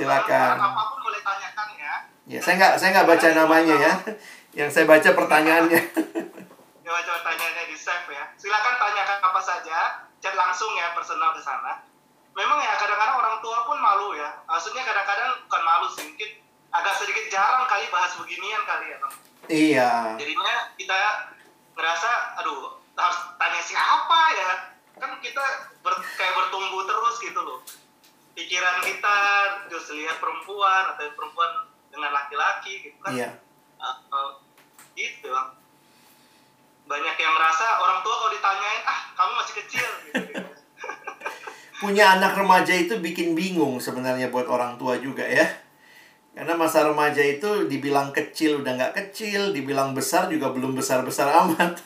Silakan. 0.00 0.56
Apa 0.56 0.82
pun 0.88 0.98
boleh 1.04 1.20
tanyakan 1.20 1.66
ya. 1.76 1.94
Ya, 2.24 2.38
saya 2.40 2.54
nggak 2.56 2.72
saya 2.80 2.90
nggak 2.96 3.08
baca 3.12 3.28
namanya 3.36 3.76
ya. 3.76 3.92
Yang 4.56 4.70
saya 4.72 4.84
baca 4.88 5.08
pertanyaannya. 5.12 5.82
Ya, 6.90 6.98
baca 6.98 7.22
pertanyaannya 7.22 7.64
di 7.70 7.76
save 7.78 8.10
ya. 8.10 8.24
Silakan 8.34 8.74
tanyakan 8.74 9.22
apa 9.22 9.38
saja, 9.38 10.10
chat 10.18 10.34
langsung 10.34 10.74
ya 10.74 10.90
personal 10.90 11.30
di 11.30 11.38
sana. 11.38 11.86
Memang 12.34 12.58
ya 12.58 12.74
kadang-kadang 12.74 13.14
orang 13.14 13.38
tua 13.38 13.62
pun 13.62 13.78
malu 13.78 14.18
ya. 14.18 14.42
Maksudnya 14.50 14.82
kadang-kadang 14.82 15.38
bukan 15.46 15.62
malu 15.62 15.86
sih, 15.86 16.10
mungkin 16.10 16.42
agak 16.74 16.98
sedikit 16.98 17.30
jarang 17.30 17.70
kali 17.70 17.86
bahas 17.94 18.18
beginian 18.18 18.66
kali 18.66 18.90
ya, 18.90 18.98
Bang. 18.98 19.14
Iya. 19.46 19.90
Jadinya 20.18 20.54
kita 20.74 20.98
ngerasa 21.78 22.10
aduh 22.42 22.80
harus 22.98 23.18
tanya 23.40 23.62
siapa 23.64 24.20
ya 24.36 24.50
kan 25.00 25.16
kita 25.24 25.44
ber, 25.80 25.96
kayak 25.96 26.36
bertumbuh 26.36 26.84
terus 26.84 27.16
gitu 27.24 27.40
loh 27.40 27.64
pikiran 28.34 28.82
kita 28.84 29.18
terus 29.66 29.90
lihat 29.94 30.18
perempuan 30.22 30.94
atau 30.94 31.10
perempuan 31.14 31.50
dengan 31.90 32.10
laki-laki 32.14 32.86
gitu 32.86 32.98
kan 33.02 33.12
iya. 33.12 33.30
uh, 33.78 33.98
uh, 34.10 34.30
gitu 34.94 35.30
bang 35.30 35.48
banyak 36.90 37.16
yang 37.22 37.32
merasa 37.38 37.78
orang 37.78 38.02
tua 38.02 38.14
kalau 38.18 38.32
ditanyain 38.34 38.82
ah 38.82 39.00
kamu 39.14 39.32
masih 39.38 39.54
kecil 39.62 39.86
gitu, 40.10 40.22
gitu. 40.26 40.42
punya 41.82 42.18
anak 42.18 42.34
remaja 42.34 42.74
itu 42.74 42.98
bikin 42.98 43.38
bingung 43.38 43.78
sebenarnya 43.78 44.30
buat 44.30 44.46
orang 44.50 44.74
tua 44.74 44.98
juga 44.98 45.22
ya 45.22 45.46
karena 46.30 46.54
masa 46.54 46.86
remaja 46.86 47.20
itu 47.20 47.66
dibilang 47.66 48.14
kecil 48.14 48.62
udah 48.62 48.72
nggak 48.78 48.94
kecil, 48.96 49.50
dibilang 49.50 49.92
besar 49.92 50.30
juga 50.30 50.48
belum 50.54 50.78
besar-besar 50.78 51.26
amat. 51.44 51.76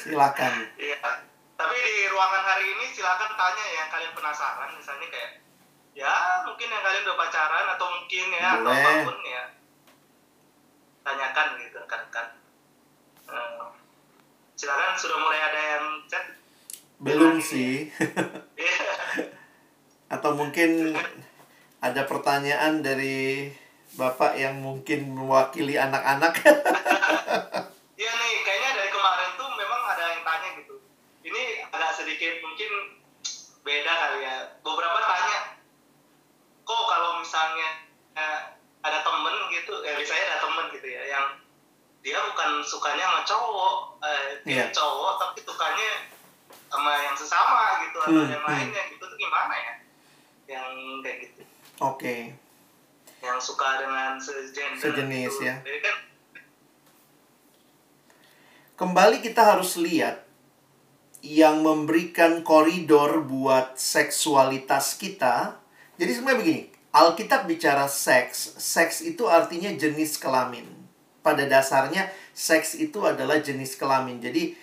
silakan. 0.00 0.52
Iya. 0.80 1.29
Tapi 1.60 1.76
di 1.76 1.96
ruangan 2.08 2.44
hari 2.48 2.64
ini 2.72 2.84
silakan 2.88 3.32
tanya 3.36 3.64
yang 3.68 3.88
kalian 3.92 4.12
penasaran, 4.16 4.70
misalnya 4.72 5.08
kayak 5.12 5.44
ya 5.92 6.40
mungkin 6.48 6.72
yang 6.72 6.80
kalian 6.80 7.04
udah 7.04 7.18
pacaran 7.20 7.66
atau 7.76 7.86
mungkin 7.92 8.26
ya 8.32 8.48
Boleh. 8.56 8.72
atau 8.72 8.72
apa 8.72 8.90
pun 9.04 9.18
ya 9.26 9.44
tanyakan 11.04 11.48
gitu 11.60 11.80
kan 11.84 12.02
kan. 12.08 12.26
Hmm. 13.30 13.70
silakan 14.58 14.92
sudah 14.96 15.18
mulai 15.20 15.40
ada 15.40 15.60
yang 15.76 15.84
chat. 16.08 16.24
Belum 17.00 17.36
sih. 17.38 17.88
Iya 18.60 18.90
atau 20.10 20.34
mungkin 20.34 20.98
ada 21.78 22.02
pertanyaan 22.04 22.82
dari 22.82 23.48
Bapak 23.90 24.38
yang 24.38 24.62
mungkin 24.62 25.14
mewakili 25.14 25.74
anak-anak. 25.74 26.34
Iya 28.00 28.12
nih, 28.16 28.34
kayaknya 28.46 28.70
dari 28.80 28.90
kemarin 28.90 29.30
tuh 29.34 29.50
memang 29.54 29.82
ada 29.92 30.04
yang 30.14 30.22
tanya 30.22 30.48
gitu. 30.62 30.78
Ini 31.26 31.68
agak 31.68 31.92
sedikit 31.98 32.38
mungkin 32.40 32.70
beda 33.70 33.92
kali 33.94 34.18
ya. 34.26 34.36
Beberapa 34.66 34.98
tanya, 34.98 35.38
kok 36.66 36.82
kalau 36.90 37.22
misalnya 37.22 37.68
eh, 38.18 38.40
ada 38.82 38.98
temen 39.06 39.36
gitu, 39.54 39.74
ya 39.86 39.94
misalnya 39.94 40.24
ada 40.34 40.38
temen 40.42 40.66
gitu 40.74 40.88
ya, 40.90 41.02
yang 41.06 41.26
dia 42.02 42.18
bukan 42.18 42.50
sukanya 42.66 43.06
sama 43.06 43.22
cowok, 43.22 43.74
eh, 44.02 44.26
dia 44.42 44.66
yeah. 44.66 44.68
cowok 44.74 45.22
tapi 45.22 45.38
sukanya 45.46 45.90
sama 46.66 46.90
yang 46.98 47.14
sesama 47.14 47.86
gitu 47.86 47.98
atau 48.02 48.22
hmm, 48.26 48.32
yang 48.34 48.42
hmm. 48.42 48.50
lainnya 48.50 48.82
gitu 48.90 49.04
tuh 49.06 49.18
gimana 49.18 49.54
ya? 49.54 49.74
yang 50.50 50.66
kayak 51.06 51.30
gitu. 51.30 51.42
Oke. 51.78 52.02
Okay. 52.02 52.20
yang 53.20 53.36
suka 53.36 53.84
dengan 53.84 54.16
sejenis 54.16 54.80
Sejenis, 54.80 55.28
gitu. 55.36 55.44
ya. 55.44 55.60
Jadi 55.60 55.78
kan 55.84 55.96
Kembali 58.80 59.20
kita 59.20 59.44
harus 59.44 59.76
lihat 59.76 60.24
yang 61.20 61.60
memberikan 61.60 62.40
koridor 62.40 63.24
buat 63.24 63.76
seksualitas 63.76 64.96
kita. 64.96 65.60
Jadi 66.00 66.10
sebenarnya 66.16 66.40
begini, 66.40 66.62
Alkitab 66.90 67.44
bicara 67.44 67.84
seks, 67.86 68.56
seks 68.56 69.04
itu 69.04 69.28
artinya 69.28 69.68
jenis 69.76 70.16
kelamin. 70.16 70.64
Pada 71.20 71.44
dasarnya 71.44 72.08
seks 72.32 72.80
itu 72.80 73.04
adalah 73.04 73.38
jenis 73.44 73.76
kelamin. 73.76 74.18
Jadi 74.24 74.56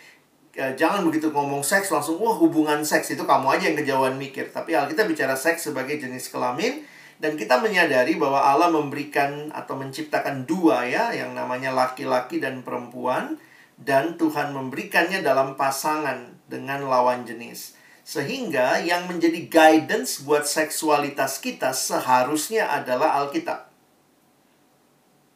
eh, 0.57 0.73
jangan 0.73 1.05
begitu 1.05 1.29
ngomong 1.29 1.61
seks 1.61 1.93
langsung 1.93 2.17
wah 2.17 2.33
hubungan 2.33 2.81
seks 2.81 3.13
itu 3.13 3.21
kamu 3.21 3.47
aja 3.53 3.63
yang 3.69 3.77
kejauhan 3.77 4.17
mikir. 4.17 4.49
Tapi 4.49 4.73
Alkitab 4.73 5.05
bicara 5.05 5.37
seks 5.37 5.69
sebagai 5.69 6.01
jenis 6.01 6.33
kelamin 6.33 6.81
dan 7.17 7.33
kita 7.33 7.57
menyadari 7.61 8.17
bahwa 8.17 8.45
Allah 8.45 8.69
memberikan 8.69 9.49
atau 9.49 9.77
menciptakan 9.77 10.45
dua 10.45 10.85
ya 10.85 11.13
yang 11.13 11.33
namanya 11.33 11.73
laki-laki 11.73 12.37
dan 12.37 12.61
perempuan 12.61 13.41
dan 13.77 14.17
Tuhan 14.17 14.53
memberikannya 14.53 15.21
dalam 15.21 15.53
pasangan 15.57 16.36
dengan 16.47 16.87
lawan 16.87 17.27
jenis. 17.27 17.75
Sehingga 18.07 18.79
yang 18.79 19.05
menjadi 19.11 19.51
guidance 19.51 20.23
buat 20.23 20.47
seksualitas 20.47 21.43
kita 21.43 21.75
seharusnya 21.75 22.71
adalah 22.71 23.19
Alkitab. 23.23 23.67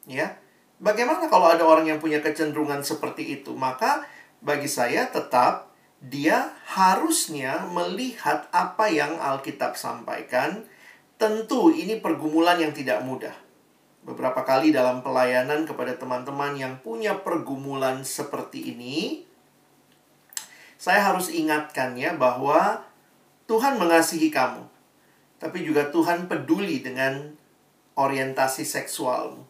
Ya. 0.07 0.39
Bagaimana 0.81 1.29
kalau 1.29 1.51
ada 1.51 1.61
orang 1.61 1.85
yang 1.85 1.99
punya 2.01 2.23
kecenderungan 2.23 2.81
seperti 2.81 3.37
itu? 3.37 3.53
Maka 3.53 4.07
bagi 4.41 4.65
saya 4.65 5.11
tetap 5.13 5.69
dia 6.01 6.57
harusnya 6.65 7.69
melihat 7.69 8.49
apa 8.49 8.89
yang 8.89 9.19
Alkitab 9.21 9.77
sampaikan. 9.77 10.65
Tentu 11.21 11.69
ini 11.69 12.01
pergumulan 12.01 12.57
yang 12.57 12.73
tidak 12.73 13.05
mudah 13.05 13.35
beberapa 14.01 14.41
kali 14.41 14.73
dalam 14.73 15.05
pelayanan 15.05 15.69
kepada 15.69 15.93
teman-teman 15.93 16.57
yang 16.57 16.73
punya 16.81 17.21
pergumulan 17.21 18.01
seperti 18.01 18.73
ini, 18.73 19.25
saya 20.81 21.13
harus 21.13 21.29
ingatkan 21.29 21.93
ya 21.93 22.17
bahwa 22.17 22.81
Tuhan 23.45 23.77
mengasihi 23.77 24.33
kamu, 24.33 24.65
tapi 25.37 25.61
juga 25.61 25.93
Tuhan 25.93 26.25
peduli 26.25 26.81
dengan 26.81 27.37
orientasi 27.93 28.65
seksualmu. 28.65 29.45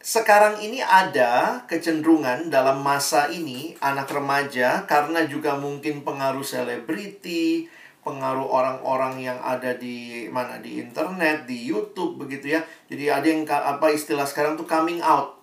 Sekarang 0.00 0.56
ini 0.64 0.80
ada 0.80 1.60
kecenderungan 1.68 2.48
dalam 2.48 2.80
masa 2.80 3.28
ini 3.28 3.76
anak 3.84 4.08
remaja 4.08 4.88
karena 4.88 5.28
juga 5.28 5.60
mungkin 5.60 6.00
pengaruh 6.00 6.46
selebriti, 6.46 7.68
pengaruh 8.00 8.46
orang-orang 8.48 9.20
yang 9.20 9.36
ada 9.44 9.76
di 9.76 10.30
mana 10.32 10.56
di 10.62 10.80
internet, 10.80 11.44
di 11.44 11.68
YouTube 11.68 12.24
begitu 12.24 12.56
ya. 12.56 12.64
Jadi 12.88 13.04
ada 13.12 13.26
yang 13.26 13.44
apa 13.44 13.92
istilah 13.92 14.24
sekarang 14.24 14.56
tuh 14.56 14.64
coming 14.64 15.04
out. 15.04 15.36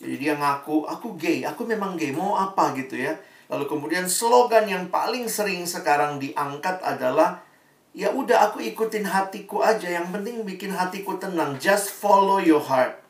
Jadi 0.00 0.16
dia 0.16 0.34
ngaku, 0.34 0.88
aku 0.88 1.14
gay, 1.14 1.44
aku 1.44 1.62
memang 1.68 1.94
gay, 1.94 2.10
mau 2.10 2.34
apa 2.34 2.72
gitu 2.74 2.98
ya. 2.98 3.14
Lalu 3.50 3.64
kemudian 3.66 4.06
slogan 4.06 4.70
yang 4.70 4.86
paling 4.88 5.26
sering 5.26 5.66
sekarang 5.66 6.22
diangkat 6.22 6.78
adalah 6.86 7.42
ya 7.90 8.14
udah 8.14 8.46
aku 8.46 8.62
ikutin 8.62 9.10
hatiku 9.10 9.66
aja, 9.66 9.90
yang 9.90 10.14
penting 10.14 10.46
bikin 10.46 10.70
hatiku 10.70 11.18
tenang, 11.18 11.58
just 11.58 11.90
follow 11.90 12.38
your 12.38 12.62
heart. 12.62 13.02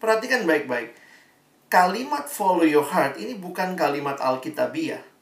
Perhatikan 0.00 0.48
baik-baik. 0.48 0.96
Kalimat 1.68 2.26
follow 2.26 2.64
your 2.64 2.84
heart 2.84 3.20
ini 3.20 3.36
bukan 3.36 3.76
kalimat 3.76 4.16
Alkitabiah 4.16 5.12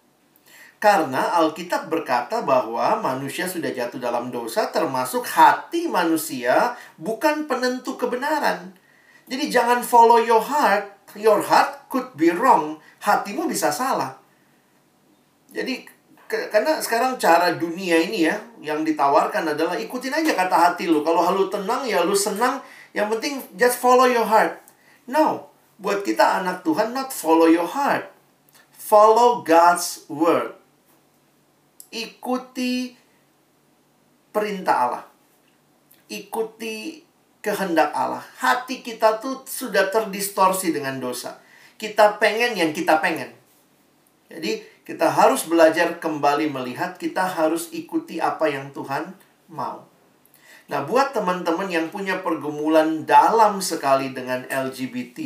karena 0.81 1.37
Alkitab 1.37 1.93
berkata 1.93 2.41
bahwa 2.41 2.97
manusia 3.05 3.45
sudah 3.45 3.69
jatuh 3.69 4.01
dalam 4.01 4.33
dosa 4.33 4.73
termasuk 4.73 5.29
hati 5.29 5.93
manusia 5.93 6.73
bukan 6.97 7.45
penentu 7.45 8.01
kebenaran. 8.01 8.73
Jadi 9.29 9.53
jangan 9.53 9.85
follow 9.85 10.17
your 10.17 10.41
heart. 10.41 11.13
Your 11.21 11.45
heart 11.45 11.85
could 11.93 12.17
be 12.17 12.33
wrong. 12.33 12.81
Hatimu 13.05 13.45
bisa 13.45 13.69
salah. 13.69 14.20
Jadi 15.51 15.87
ke, 16.31 16.47
karena 16.51 16.79
sekarang 16.79 17.19
cara 17.19 17.59
dunia 17.59 17.99
ini 17.99 18.31
ya 18.31 18.39
yang 18.63 18.87
ditawarkan 18.87 19.55
adalah 19.55 19.75
ikutin 19.75 20.15
aja 20.15 20.33
kata 20.35 20.57
hati 20.57 20.87
lu. 20.87 21.03
Kalau 21.03 21.27
lu 21.35 21.51
tenang 21.51 21.83
ya 21.85 22.07
lu 22.07 22.15
senang. 22.15 22.63
Yang 22.91 23.19
penting 23.19 23.35
just 23.55 23.79
follow 23.79 24.07
your 24.07 24.27
heart. 24.27 24.59
No, 25.11 25.51
buat 25.79 26.03
kita 26.07 26.43
anak 26.43 26.63
Tuhan 26.63 26.95
not 26.95 27.11
follow 27.11 27.51
your 27.51 27.67
heart. 27.67 28.11
Follow 28.71 29.47
God's 29.47 30.07
word 30.11 30.61
ikuti 31.91 32.95
perintah 34.31 34.77
Allah. 34.87 35.05
Ikuti 36.11 37.03
kehendak 37.43 37.95
Allah. 37.95 38.23
Hati 38.39 38.83
kita 38.83 39.19
tuh 39.19 39.43
sudah 39.47 39.91
terdistorsi 39.91 40.75
dengan 40.75 40.99
dosa. 40.99 41.39
Kita 41.79 42.19
pengen 42.19 42.59
yang 42.59 42.71
kita 42.71 42.99
pengen. 42.99 43.31
Jadi 44.31 44.63
kita 44.91 45.07
harus 45.07 45.47
belajar 45.47 46.03
kembali 46.03 46.51
melihat, 46.51 46.99
kita 46.99 47.23
harus 47.23 47.71
ikuti 47.71 48.19
apa 48.19 48.51
yang 48.51 48.75
Tuhan 48.75 49.15
mau. 49.47 49.87
Nah, 50.67 50.83
buat 50.83 51.15
teman-teman 51.15 51.71
yang 51.71 51.95
punya 51.95 52.19
pergumulan 52.27 53.07
dalam 53.07 53.63
sekali 53.63 54.11
dengan 54.11 54.43
LGBT, 54.51 55.23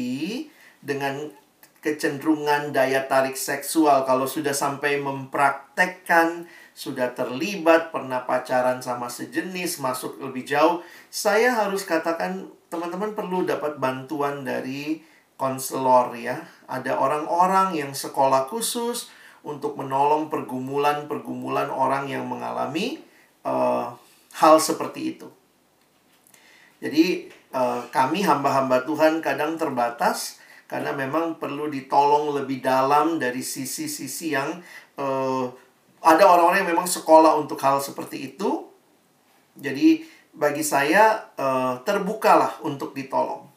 dengan 0.84 1.32
kecenderungan 1.80 2.76
daya 2.76 3.08
tarik 3.08 3.40
seksual 3.40 4.04
kalau 4.04 4.28
sudah 4.28 4.52
sampai 4.52 5.00
mempraktekkan 5.00 6.44
sudah 6.76 7.16
terlibat 7.16 7.88
pernah 7.88 8.28
pacaran 8.28 8.84
sama 8.84 9.08
sejenis 9.08 9.84
masuk 9.84 10.16
lebih 10.16 10.48
jauh 10.48 10.80
saya 11.12 11.52
harus 11.52 11.84
katakan 11.84 12.48
teman-teman 12.72 13.12
perlu 13.12 13.44
dapat 13.44 13.76
bantuan 13.76 14.48
dari 14.48 15.04
konselor 15.36 16.16
ya 16.16 16.40
ada 16.64 16.96
orang-orang 16.96 17.76
yang 17.76 17.92
sekolah 17.92 18.48
khusus 18.48 19.12
untuk 19.44 19.76
menolong 19.76 20.32
pergumulan-pergumulan 20.32 21.68
orang 21.68 22.08
yang 22.08 22.24
mengalami 22.24 22.98
uh, 23.44 23.92
hal 24.40 24.56
seperti 24.58 25.14
itu 25.16 25.28
jadi 26.84 27.32
uh, 27.56 27.80
kami 27.88 28.20
hamba-hamba 28.20 28.84
Tuhan 28.84 29.24
kadang 29.24 29.56
terbatas 29.56 30.36
karena 30.68 30.92
memang 30.92 31.40
perlu 31.40 31.72
ditolong 31.72 32.36
lebih 32.36 32.60
dalam 32.60 33.16
dari 33.16 33.40
sisi-sisi 33.40 34.36
yang 34.36 34.60
uh, 35.00 35.48
ada 36.04 36.24
orang-orang 36.28 36.60
yang 36.60 36.76
memang 36.76 36.84
sekolah 36.84 37.40
untuk 37.40 37.56
hal 37.64 37.80
seperti 37.80 38.36
itu. 38.36 38.68
Jadi 39.56 40.04
bagi 40.36 40.60
saya 40.60 41.30
uh, 41.40 41.80
terbukalah 41.88 42.60
untuk 42.60 42.92
ditolong. 42.92 43.48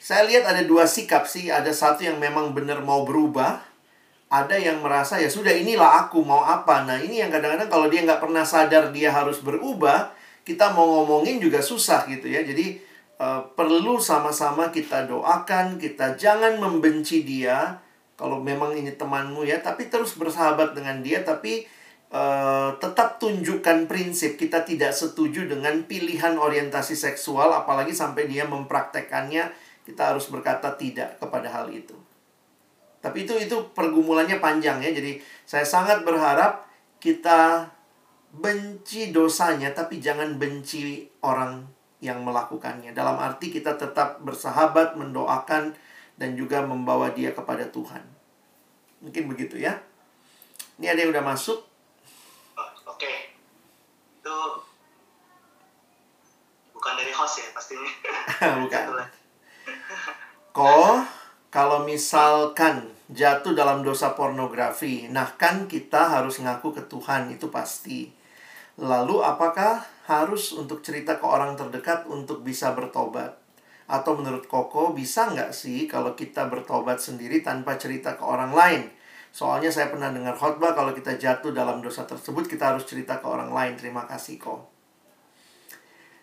Saya 0.00 0.24
lihat 0.24 0.48
ada 0.48 0.64
dua 0.64 0.88
sikap 0.88 1.28
sih, 1.28 1.52
ada 1.52 1.68
satu 1.76 2.08
yang 2.08 2.16
memang 2.16 2.56
benar 2.56 2.80
mau 2.80 3.04
berubah, 3.04 3.60
ada 4.30 4.54
yang 4.54 4.78
merasa 4.78 5.18
ya 5.18 5.26
sudah 5.26 5.50
inilah 5.50 6.06
aku 6.06 6.22
mau 6.22 6.46
apa. 6.46 6.86
Nah 6.86 7.02
ini 7.02 7.18
yang 7.18 7.34
kadang-kadang 7.34 7.66
kalau 7.66 7.90
dia 7.90 8.06
nggak 8.06 8.22
pernah 8.22 8.46
sadar 8.46 8.94
dia 8.94 9.10
harus 9.10 9.42
berubah, 9.42 10.14
kita 10.46 10.70
mau 10.70 11.02
ngomongin 11.02 11.42
juga 11.42 11.58
susah 11.58 12.06
gitu 12.06 12.30
ya. 12.30 12.46
Jadi 12.46 12.78
uh, 13.18 13.42
perlu 13.58 13.98
sama-sama 13.98 14.70
kita 14.70 15.10
doakan, 15.10 15.82
kita 15.82 16.14
jangan 16.14 16.62
membenci 16.62 17.26
dia. 17.26 17.82
Kalau 18.14 18.38
memang 18.38 18.76
ini 18.76 18.94
temanmu 18.94 19.48
ya, 19.48 19.64
tapi 19.64 19.88
terus 19.88 20.12
bersahabat 20.12 20.76
dengan 20.76 21.00
dia, 21.00 21.24
tapi 21.24 21.64
uh, 22.12 22.76
tetap 22.76 23.16
tunjukkan 23.16 23.88
prinsip 23.88 24.36
kita 24.36 24.60
tidak 24.60 24.92
setuju 24.92 25.48
dengan 25.48 25.88
pilihan 25.88 26.36
orientasi 26.36 26.92
seksual, 26.92 27.48
apalagi 27.48 27.96
sampai 27.96 28.28
dia 28.28 28.44
mempraktekannya, 28.44 29.48
kita 29.88 30.12
harus 30.12 30.28
berkata 30.28 30.76
tidak 30.76 31.16
kepada 31.16 31.48
hal 31.48 31.72
itu. 31.72 31.96
Tapi 33.00 33.24
itu 33.24 33.34
itu 33.36 33.56
pergumulannya 33.72 34.38
panjang 34.38 34.80
ya. 34.84 34.92
Jadi 34.92 35.20
saya 35.48 35.64
sangat 35.64 36.04
berharap 36.04 36.68
kita 37.00 37.68
benci 38.30 39.10
dosanya 39.10 39.74
tapi 39.74 39.98
jangan 39.98 40.36
benci 40.36 41.08
orang 41.24 41.64
yang 42.00 42.24
melakukannya. 42.24 42.92
Dalam 42.96 43.16
arti 43.20 43.52
kita 43.52 43.76
tetap 43.76 44.20
bersahabat, 44.24 44.96
mendoakan, 44.96 45.76
dan 46.20 46.36
juga 46.36 46.60
membawa 46.64 47.12
dia 47.12 47.32
kepada 47.32 47.64
Tuhan. 47.68 48.04
Mungkin 49.00 49.32
begitu 49.32 49.56
ya. 49.56 49.80
Ini 50.80 50.92
ada 50.92 51.00
yang 51.00 51.12
udah 51.12 51.24
masuk. 51.24 51.60
Oke. 52.88 53.36
Itu 54.20 54.36
bukan 56.76 56.92
dari 56.96 57.12
host 57.12 57.44
ya 57.44 57.48
pastinya. 57.52 57.92
bukan. 58.64 58.84
Ko, 60.52 61.04
kalau 61.50 61.82
misalkan 61.82 62.86
jatuh 63.10 63.58
dalam 63.58 63.82
dosa 63.82 64.14
pornografi, 64.14 65.10
nah 65.10 65.34
kan 65.34 65.66
kita 65.66 66.06
harus 66.06 66.38
ngaku 66.38 66.78
ke 66.78 66.82
Tuhan, 66.86 67.34
itu 67.34 67.50
pasti. 67.50 68.06
Lalu 68.78 69.18
apakah 69.20 69.82
harus 70.06 70.54
untuk 70.54 70.80
cerita 70.80 71.18
ke 71.18 71.26
orang 71.26 71.58
terdekat 71.58 72.06
untuk 72.06 72.46
bisa 72.46 72.70
bertobat? 72.72 73.34
Atau 73.90 74.14
menurut 74.14 74.46
Koko, 74.46 74.94
bisa 74.94 75.26
nggak 75.34 75.50
sih 75.50 75.90
kalau 75.90 76.14
kita 76.14 76.46
bertobat 76.46 77.02
sendiri 77.02 77.42
tanpa 77.42 77.74
cerita 77.74 78.14
ke 78.14 78.22
orang 78.22 78.54
lain? 78.54 78.82
Soalnya 79.34 79.74
saya 79.74 79.90
pernah 79.90 80.10
dengar 80.14 80.38
khotbah 80.38 80.74
kalau 80.78 80.94
kita 80.94 81.18
jatuh 81.18 81.50
dalam 81.50 81.82
dosa 81.82 82.06
tersebut, 82.06 82.46
kita 82.46 82.74
harus 82.74 82.86
cerita 82.86 83.18
ke 83.18 83.26
orang 83.26 83.50
lain. 83.50 83.74
Terima 83.74 84.06
kasih, 84.06 84.38
Ko. 84.38 84.70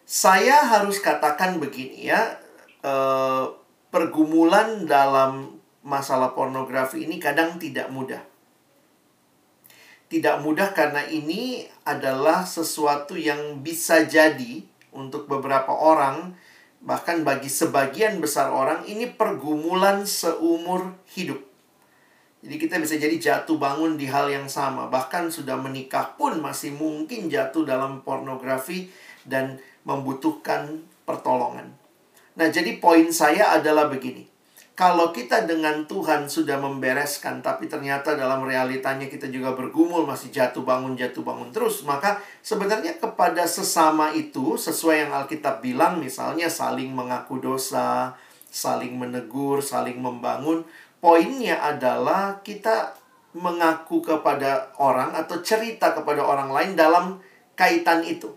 saya 0.07 0.63
harus 0.63 1.03
katakan 1.03 1.59
begini 1.59 2.07
ya, 2.07 2.39
eh, 2.79 3.45
pergumulan 3.89 4.83
dalam 4.83 5.57
masalah 5.87 6.35
pornografi 6.35 7.07
ini 7.07 7.17
kadang 7.17 7.55
tidak 7.55 7.87
mudah. 7.87 8.19
Tidak 10.07 10.39
mudah 10.39 10.71
karena 10.71 11.03
ini 11.03 11.67
adalah 11.83 12.47
sesuatu 12.47 13.19
yang 13.19 13.59
bisa 13.59 14.07
jadi 14.07 14.63
untuk 14.95 15.27
beberapa 15.27 15.75
orang, 15.75 16.31
bahkan 16.79 17.27
bagi 17.27 17.51
sebagian 17.51 18.23
besar 18.23 18.47
orang, 18.47 18.87
ini 18.87 19.11
pergumulan 19.11 20.07
seumur 20.07 20.95
hidup. 21.11 21.43
Jadi 22.39 22.55
kita 22.55 22.79
bisa 22.79 22.95
jadi 22.95 23.19
jatuh 23.19 23.59
bangun 23.59 23.99
di 23.99 24.07
hal 24.07 24.31
yang 24.31 24.47
sama. 24.47 24.87
Bahkan 24.87 25.27
sudah 25.27 25.59
menikah 25.59 26.15
pun 26.15 26.39
masih 26.39 26.71
mungkin 26.71 27.27
jatuh 27.27 27.67
dalam 27.67 27.99
pornografi 28.07 28.87
dan 29.27 29.59
membutuhkan 29.83 30.87
pertolongan. 31.03 31.86
Nah, 32.37 32.47
jadi 32.53 32.77
poin 32.77 33.09
saya 33.09 33.57
adalah 33.57 33.89
begini. 33.89 34.29
Kalau 34.77 35.09
kita 35.09 35.49
dengan 35.49 35.89
Tuhan 35.89 36.29
sudah 36.29 36.61
membereskan, 36.61 37.41
tapi 37.41 37.65
ternyata 37.65 38.13
dalam 38.13 38.45
realitanya 38.45 39.09
kita 39.09 39.25
juga 39.33 39.57
bergumul, 39.57 40.05
masih 40.05 40.29
jatuh 40.29 40.61
bangun, 40.61 40.93
jatuh 40.93 41.25
bangun 41.25 41.49
terus, 41.49 41.81
maka 41.81 42.21
sebenarnya 42.45 43.01
kepada 43.01 43.41
sesama 43.49 44.13
itu, 44.13 44.53
sesuai 44.53 45.09
yang 45.09 45.17
Alkitab 45.17 45.65
bilang, 45.65 45.97
misalnya 45.97 46.45
saling 46.45 46.93
mengaku 46.93 47.41
dosa, 47.41 48.13
saling 48.53 48.93
menegur, 48.93 49.65
saling 49.65 49.97
membangun, 49.97 50.61
poinnya 51.01 51.57
adalah 51.57 52.45
kita 52.45 52.93
mengaku 53.33 54.05
kepada 54.05 54.69
orang 54.77 55.17
atau 55.17 55.41
cerita 55.41 55.97
kepada 55.97 56.21
orang 56.21 56.53
lain 56.53 56.71
dalam 56.77 57.17
kaitan 57.57 58.05
itu. 58.05 58.29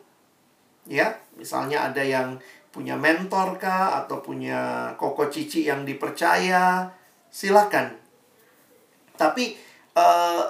Ya, 0.88 1.20
misalnya 1.36 1.92
ada 1.92 2.00
yang 2.00 2.40
punya 2.70 2.94
mentor 2.94 3.58
kah 3.58 4.02
atau 4.04 4.22
punya 4.22 4.94
koko 4.94 5.26
cici 5.26 5.66
yang 5.66 5.82
dipercaya, 5.82 6.86
silakan. 7.30 7.98
Tapi 9.18 9.58
uh, 9.98 10.42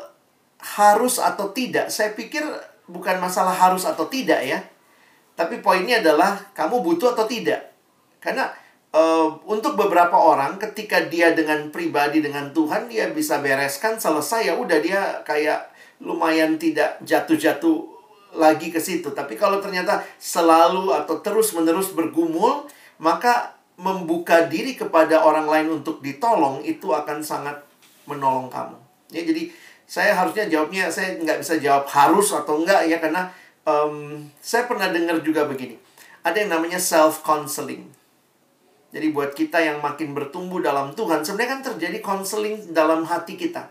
harus 0.61 1.17
atau 1.17 1.51
tidak, 1.57 1.89
saya 1.89 2.13
pikir 2.13 2.45
bukan 2.87 3.17
masalah 3.19 3.57
harus 3.57 3.89
atau 3.89 4.05
tidak 4.07 4.45
ya. 4.45 4.61
Tapi 5.35 5.65
poinnya 5.65 6.05
adalah 6.05 6.53
kamu 6.53 6.85
butuh 6.85 7.17
atau 7.17 7.25
tidak. 7.25 7.73
Karena 8.21 8.53
uh, 8.93 9.41
untuk 9.49 9.79
beberapa 9.79 10.15
orang 10.15 10.61
ketika 10.61 11.01
dia 11.09 11.33
dengan 11.33 11.73
pribadi 11.73 12.21
dengan 12.21 12.53
Tuhan 12.53 12.91
dia 12.93 13.09
bisa 13.11 13.41
bereskan 13.41 13.97
selesai 13.97 14.53
ya 14.53 14.55
udah 14.59 14.79
dia 14.83 15.25
kayak 15.25 15.71
lumayan 16.03 16.57
tidak 16.61 17.01
jatuh-jatuh 17.05 18.00
lagi 18.35 18.71
ke 18.71 18.79
situ. 18.79 19.11
Tapi 19.11 19.35
kalau 19.35 19.59
ternyata 19.59 20.03
selalu 20.19 20.95
atau 20.95 21.19
terus-menerus 21.19 21.95
bergumul, 21.95 22.67
maka 23.01 23.57
membuka 23.81 24.45
diri 24.47 24.77
kepada 24.77 25.25
orang 25.25 25.49
lain 25.49 25.81
untuk 25.81 26.05
ditolong 26.05 26.61
itu 26.61 26.93
akan 26.93 27.25
sangat 27.25 27.57
menolong 28.05 28.53
kamu. 28.53 28.77
Ya, 29.11 29.25
jadi 29.25 29.49
saya 29.89 30.15
harusnya 30.15 30.47
jawabnya 30.47 30.87
saya 30.93 31.19
nggak 31.19 31.41
bisa 31.43 31.59
jawab 31.59 31.89
harus 31.91 32.31
atau 32.31 32.63
enggak 32.63 32.87
ya 32.87 33.03
karena 33.03 33.27
um, 33.67 34.23
saya 34.39 34.69
pernah 34.69 34.93
dengar 34.93 35.19
juga 35.25 35.49
begini. 35.49 35.81
Ada 36.21 36.45
yang 36.45 36.61
namanya 36.61 36.77
self 36.77 37.25
counseling. 37.25 37.89
Jadi 38.91 39.07
buat 39.15 39.33
kita 39.33 39.63
yang 39.63 39.79
makin 39.79 40.13
bertumbuh 40.13 40.59
dalam 40.59 40.93
Tuhan, 40.99 41.23
sebenarnya 41.23 41.51
kan 41.59 41.63
terjadi 41.73 41.99
counseling 42.03 42.75
dalam 42.75 43.07
hati 43.07 43.39
kita 43.39 43.71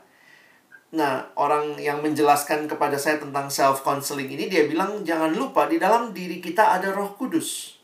Nah, 0.90 1.30
orang 1.38 1.78
yang 1.78 2.02
menjelaskan 2.02 2.66
kepada 2.66 2.98
saya 2.98 3.22
tentang 3.22 3.46
self 3.54 3.86
counseling 3.86 4.26
ini 4.26 4.50
dia 4.50 4.66
bilang 4.66 5.06
jangan 5.06 5.30
lupa 5.30 5.70
di 5.70 5.78
dalam 5.78 6.10
diri 6.10 6.42
kita 6.42 6.82
ada 6.82 6.90
Roh 6.90 7.14
Kudus. 7.14 7.78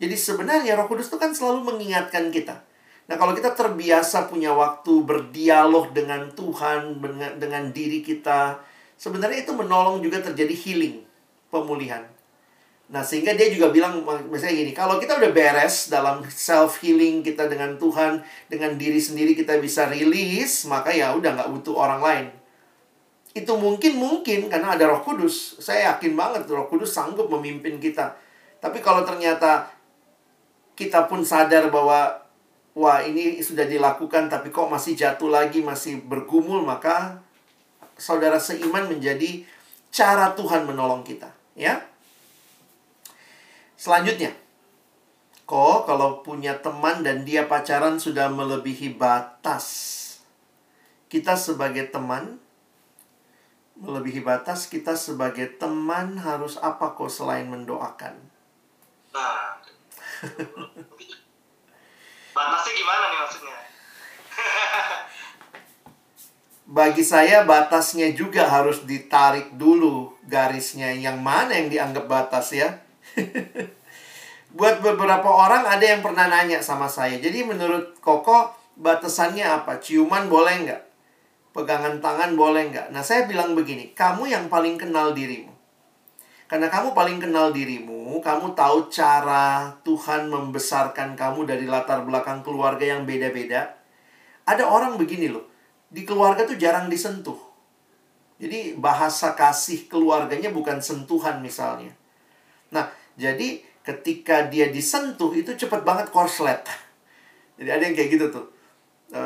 Jadi 0.00 0.16
sebenarnya 0.16 0.72
Roh 0.80 0.88
Kudus 0.88 1.12
itu 1.12 1.20
kan 1.20 1.36
selalu 1.36 1.68
mengingatkan 1.68 2.32
kita. 2.32 2.64
Nah, 3.12 3.18
kalau 3.20 3.36
kita 3.36 3.52
terbiasa 3.52 4.30
punya 4.32 4.56
waktu 4.56 5.04
berdialog 5.04 5.92
dengan 5.92 6.32
Tuhan, 6.32 7.02
dengan, 7.02 7.36
dengan 7.36 7.64
diri 7.74 8.00
kita, 8.00 8.56
sebenarnya 8.96 9.44
itu 9.44 9.52
menolong 9.52 10.00
juga 10.00 10.24
terjadi 10.24 10.54
healing, 10.54 11.04
pemulihan. 11.52 12.06
Nah, 12.90 13.06
sehingga 13.06 13.38
dia 13.38 13.46
juga 13.54 13.70
bilang, 13.70 14.02
misalnya 14.26 14.66
gini, 14.66 14.74
kalau 14.74 14.98
kita 14.98 15.14
udah 15.14 15.30
beres 15.30 15.94
dalam 15.94 16.26
self-healing 16.26 17.22
kita 17.22 17.46
dengan 17.46 17.78
Tuhan, 17.78 18.18
dengan 18.50 18.74
diri 18.74 18.98
sendiri 18.98 19.38
kita 19.38 19.62
bisa 19.62 19.86
rilis, 19.86 20.66
maka 20.66 20.90
ya 20.90 21.14
udah 21.14 21.38
nggak 21.38 21.50
butuh 21.54 21.74
orang 21.78 22.02
lain. 22.02 22.26
Itu 23.30 23.54
mungkin-mungkin 23.54 24.50
karena 24.50 24.74
ada 24.74 24.90
roh 24.90 25.06
kudus. 25.06 25.62
Saya 25.62 25.94
yakin 25.94 26.18
banget 26.18 26.50
roh 26.50 26.66
kudus 26.66 26.90
sanggup 26.90 27.30
memimpin 27.30 27.78
kita. 27.78 28.18
Tapi 28.58 28.82
kalau 28.82 29.06
ternyata 29.06 29.70
kita 30.74 31.06
pun 31.06 31.22
sadar 31.22 31.70
bahwa, 31.70 32.26
wah 32.74 32.98
ini 33.06 33.38
sudah 33.38 33.70
dilakukan 33.70 34.26
tapi 34.26 34.50
kok 34.50 34.66
masih 34.66 34.98
jatuh 34.98 35.30
lagi, 35.30 35.62
masih 35.62 36.02
bergumul, 36.02 36.66
maka 36.66 37.22
saudara 37.94 38.42
seiman 38.42 38.90
menjadi 38.90 39.46
cara 39.94 40.34
Tuhan 40.34 40.66
menolong 40.66 41.06
kita. 41.06 41.30
Ya, 41.54 41.86
Selanjutnya, 43.80 44.28
kok 45.48 45.88
kalau 45.88 46.20
punya 46.20 46.52
teman 46.60 47.00
dan 47.00 47.24
dia 47.24 47.48
pacaran 47.48 47.96
sudah 47.96 48.28
melebihi 48.28 48.92
batas, 48.92 49.64
kita 51.08 51.32
sebagai 51.32 51.88
teman 51.88 52.36
melebihi 53.80 54.20
batas, 54.20 54.68
kita 54.68 54.92
sebagai 55.00 55.56
teman 55.56 56.20
harus 56.20 56.60
apa 56.60 56.92
kok 56.92 57.08
selain 57.08 57.48
mendoakan? 57.48 58.20
Nah, 59.16 59.56
batasnya 62.36 62.72
gimana 62.76 63.04
nih 63.08 63.18
maksudnya? 63.24 63.58
Bagi 66.76 67.00
saya 67.00 67.48
batasnya 67.48 68.12
juga 68.12 68.44
harus 68.44 68.84
ditarik 68.84 69.56
dulu 69.56 70.20
garisnya 70.28 70.92
yang 70.92 71.24
mana 71.24 71.56
yang 71.56 71.72
dianggap 71.72 72.04
batas 72.04 72.52
ya. 72.52 72.89
Buat 74.58 74.82
beberapa 74.82 75.30
orang 75.30 75.66
ada 75.66 75.84
yang 75.84 76.02
pernah 76.02 76.26
nanya 76.26 76.58
sama 76.58 76.90
saya. 76.90 77.18
Jadi 77.22 77.46
menurut 77.46 77.98
Koko 78.02 78.50
batasannya 78.74 79.46
apa? 79.46 79.78
Ciuman 79.78 80.26
boleh 80.26 80.66
nggak? 80.66 80.82
Pegangan 81.54 81.98
tangan 82.02 82.34
boleh 82.34 82.70
nggak? 82.70 82.86
Nah 82.90 83.02
saya 83.02 83.26
bilang 83.30 83.54
begini, 83.54 83.94
kamu 83.94 84.30
yang 84.30 84.46
paling 84.50 84.78
kenal 84.78 85.14
dirimu. 85.14 85.50
Karena 86.50 86.66
kamu 86.66 86.98
paling 86.98 87.22
kenal 87.22 87.54
dirimu, 87.54 88.18
kamu 88.18 88.58
tahu 88.58 88.90
cara 88.90 89.70
Tuhan 89.86 90.26
membesarkan 90.26 91.14
kamu 91.14 91.46
dari 91.46 91.70
latar 91.70 92.02
belakang 92.02 92.42
keluarga 92.42 92.82
yang 92.82 93.06
beda-beda. 93.06 93.70
Ada 94.50 94.66
orang 94.66 94.98
begini 94.98 95.30
loh, 95.30 95.46
di 95.86 96.02
keluarga 96.02 96.42
tuh 96.42 96.58
jarang 96.58 96.90
disentuh. 96.90 97.38
Jadi 98.42 98.74
bahasa 98.74 99.38
kasih 99.38 99.86
keluarganya 99.86 100.50
bukan 100.50 100.82
sentuhan 100.82 101.38
misalnya. 101.38 101.94
Jadi 103.20 103.60
ketika 103.84 104.48
dia 104.48 104.72
disentuh 104.72 105.28
itu 105.36 105.52
cepet 105.52 105.84
banget 105.84 106.08
korslet. 106.08 106.64
Jadi 107.60 107.68
ada 107.68 107.82
yang 107.84 107.92
kayak 107.92 108.10
gitu 108.16 108.26
tuh. 108.32 108.46
E, 109.12 109.22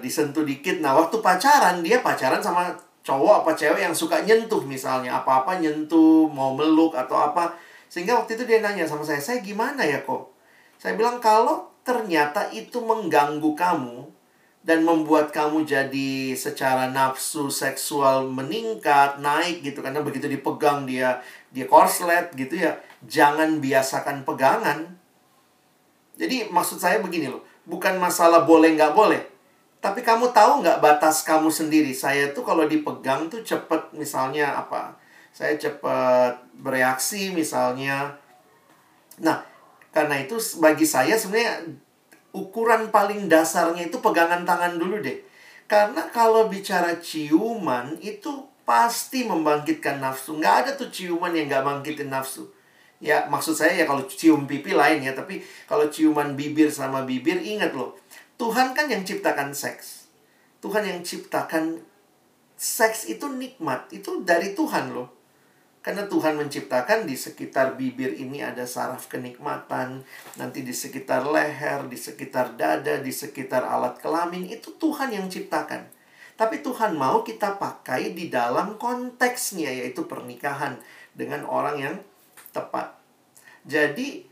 disentuh 0.00 0.48
dikit. 0.48 0.80
Nah, 0.80 0.96
waktu 0.96 1.20
pacaran 1.20 1.84
dia 1.84 2.00
pacaran 2.00 2.40
sama 2.40 2.72
cowok 3.04 3.44
apa 3.44 3.50
cewek 3.52 3.84
yang 3.84 3.92
suka 3.92 4.24
nyentuh 4.24 4.64
misalnya. 4.64 5.20
Apa-apa 5.20 5.60
nyentuh, 5.60 6.32
mau 6.32 6.56
meluk 6.56 6.96
atau 6.96 7.20
apa. 7.20 7.52
Sehingga 7.92 8.16
waktu 8.16 8.40
itu 8.40 8.48
dia 8.48 8.64
nanya 8.64 8.88
sama 8.88 9.04
saya, 9.04 9.20
"Saya 9.20 9.44
gimana 9.44 9.84
ya 9.84 10.00
kok?" 10.00 10.32
Saya 10.80 10.96
bilang, 10.96 11.20
"Kalau 11.20 11.76
ternyata 11.86 12.50
itu 12.50 12.82
mengganggu 12.82 13.52
kamu 13.54 14.10
dan 14.66 14.82
membuat 14.82 15.30
kamu 15.30 15.62
jadi 15.62 16.34
secara 16.34 16.90
nafsu 16.90 17.46
seksual 17.46 18.26
meningkat, 18.26 19.22
naik 19.22 19.62
gitu 19.62 19.78
karena 19.78 20.02
begitu 20.02 20.26
dipegang 20.26 20.82
dia 20.82 21.22
dia 21.54 21.70
korslet 21.70 22.34
gitu 22.34 22.58
ya 22.58 22.74
jangan 23.06 23.58
biasakan 23.62 24.22
pegangan. 24.22 24.98
Jadi 26.16 26.48
maksud 26.48 26.78
saya 26.80 27.00
begini 27.00 27.30
loh, 27.30 27.42
bukan 27.66 27.96
masalah 27.96 28.44
boleh 28.44 28.74
nggak 28.74 28.92
boleh. 28.92 29.22
Tapi 29.80 30.02
kamu 30.02 30.32
tahu 30.34 30.66
nggak 30.66 30.82
batas 30.82 31.22
kamu 31.22 31.52
sendiri? 31.52 31.92
Saya 31.94 32.34
tuh 32.34 32.42
kalau 32.42 32.66
dipegang 32.66 33.30
tuh 33.30 33.44
cepet 33.46 33.94
misalnya 33.94 34.58
apa? 34.58 34.96
Saya 35.30 35.54
cepet 35.60 36.42
bereaksi 36.58 37.30
misalnya. 37.30 38.16
Nah, 39.20 39.44
karena 39.92 40.20
itu 40.20 40.40
bagi 40.58 40.88
saya 40.88 41.14
sebenarnya 41.14 41.68
ukuran 42.32 42.88
paling 42.92 43.28
dasarnya 43.28 43.88
itu 43.88 44.00
pegangan 44.00 44.48
tangan 44.48 44.80
dulu 44.80 45.00
deh. 45.00 45.20
Karena 45.68 46.08
kalau 46.08 46.48
bicara 46.48 46.96
ciuman 46.98 47.98
itu 48.00 48.48
pasti 48.66 49.22
membangkitkan 49.22 50.02
nafsu. 50.02 50.36
Nggak 50.36 50.54
ada 50.66 50.70
tuh 50.74 50.90
ciuman 50.90 51.30
yang 51.30 51.46
nggak 51.46 51.64
bangkitin 51.64 52.10
nafsu. 52.10 52.55
Ya, 52.96 53.28
maksud 53.28 53.52
saya 53.52 53.76
ya 53.76 53.84
kalau 53.84 54.08
cium 54.08 54.48
pipi 54.48 54.72
lain 54.72 55.04
ya, 55.04 55.12
tapi 55.12 55.44
kalau 55.68 55.84
ciuman 55.92 56.32
bibir 56.32 56.72
sama 56.72 57.04
bibir 57.04 57.36
ingat 57.44 57.76
loh. 57.76 57.92
Tuhan 58.40 58.72
kan 58.72 58.88
yang 58.88 59.04
ciptakan 59.04 59.52
seks. 59.52 60.08
Tuhan 60.64 60.84
yang 60.84 61.00
ciptakan 61.04 61.80
seks 62.56 63.04
itu 63.12 63.28
nikmat, 63.28 63.92
itu 63.92 64.24
dari 64.24 64.56
Tuhan 64.56 64.96
loh. 64.96 65.12
Karena 65.84 66.02
Tuhan 66.10 66.34
menciptakan 66.34 67.06
di 67.06 67.14
sekitar 67.14 67.78
bibir 67.78 68.18
ini 68.18 68.42
ada 68.42 68.66
saraf 68.66 69.06
kenikmatan, 69.06 70.02
nanti 70.34 70.66
di 70.66 70.74
sekitar 70.74 71.22
leher, 71.22 71.86
di 71.86 71.94
sekitar 71.94 72.58
dada, 72.58 72.98
di 72.98 73.12
sekitar 73.14 73.62
alat 73.62 74.02
kelamin, 74.02 74.50
itu 74.50 74.74
Tuhan 74.82 75.14
yang 75.14 75.30
ciptakan. 75.30 75.86
Tapi 76.34 76.58
Tuhan 76.58 76.98
mau 76.98 77.22
kita 77.22 77.54
pakai 77.62 78.10
di 78.18 78.26
dalam 78.26 78.74
konteksnya, 78.82 79.70
yaitu 79.70 80.10
pernikahan 80.10 80.74
dengan 81.14 81.46
orang 81.46 81.76
yang 81.78 81.94
tepat. 82.56 82.96
Jadi, 83.68 84.24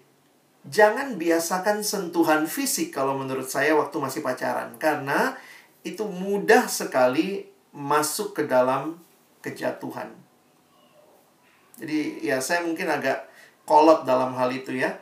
jangan 0.65 1.21
biasakan 1.21 1.85
sentuhan 1.85 2.49
fisik 2.49 2.97
kalau 2.97 3.21
menurut 3.21 3.45
saya 3.45 3.77
waktu 3.77 4.01
masih 4.01 4.25
pacaran. 4.25 4.73
Karena 4.81 5.37
itu 5.85 6.09
mudah 6.09 6.65
sekali 6.65 7.45
masuk 7.77 8.33
ke 8.33 8.49
dalam 8.49 8.97
kejatuhan. 9.45 10.09
Jadi 11.77 12.23
ya 12.23 12.39
saya 12.39 12.63
mungkin 12.65 12.87
agak 12.87 13.29
kolot 13.69 14.09
dalam 14.09 14.33
hal 14.39 14.49
itu 14.55 14.73
ya. 14.73 14.97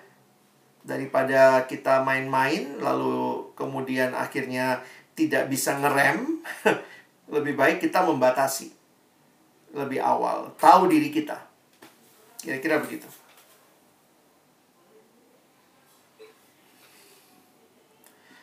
Daripada 0.82 1.62
kita 1.70 2.02
main-main 2.02 2.82
lalu 2.82 3.54
kemudian 3.54 4.18
akhirnya 4.18 4.82
tidak 5.14 5.46
bisa 5.46 5.78
ngerem, 5.78 6.42
lebih 7.34 7.54
baik 7.54 7.78
kita 7.78 8.02
membatasi 8.02 8.82
lebih 9.72 10.04
awal, 10.04 10.52
tahu 10.60 10.88
diri 10.88 11.08
kita. 11.08 11.51
Kira-kira 12.42 12.82
begitu. 12.82 13.06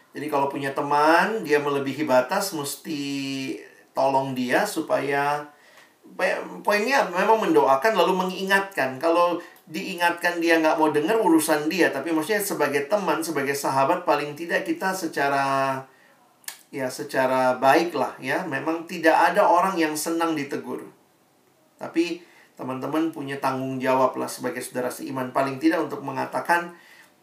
Jadi 0.09 0.25
kalau 0.25 0.49
punya 0.49 0.73
teman, 0.73 1.45
dia 1.45 1.61
melebihi 1.61 2.07
batas, 2.07 2.55
mesti 2.57 3.55
tolong 3.93 4.33
dia 4.33 4.65
supaya 4.65 5.45
poinnya 6.65 7.05
memang 7.13 7.37
mendoakan 7.43 7.93
lalu 7.93 8.25
mengingatkan. 8.25 8.97
Kalau 8.97 9.37
diingatkan 9.69 10.41
dia 10.41 10.57
nggak 10.57 10.81
mau 10.81 10.89
dengar 10.89 11.21
urusan 11.21 11.69
dia 11.69 11.93
tapi 11.93 12.09
maksudnya 12.09 12.41
sebagai 12.41 12.89
teman 12.89 13.21
sebagai 13.21 13.53
sahabat 13.53 14.01
paling 14.01 14.33
tidak 14.33 14.65
kita 14.65 14.89
secara 14.97 15.77
ya 16.73 16.89
secara 16.89 17.61
baik 17.61 17.93
lah 17.93 18.17
ya. 18.17 18.41
Memang 18.49 18.89
tidak 18.89 19.13
ada 19.13 19.45
orang 19.45 19.77
yang 19.77 19.93
senang 19.93 20.33
ditegur. 20.33 20.81
Tapi 21.77 22.25
teman-teman 22.59 23.15
punya 23.15 23.39
tanggung 23.39 23.79
jawab 23.79 24.19
lah 24.19 24.27
sebagai 24.27 24.59
saudara 24.59 24.91
seiman. 24.91 25.31
Paling 25.31 25.63
tidak 25.63 25.87
untuk 25.87 26.03
mengatakan 26.03 26.75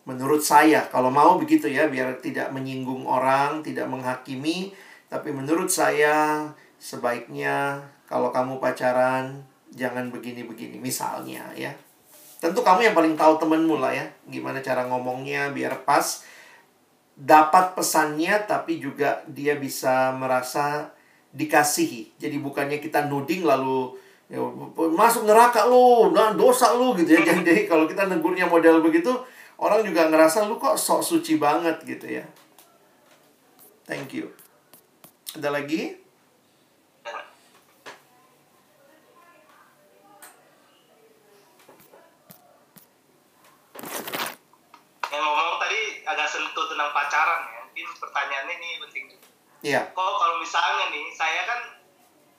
menurut 0.09 0.41
saya 0.41 0.89
kalau 0.89 1.13
mau 1.13 1.37
begitu 1.37 1.69
ya 1.69 1.93
biar 1.93 2.25
tidak 2.25 2.49
menyinggung 2.57 3.05
orang 3.05 3.61
tidak 3.61 3.85
menghakimi 3.91 4.73
tapi 5.13 5.35
menurut 5.35 5.69
saya 5.69 6.49
sebaiknya 6.81 7.85
kalau 8.09 8.33
kamu 8.33 8.57
pacaran 8.57 9.45
jangan 9.77 10.09
begini-begini 10.09 10.81
misalnya 10.81 11.53
ya. 11.53 11.77
Tentu 12.41 12.65
kamu 12.65 12.89
yang 12.89 12.97
paling 12.97 13.13
tahu 13.13 13.37
temenmu 13.37 13.77
lah 13.77 13.93
ya 13.93 14.09
gimana 14.25 14.65
cara 14.65 14.89
ngomongnya 14.89 15.53
biar 15.53 15.85
pas 15.85 16.25
dapat 17.13 17.77
pesannya 17.77 18.41
tapi 18.49 18.81
juga 18.81 19.21
dia 19.29 19.53
bisa 19.61 20.17
merasa 20.17 20.97
dikasihi. 21.37 22.17
Jadi 22.17 22.41
bukannya 22.41 22.81
kita 22.81 23.05
nuding 23.05 23.45
lalu 23.45 24.06
ya, 24.27 24.43
masuk 24.95 25.23
neraka 25.27 25.71
lu 25.71 26.11
nah 26.11 26.35
dosa 26.35 26.75
lu 26.75 26.95
gitu 26.99 27.15
ya. 27.15 27.23
Jadi 27.31 27.71
kalau 27.71 27.87
kita 27.87 28.11
negurnya 28.11 28.47
model 28.47 28.83
begitu 28.83 29.15
orang 29.57 29.87
juga 29.87 30.11
ngerasa 30.11 30.47
lu 30.51 30.59
kok 30.59 30.75
sok 30.75 31.03
suci 31.03 31.39
banget 31.39 31.79
gitu 31.87 32.07
ya. 32.07 32.25
Thank 33.87 34.19
you. 34.19 34.35
Ada 35.39 35.55
lagi? 35.55 35.95
Yang 45.07 45.23
ngomong 45.23 45.57
tadi 45.63 45.81
agak 46.03 46.27
sentuh 46.27 46.67
tentang 46.67 46.91
pacaran 46.91 47.41
ya. 47.47 47.61
Mungkin 47.63 47.89
pertanyaannya 48.03 48.55
ini 48.59 48.71
penting 48.83 49.05
juga. 49.07 49.27
Iya. 49.67 49.83
kok 49.95 50.15
kalau 50.21 50.39
misalnya 50.39 50.95
nih 50.95 51.11
saya 51.11 51.43
kan 51.43 51.76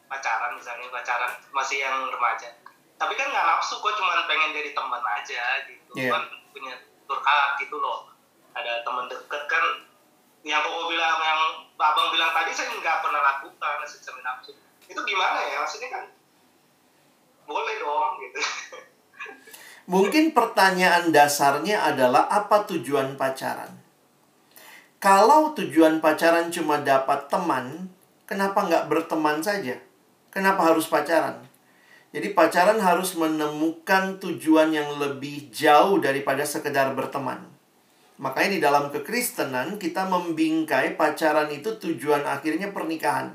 pacaran 0.08 0.56
misalnya 0.56 0.88
pacaran 0.90 1.32
masih 1.52 1.84
yang 1.84 2.08
remaja 2.08 2.50
tapi 2.98 3.14
kan 3.14 3.30
nggak 3.30 3.46
nafsu 3.46 3.78
kok 3.78 3.94
cuma 3.94 4.26
pengen 4.26 4.56
jadi 4.56 4.74
teman 4.74 5.04
aja 5.04 5.44
gitu 5.70 5.92
Iya. 5.94 6.12
kan 6.18 6.24
punya 6.52 6.74
turkat 7.06 7.50
gitu 7.62 7.78
loh 7.78 8.10
ada 8.58 8.82
teman 8.82 9.06
deket 9.06 9.44
kan 9.46 9.64
yang 10.42 10.64
koko 10.64 10.90
bilang 10.90 11.20
yang 11.22 11.42
abang 11.78 12.10
bilang 12.10 12.32
tadi 12.34 12.50
saya 12.56 12.74
nggak 12.74 13.04
pernah 13.06 13.22
lakukan 13.22 13.78
secara 13.86 14.20
nafsu 14.26 14.56
itu 14.88 15.02
gimana 15.04 15.40
ya 15.44 15.62
maksudnya 15.62 15.90
kan 15.94 16.04
boleh 17.46 17.76
dong 17.80 18.12
gitu 18.24 18.40
Mungkin 19.88 20.36
pertanyaan 20.36 21.16
dasarnya 21.16 21.80
adalah 21.80 22.28
apa 22.28 22.68
tujuan 22.68 23.16
pacaran? 23.16 23.72
Kalau 25.00 25.56
tujuan 25.56 26.04
pacaran 26.04 26.52
cuma 26.52 26.84
dapat 26.84 27.32
teman, 27.32 27.88
kenapa 28.28 28.68
nggak 28.68 28.92
berteman 28.92 29.40
saja? 29.40 29.80
Kenapa 30.38 30.70
harus 30.70 30.86
pacaran? 30.86 31.42
Jadi 32.14 32.38
pacaran 32.38 32.78
harus 32.78 33.18
menemukan 33.18 34.22
tujuan 34.22 34.70
yang 34.70 35.02
lebih 35.02 35.50
jauh 35.50 35.98
daripada 35.98 36.46
sekedar 36.46 36.94
berteman. 36.94 37.42
Makanya 38.22 38.50
di 38.54 38.62
dalam 38.62 38.94
kekristenan 38.94 39.82
kita 39.82 40.06
membingkai 40.06 40.94
pacaran 40.94 41.50
itu 41.50 41.82
tujuan 41.82 42.22
akhirnya 42.22 42.70
pernikahan. 42.70 43.34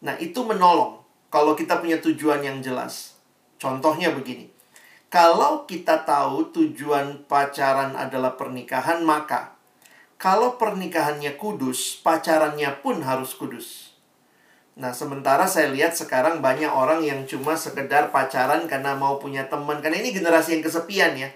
Nah, 0.00 0.16
itu 0.16 0.40
menolong 0.40 1.04
kalau 1.28 1.52
kita 1.52 1.84
punya 1.84 2.00
tujuan 2.00 2.40
yang 2.40 2.64
jelas. 2.64 3.20
Contohnya 3.60 4.08
begini. 4.16 4.48
Kalau 5.12 5.68
kita 5.68 6.08
tahu 6.08 6.48
tujuan 6.48 7.28
pacaran 7.28 7.92
adalah 7.92 8.40
pernikahan, 8.40 9.04
maka 9.04 9.52
kalau 10.16 10.56
pernikahannya 10.56 11.36
kudus, 11.36 12.00
pacarannya 12.00 12.72
pun 12.80 13.04
harus 13.04 13.36
kudus. 13.36 13.87
Nah, 14.78 14.94
sementara 14.94 15.42
saya 15.50 15.74
lihat 15.74 15.98
sekarang 15.98 16.38
banyak 16.38 16.70
orang 16.70 17.02
yang 17.02 17.26
cuma 17.26 17.58
sekedar 17.58 18.14
pacaran 18.14 18.70
karena 18.70 18.94
mau 18.94 19.18
punya 19.18 19.50
teman. 19.50 19.82
Karena 19.82 19.98
ini 19.98 20.14
generasi 20.14 20.54
yang 20.54 20.62
kesepian 20.62 21.18
ya. 21.18 21.30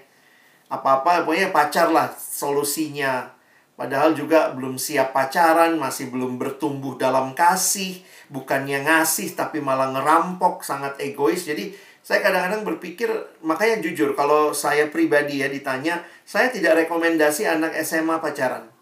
Apa-apa, 0.71 1.27
pokoknya 1.27 1.51
pacar 1.51 1.91
lah 1.91 2.07
solusinya. 2.15 3.35
Padahal 3.75 4.15
juga 4.15 4.55
belum 4.55 4.79
siap 4.79 5.11
pacaran, 5.11 5.75
masih 5.75 6.07
belum 6.07 6.39
bertumbuh 6.39 6.95
dalam 6.95 7.35
kasih. 7.35 7.99
Bukannya 8.31 8.87
ngasih, 8.87 9.35
tapi 9.35 9.59
malah 9.59 9.91
ngerampok, 9.91 10.63
sangat 10.63 10.95
egois. 11.03 11.43
Jadi, 11.43 11.75
saya 11.99 12.23
kadang-kadang 12.23 12.63
berpikir, 12.63 13.11
makanya 13.43 13.83
jujur, 13.83 14.15
kalau 14.15 14.55
saya 14.55 14.87
pribadi 14.87 15.43
ya 15.43 15.51
ditanya, 15.51 15.99
saya 16.23 16.47
tidak 16.47 16.87
rekomendasi 16.87 17.43
anak 17.43 17.75
SMA 17.83 18.23
pacaran. 18.23 18.72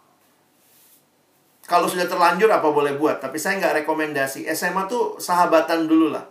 Kalau 1.72 1.88
sudah 1.88 2.04
terlanjur 2.04 2.52
apa 2.52 2.68
boleh 2.68 3.00
buat, 3.00 3.24
tapi 3.24 3.40
saya 3.40 3.56
nggak 3.64 3.88
rekomendasi. 3.88 4.44
SMA 4.52 4.92
tuh 4.92 5.16
sahabatan 5.24 5.88
dulu 5.88 6.12
lah. 6.12 6.28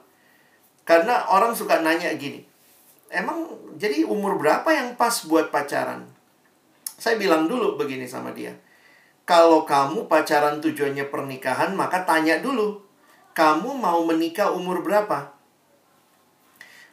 Karena 0.84 1.32
orang 1.32 1.56
suka 1.56 1.80
nanya 1.80 2.12
gini, 2.20 2.44
emang 3.08 3.48
jadi 3.80 4.04
umur 4.04 4.36
berapa 4.36 4.68
yang 4.68 5.00
pas 5.00 5.24
buat 5.24 5.48
pacaran? 5.48 6.04
Saya 7.00 7.16
bilang 7.16 7.48
dulu 7.48 7.80
begini 7.80 8.04
sama 8.04 8.36
dia. 8.36 8.52
Kalau 9.24 9.64
kamu 9.64 10.12
pacaran 10.12 10.60
tujuannya 10.60 11.08
pernikahan, 11.08 11.72
maka 11.72 12.04
tanya 12.04 12.36
dulu. 12.36 12.84
Kamu 13.32 13.80
mau 13.80 14.04
menikah 14.04 14.52
umur 14.52 14.84
berapa? 14.84 15.39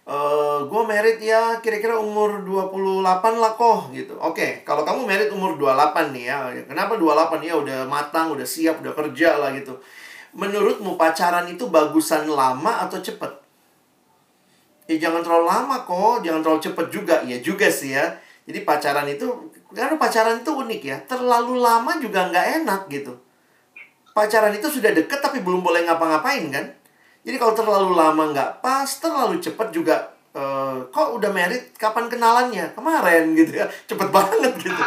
Uh, 0.08 0.64
gue 0.72 0.82
merit 0.88 1.20
ya 1.20 1.60
kira-kira 1.60 1.99
umur 1.99 2.39
28 2.47 3.03
lah 3.43 3.60
kok 3.60 3.91
gitu. 3.91 4.16
Oke, 4.24 4.39
okay, 4.39 4.51
kalau 4.64 4.88
kamu 4.88 5.03
merit 5.03 5.28
umur 5.36 5.60
28 5.60 6.16
nih 6.16 6.32
ya. 6.32 6.47
Kenapa 6.64 6.95
28 6.95 7.43
ya 7.43 7.60
udah 7.60 7.80
matang, 7.91 8.32
udah 8.32 8.47
siap, 8.47 8.80
udah 8.80 8.95
kerja 8.95 9.36
lah 9.36 9.51
gitu. 9.51 9.76
Menurutmu 10.32 10.95
pacaran 10.95 11.43
itu 11.51 11.68
bagusan 11.68 12.24
lama 12.24 12.88
atau 12.88 13.03
cepet? 13.03 13.36
Ya 14.88 14.95
jangan 14.95 15.20
terlalu 15.28 15.51
lama 15.51 15.84
kok, 15.84 16.24
jangan 16.24 16.39
terlalu 16.39 16.62
cepet 16.64 16.88
juga. 16.88 17.16
Ya 17.28 17.43
juga 17.43 17.68
sih 17.68 17.91
ya. 17.91 18.16
Jadi 18.47 18.64
pacaran 18.64 19.12
itu, 19.12 19.28
karena 19.76 19.99
pacaran 19.99 20.39
itu 20.39 20.55
unik 20.55 20.82
ya. 20.88 20.97
Terlalu 21.03 21.60
lama 21.60 21.99
juga 21.99 22.32
nggak 22.32 22.64
enak 22.64 22.82
gitu. 22.88 23.12
Pacaran 24.16 24.55
itu 24.55 24.72
sudah 24.72 24.95
deket 24.95 25.20
tapi 25.20 25.43
belum 25.43 25.60
boleh 25.60 25.84
ngapa-ngapain 25.84 26.47
kan? 26.47 26.66
Jadi 27.28 27.36
kalau 27.36 27.52
terlalu 27.52 27.92
lama 27.92 28.32
nggak 28.32 28.64
pas, 28.64 28.88
terlalu 28.88 29.44
cepat 29.44 29.76
juga 29.76 30.16
uh, 30.32 30.80
kok 30.88 31.20
udah 31.20 31.28
merit 31.28 31.76
kapan 31.76 32.08
kenalannya? 32.08 32.72
Kemarin 32.72 33.36
gitu 33.36 33.52
ya. 33.52 33.68
Cepet 33.84 34.08
banget 34.08 34.56
gitu. 34.56 34.84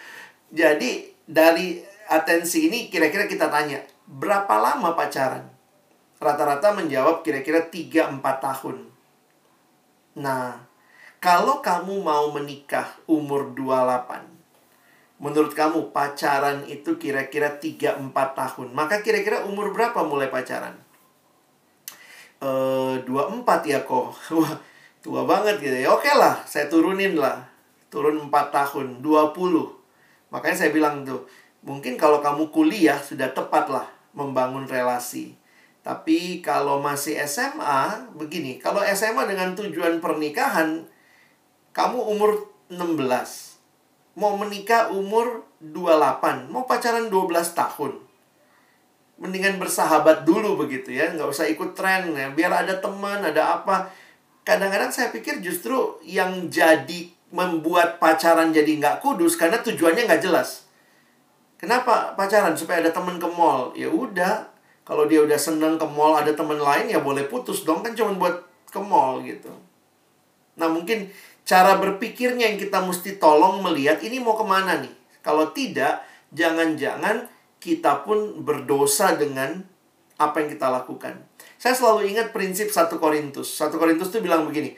Jadi 0.64 1.12
dari 1.28 1.84
atensi 2.08 2.72
ini 2.72 2.88
kira-kira 2.88 3.28
kita 3.28 3.52
tanya, 3.52 3.84
berapa 4.08 4.56
lama 4.56 4.96
pacaran? 4.96 5.44
Rata-rata 6.16 6.72
menjawab 6.72 7.20
kira-kira 7.20 7.68
3-4 7.68 8.16
tahun. 8.24 8.76
Nah, 10.24 10.64
kalau 11.20 11.60
kamu 11.60 12.00
mau 12.00 12.32
menikah 12.32 12.96
umur 13.04 13.52
28, 13.52 15.20
menurut 15.20 15.52
kamu 15.52 15.92
pacaran 15.92 16.64
itu 16.64 16.96
kira-kira 16.96 17.60
3-4 17.60 18.08
tahun. 18.12 18.72
Maka 18.72 19.04
kira-kira 19.04 19.44
umur 19.44 19.68
berapa 19.76 20.00
mulai 20.00 20.32
pacaran? 20.32 20.83
Uh, 22.42 22.98
24 23.06 23.44
ya 23.66 23.82
kok. 23.84 24.14
Tua 25.04 25.22
banget 25.28 25.60
gitu 25.60 25.76
ya. 25.84 25.92
Oke 25.92 26.10
lah 26.10 26.42
saya 26.48 26.70
turunin 26.70 27.18
lah. 27.18 27.44
Turun 27.92 28.30
4 28.30 28.30
tahun 28.50 28.86
20 29.02 29.84
makanya 30.34 30.66
saya 30.66 30.74
bilang 30.74 31.06
tuh 31.06 31.30
mungkin 31.62 31.94
kalau 31.94 32.18
kamu 32.18 32.50
kuliah 32.50 32.98
sudah 32.98 33.30
tepat 33.30 33.70
lah 33.70 33.86
membangun 34.10 34.66
relasi. 34.66 35.38
Tapi 35.84 36.40
kalau 36.42 36.80
masih 36.80 37.20
SMA 37.28 38.10
begini 38.16 38.58
kalau 38.58 38.82
SMA 38.82 39.30
dengan 39.30 39.54
tujuan 39.54 40.02
pernikahan 40.02 40.88
kamu 41.70 41.98
umur 42.02 42.50
16 42.72 43.54
mau 44.14 44.38
menikah 44.38 44.94
umur 44.94 45.42
28 45.58 46.48
mau 46.48 46.64
pacaran 46.64 47.10
12 47.10 47.34
tahun 47.52 47.92
mendingan 49.20 49.62
bersahabat 49.62 50.26
dulu 50.26 50.66
begitu 50.66 50.90
ya 50.90 51.14
nggak 51.14 51.30
usah 51.30 51.46
ikut 51.46 51.72
tren 51.78 52.10
ya 52.12 52.34
biar 52.34 52.50
ada 52.50 52.82
teman 52.82 53.22
ada 53.22 53.62
apa 53.62 53.86
kadang-kadang 54.44 54.92
saya 54.92 55.08
pikir 55.14 55.40
justru 55.40 55.98
yang 56.04 56.52
jadi 56.52 57.14
membuat 57.34 57.98
pacaran 57.98 58.54
jadi 58.54 58.78
nggak 58.78 59.02
kudus 59.02 59.34
karena 59.34 59.58
tujuannya 59.58 60.06
nggak 60.06 60.22
jelas. 60.22 60.70
Kenapa 61.58 62.14
pacaran 62.14 62.54
supaya 62.54 62.78
ada 62.78 62.94
teman 62.94 63.18
ke 63.18 63.26
mall? 63.26 63.74
Ya 63.74 63.90
udah, 63.90 64.46
kalau 64.86 65.10
dia 65.10 65.24
udah 65.24 65.34
seneng 65.34 65.74
ke 65.74 65.86
mall 65.88 66.14
ada 66.14 66.30
teman 66.30 66.62
lain 66.62 66.86
ya 66.86 67.02
boleh 67.02 67.26
putus 67.26 67.66
dong 67.66 67.82
kan 67.82 67.96
cuma 67.98 68.14
buat 68.14 68.46
ke 68.70 68.78
mall 68.78 69.24
gitu. 69.26 69.50
Nah 70.54 70.70
mungkin 70.70 71.10
cara 71.42 71.82
berpikirnya 71.82 72.54
yang 72.54 72.58
kita 72.60 72.78
mesti 72.78 73.18
tolong 73.18 73.64
melihat 73.66 73.98
ini 74.04 74.22
mau 74.22 74.38
ke 74.38 74.46
mana 74.46 74.78
nih. 74.78 74.94
Kalau 75.24 75.50
tidak, 75.50 76.04
jangan-jangan 76.30 77.26
kita 77.64 78.04
pun 78.04 78.44
berdosa 78.44 79.16
dengan 79.16 79.64
apa 80.20 80.44
yang 80.44 80.52
kita 80.52 80.68
lakukan. 80.68 81.16
Saya 81.56 81.72
selalu 81.72 82.12
ingat 82.12 82.36
prinsip 82.36 82.68
satu 82.68 83.00
Korintus. 83.00 83.48
Satu 83.48 83.80
Korintus 83.80 84.12
itu 84.12 84.20
bilang 84.20 84.44
begini. 84.44 84.76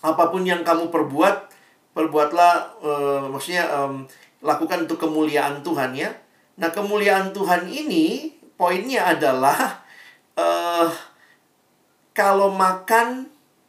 Apa 0.00 0.32
pun 0.32 0.40
yang 0.42 0.64
kamu 0.64 0.88
perbuat, 0.88 1.52
perbuatlah 1.92 2.54
uh, 2.80 3.24
maksudnya 3.28 3.68
um, 3.76 4.08
lakukan 4.40 4.88
untuk 4.88 5.04
kemuliaan 5.04 5.60
Tuhan 5.60 5.92
ya. 5.92 6.10
Nah, 6.56 6.72
kemuliaan 6.72 7.36
Tuhan 7.36 7.68
ini 7.68 8.32
poinnya 8.56 9.12
adalah 9.12 9.84
uh, 10.40 10.88
kalau 12.16 12.56
makan 12.56 13.28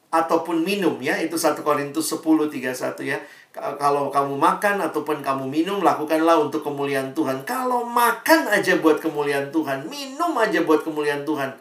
ataupun 0.09 0.63
minum 0.63 0.95
ya, 1.03 1.19
itu 1.19 1.35
satu 1.35 1.59
Korintus 1.59 2.07
10:31 2.07 2.71
ya. 3.03 3.19
Kalau 3.53 4.09
kamu 4.09 4.33
makan 4.33 4.81
ataupun 4.81 5.21
kamu 5.21 5.45
minum, 5.45 5.85
lakukanlah 5.85 6.41
untuk 6.41 6.65
kemuliaan 6.65 7.13
Tuhan. 7.13 7.45
Kalau 7.45 7.85
makan 7.85 8.49
aja 8.49 8.81
buat 8.81 8.97
kemuliaan 8.97 9.53
Tuhan, 9.53 9.85
minum 9.85 10.33
aja 10.41 10.65
buat 10.65 10.81
kemuliaan 10.81 11.21
Tuhan. 11.21 11.53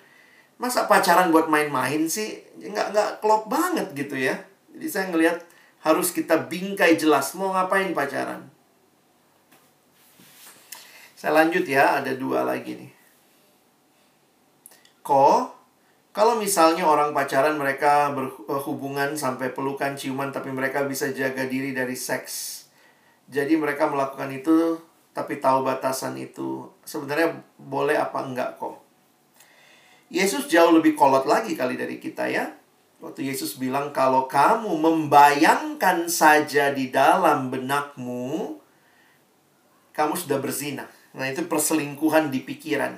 Masa 0.57 0.89
pacaran 0.89 1.29
buat 1.29 1.53
main-main 1.53 2.09
sih? 2.09 2.41
Nggak 2.57 2.97
nggak 2.97 3.11
klop 3.21 3.53
banget 3.53 3.93
gitu 3.93 4.17
ya. 4.17 4.41
Jadi 4.73 4.87
saya 4.89 5.13
ngelihat 5.13 5.45
harus 5.85 6.17
kita 6.17 6.49
bingkai 6.49 6.97
jelas 6.97 7.37
mau 7.37 7.53
ngapain 7.53 7.93
pacaran? 7.93 8.49
Saya 11.13 11.45
lanjut 11.45 11.69
ya 11.69 12.01
ada 12.01 12.17
dua 12.17 12.49
lagi 12.49 12.73
nih. 12.73 12.93
Ko 15.05 15.52
kalau 16.13 16.37
misalnya 16.37 16.85
orang 16.85 17.17
pacaran 17.17 17.57
mereka 17.57 18.13
berhubungan 18.49 19.17
sampai 19.17 19.53
pelukan 19.57 19.97
ciuman 19.97 20.29
tapi 20.29 20.53
mereka 20.53 20.85
bisa 20.85 21.09
jaga 21.13 21.49
diri 21.49 21.73
dari 21.73 21.97
seks 21.97 22.65
jadi 23.33 23.57
mereka 23.57 23.89
melakukan 23.89 24.29
itu 24.33 24.77
tapi 25.13 25.41
tahu 25.41 25.65
batasan 25.65 26.17
itu 26.17 26.69
sebenarnya 26.85 27.41
boleh 27.57 27.97
apa 27.97 28.21
enggak 28.25 28.61
kok 28.61 28.83
Yesus 30.13 30.45
jauh 30.53 30.77
lebih 30.77 30.93
kolot 30.93 31.25
lagi 31.25 31.57
kali 31.57 31.81
dari 31.81 31.97
kita 31.97 32.29
ya. 32.29 32.53
Waktu 33.01 33.33
Yesus 33.33 33.57
bilang 33.57 33.97
kalau 33.97 34.29
kamu 34.29 34.77
membayangkan 34.77 36.07
saja 36.13 36.69
di 36.71 36.93
dalam 36.93 37.49
benakmu, 37.49 38.61
kamu 39.97 40.15
sudah 40.15 40.37
berzina. 40.37 40.85
Nah 41.17 41.33
itu 41.33 41.49
perselingkuhan 41.49 42.29
di 42.29 42.45
pikiran. 42.45 42.93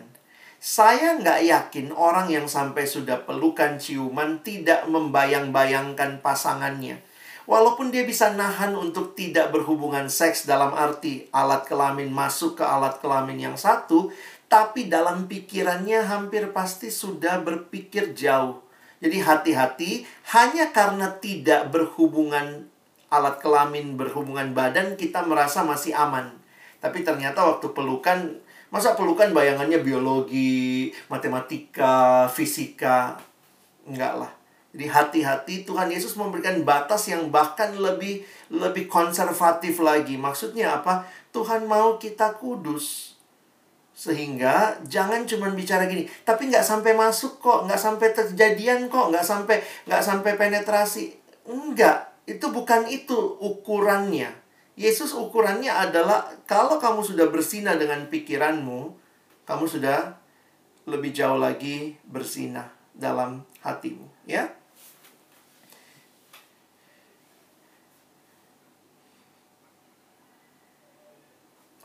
Saya 0.65 1.21
nggak 1.21 1.45
yakin 1.45 1.93
orang 1.93 2.33
yang 2.33 2.49
sampai 2.49 2.89
sudah 2.89 3.29
pelukan 3.29 3.77
ciuman 3.77 4.41
tidak 4.41 4.89
membayang-bayangkan 4.89 6.25
pasangannya. 6.25 7.05
Walaupun 7.45 7.93
dia 7.93 8.09
bisa 8.09 8.33
nahan 8.33 8.73
untuk 8.73 9.13
tidak 9.13 9.53
berhubungan 9.53 10.09
seks 10.09 10.49
dalam 10.49 10.73
arti 10.73 11.29
alat 11.37 11.69
kelamin 11.69 12.09
masuk 12.09 12.57
ke 12.57 12.65
alat 12.65 12.97
kelamin 13.05 13.53
yang 13.53 13.57
satu, 13.61 14.09
tapi 14.49 14.89
dalam 14.89 15.29
pikirannya 15.29 16.01
hampir 16.09 16.49
pasti 16.57 16.89
sudah 16.89 17.45
berpikir 17.45 18.17
jauh. 18.17 18.65
Jadi 19.05 19.21
hati-hati 19.21 20.09
hanya 20.33 20.73
karena 20.73 21.13
tidak 21.21 21.77
berhubungan 21.77 22.73
alat 23.13 23.37
kelamin, 23.37 24.01
berhubungan 24.01 24.57
badan 24.57 24.97
kita 24.97 25.29
merasa 25.29 25.61
masih 25.61 25.93
aman. 25.93 26.33
Tapi 26.81 27.05
ternyata 27.05 27.45
waktu 27.45 27.69
pelukan, 27.77 28.41
masa 28.75 28.99
pelukan 28.99 29.31
bayangannya 29.31 29.79
biologi, 29.87 30.91
matematika, 31.07 32.27
fisika. 32.27 33.15
Enggak 33.87 34.27
lah. 34.27 34.33
Jadi 34.75 34.91
hati-hati 34.91 35.55
Tuhan 35.63 35.87
Yesus 35.87 36.19
memberikan 36.19 36.59
batas 36.67 37.07
yang 37.07 37.31
bahkan 37.31 37.71
lebih 37.79 38.27
lebih 38.51 38.91
konservatif 38.91 39.79
lagi. 39.79 40.19
Maksudnya 40.19 40.83
apa? 40.83 41.07
Tuhan 41.31 41.71
mau 41.71 42.03
kita 42.03 42.35
kudus. 42.35 43.15
Sehingga 43.95 44.75
jangan 44.91 45.23
cuma 45.23 45.55
bicara 45.55 45.87
gini, 45.87 46.11
tapi 46.27 46.51
nggak 46.51 46.67
sampai 46.67 46.99
masuk 46.99 47.39
kok, 47.39 47.71
nggak 47.71 47.79
sampai 47.79 48.11
terjadian 48.11 48.91
kok, 48.91 49.15
nggak 49.15 49.23
sampai 49.23 49.63
nggak 49.87 50.03
sampai 50.03 50.35
penetrasi. 50.35 51.15
Enggak, 51.47 52.11
itu 52.27 52.51
bukan 52.51 52.91
itu 52.91 53.39
ukurannya. 53.39 54.44
Yesus 54.75 55.15
ukurannya 55.15 55.71
adalah 55.71 56.35
kalau 56.51 56.83
kamu 56.83 57.07
sudah 57.07 57.31
bersinah 57.31 57.79
dengan 57.79 58.11
pikiranmu, 58.11 58.91
kamu 59.47 59.65
sudah 59.71 60.19
lebih 60.91 61.15
jauh 61.15 61.39
lagi 61.39 61.95
bersinah 62.03 62.67
dalam 62.91 63.47
hatimu, 63.63 64.11
ya. 64.27 64.51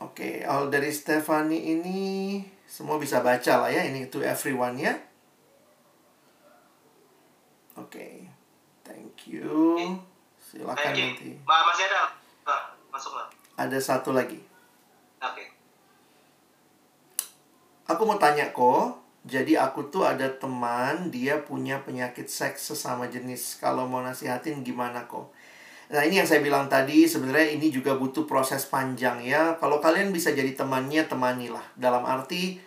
Oke, 0.00 0.42
okay, 0.42 0.68
dari 0.74 0.90
Stefani 0.90 1.70
ini 1.70 2.00
semua 2.66 2.98
bisa 2.98 3.22
baca 3.22 3.62
lah 3.62 3.70
ya. 3.70 3.86
Ini 3.86 4.10
to 4.10 4.18
everyone 4.24 4.74
ya. 4.80 4.98
Oke, 7.78 7.94
okay. 7.94 8.14
thank 8.82 9.30
you. 9.30 9.78
Silakan 10.42 10.92
nanti. 10.92 11.38
Masih 11.46 11.86
ada? 11.86 12.19
Masuk 13.00 13.16
lah. 13.16 13.32
Ada 13.56 13.80
satu 13.80 14.12
lagi. 14.12 14.36
Oke. 15.24 15.32
Okay. 15.32 15.48
Aku 17.88 18.04
mau 18.04 18.20
tanya 18.20 18.52
kok. 18.52 19.00
Jadi 19.24 19.56
aku 19.56 19.88
tuh 19.88 20.04
ada 20.04 20.28
teman, 20.36 21.08
dia 21.08 21.40
punya 21.40 21.80
penyakit 21.80 22.28
seks 22.28 22.72
sesama 22.72 23.08
jenis. 23.08 23.56
Kalau 23.56 23.88
mau 23.88 24.04
nasihatin 24.04 24.60
gimana 24.60 25.08
kok? 25.08 25.32
Nah, 25.88 26.04
ini 26.04 26.20
yang 26.20 26.28
saya 26.28 26.44
bilang 26.44 26.68
tadi, 26.68 27.08
sebenarnya 27.08 27.56
ini 27.56 27.72
juga 27.72 27.96
butuh 27.96 28.28
proses 28.28 28.68
panjang 28.68 29.24
ya. 29.24 29.56
Kalau 29.56 29.80
kalian 29.80 30.12
bisa 30.12 30.32
jadi 30.36 30.52
temannya, 30.52 31.08
temanilah. 31.08 31.64
Dalam 31.76 32.04
arti, 32.04 32.60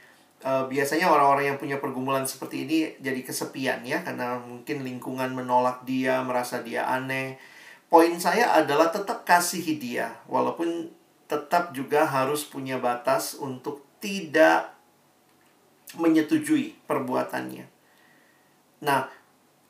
uh, 0.45 0.65
biasanya 0.65 1.13
orang-orang 1.13 1.53
yang 1.53 1.57
punya 1.61 1.77
pergumulan 1.77 2.25
seperti 2.25 2.65
ini 2.65 2.77
jadi 3.01 3.21
kesepian 3.21 3.81
ya, 3.85 4.01
karena 4.01 4.37
mungkin 4.41 4.81
lingkungan 4.81 5.33
menolak 5.33 5.85
dia, 5.85 6.25
merasa 6.25 6.65
dia 6.65 6.89
aneh. 6.89 7.37
Poin 7.93 8.17
saya 8.17 8.57
adalah 8.57 8.89
tetap 8.89 9.21
kasihi 9.21 9.77
dia, 9.77 10.17
walaupun 10.25 10.89
tetap 11.29 11.77
juga 11.77 12.09
harus 12.09 12.41
punya 12.41 12.81
batas 12.81 13.37
untuk 13.37 13.85
tidak 14.01 14.73
menyetujui 16.01 16.73
perbuatannya. 16.89 17.69
Nah, 18.81 19.05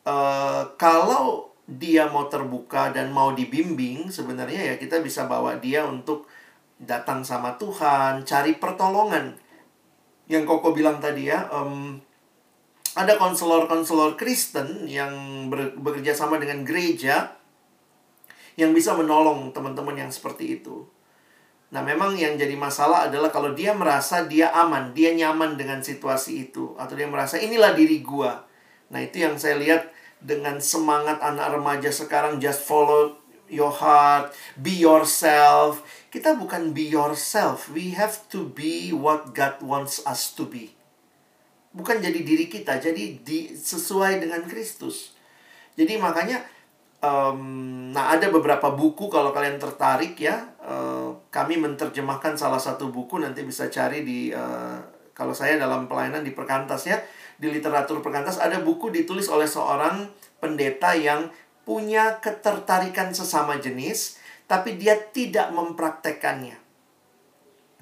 uh, 0.07 0.63
kalau 0.80 1.51
dia 1.67 2.07
mau 2.07 2.32
terbuka 2.32 2.95
dan 2.95 3.11
mau 3.11 3.36
dibimbing, 3.36 4.07
sebenarnya 4.07 4.71
ya 4.71 4.76
kita 4.80 5.03
bisa 5.03 5.28
bawa 5.28 5.59
dia 5.59 5.84
untuk 5.84 6.24
datang 6.80 7.28
sama 7.28 7.59
Tuhan, 7.59 8.24
cari 8.24 8.55
pertolongan. 8.55 9.36
Yang 10.32 10.47
Koko 10.47 10.71
bilang 10.71 11.03
tadi 11.03 11.28
ya, 11.28 11.51
um, 11.51 11.99
ada 12.95 13.19
konselor-konselor 13.19 14.15
Kristen 14.15 14.88
yang 14.88 15.11
bekerja 15.76 16.15
sama 16.15 16.39
dengan 16.39 16.63
gereja 16.63 17.42
yang 18.59 18.71
bisa 18.71 18.93
menolong 18.93 19.49
teman-teman 19.55 19.97
yang 19.97 20.11
seperti 20.13 20.61
itu. 20.61 20.85
Nah, 21.73 21.81
memang 21.81 22.13
yang 22.13 22.37
jadi 22.37 22.53
masalah 22.53 23.09
adalah 23.09 23.33
kalau 23.33 23.57
dia 23.57 23.73
merasa 23.73 24.29
dia 24.29 24.53
aman, 24.53 24.93
dia 24.93 25.09
nyaman 25.17 25.57
dengan 25.57 25.81
situasi 25.81 26.49
itu, 26.49 26.77
atau 26.77 26.93
dia 26.93 27.09
merasa 27.09 27.41
inilah 27.41 27.73
diri 27.73 28.05
gua. 28.05 28.45
Nah, 28.93 29.01
itu 29.01 29.25
yang 29.25 29.41
saya 29.41 29.57
lihat 29.57 29.89
dengan 30.21 30.61
semangat 30.61 31.17
anak 31.17 31.49
remaja 31.57 31.89
sekarang 31.89 32.37
just 32.37 32.61
follow 32.61 33.17
your 33.49 33.73
heart, 33.73 34.29
be 34.61 34.69
yourself. 34.69 35.81
Kita 36.13 36.37
bukan 36.37 36.77
be 36.77 36.85
yourself, 36.85 37.73
we 37.73 37.97
have 37.97 38.21
to 38.29 38.45
be 38.53 38.93
what 38.93 39.33
God 39.33 39.57
wants 39.65 39.97
us 40.05 40.29
to 40.37 40.45
be. 40.45 40.77
Bukan 41.73 42.05
jadi 42.05 42.21
diri 42.21 42.45
kita, 42.53 42.77
jadi 42.77 43.17
di, 43.17 43.57
sesuai 43.57 44.21
dengan 44.21 44.45
Kristus. 44.45 45.17
Jadi 45.73 45.97
makanya 45.97 46.45
Um, 47.03 47.91
nah, 47.91 48.15
ada 48.15 48.31
beberapa 48.31 48.71
buku 48.71 49.11
kalau 49.11 49.35
kalian 49.35 49.59
tertarik 49.59 50.15
ya. 50.15 50.55
Uh, 50.63 51.11
kami 51.27 51.59
menerjemahkan 51.59 52.39
salah 52.39 52.63
satu 52.63 52.95
buku 52.95 53.19
nanti 53.19 53.43
bisa 53.43 53.67
cari 53.67 54.07
di 54.07 54.31
uh, 54.31 54.79
kalau 55.11 55.35
saya 55.35 55.59
dalam 55.59 55.91
pelayanan 55.91 56.23
di 56.23 56.31
Perkantas 56.31 56.87
ya, 56.87 57.03
di 57.35 57.51
literatur 57.51 57.99
Perkantas 57.99 58.39
ada 58.39 58.63
buku 58.63 58.87
ditulis 58.87 59.27
oleh 59.27 59.43
seorang 59.43 60.07
pendeta 60.39 60.95
yang 60.95 61.27
punya 61.67 62.23
ketertarikan 62.23 63.11
sesama 63.11 63.59
jenis, 63.59 64.23
tapi 64.47 64.79
dia 64.79 64.95
tidak 64.95 65.51
mempraktekannya. 65.51 66.55